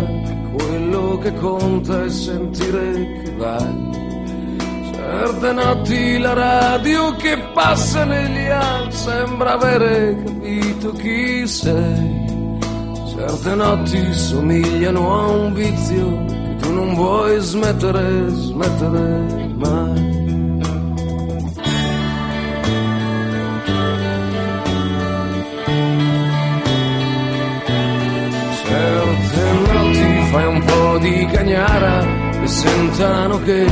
[0.58, 3.96] quello che conta è sentire che vai.
[4.92, 12.26] Certe notti la radio che passa negli anni sembra avere capito chi sei.
[13.16, 20.27] Certe notti somigliano a un vizio che tu non vuoi smettere, smettere mai.
[31.00, 32.04] Di Cagnara
[32.42, 33.66] e sentano che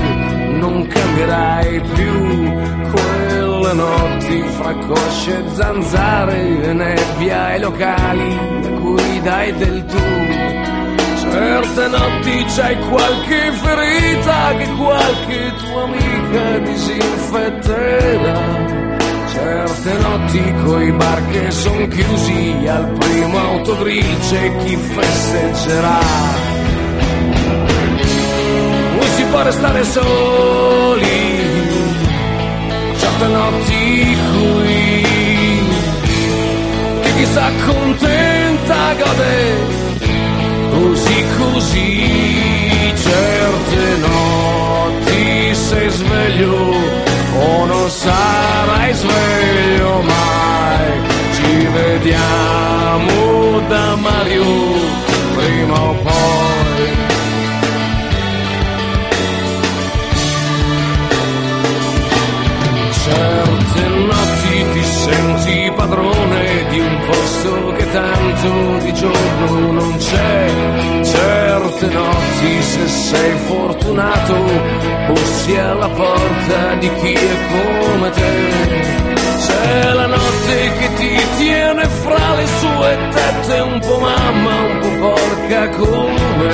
[0.59, 2.53] non cambierai più.
[2.91, 9.97] Quelle notti fra cosce zanzare e nebbia e locali a cui dai del tu.
[11.19, 18.39] Certe notti c'hai qualche ferita che qualche tua amica disinfetterà.
[19.27, 26.54] Certe notti coi bar che son chiusi al primo autogrill c'è chi festeggerà.
[29.15, 31.07] Si può restare soli,
[32.97, 35.03] certe notti qui,
[37.01, 39.83] che chi s'accontenta gode
[40.71, 42.93] così così,
[73.05, 74.35] sei fortunato
[75.07, 79.03] bussi alla porta di chi è come te.
[79.45, 84.95] C'è la notte che ti tiene fra le sue tette un po' mamma, un po'
[85.05, 86.53] porca come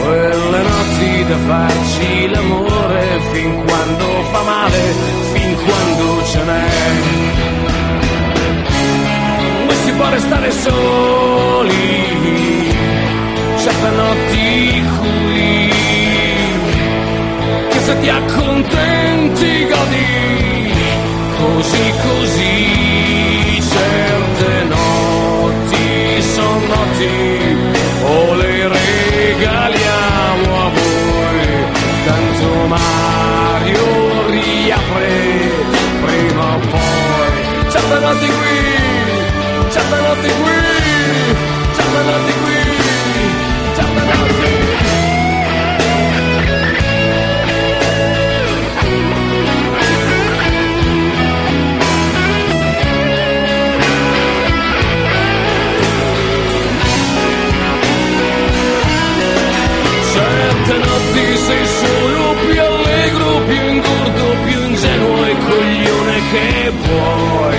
[0.00, 4.80] quelle notti da farci l'amore fin quando fa male,
[5.32, 6.68] fin quando ce n'è.
[9.66, 11.92] Ma si può restare soli,
[13.62, 15.03] certe notti
[17.84, 20.72] se ti accontenti godi,
[21.36, 27.16] così così, certe notti sono notti,
[28.04, 31.40] o le regaliamo a voi,
[32.06, 35.12] tanto Mario riapre
[36.06, 38.58] prima o poi, certe notti qui,
[39.72, 40.58] certe notti qui,
[41.76, 43.03] certe notti qui,
[66.64, 67.56] che puoi.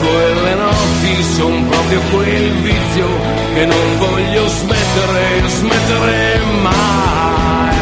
[0.00, 3.08] Quelle notti sono proprio quel vizio
[3.54, 7.76] che non voglio smettere, smettere mai.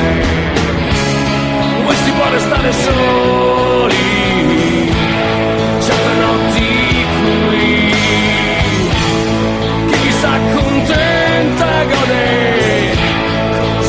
[1.85, 3.95] Poi si può restare soli,
[5.87, 7.07] certe notti
[7.49, 7.95] qui,
[10.01, 12.25] chi si accontenta gode.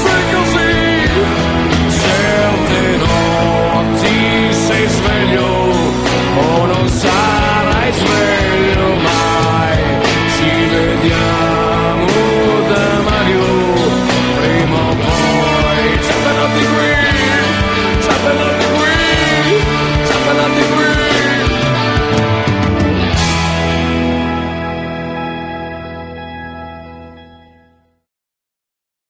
[0.04, 1.10] Sei così,
[2.02, 5.77] certe notti sei sveglio.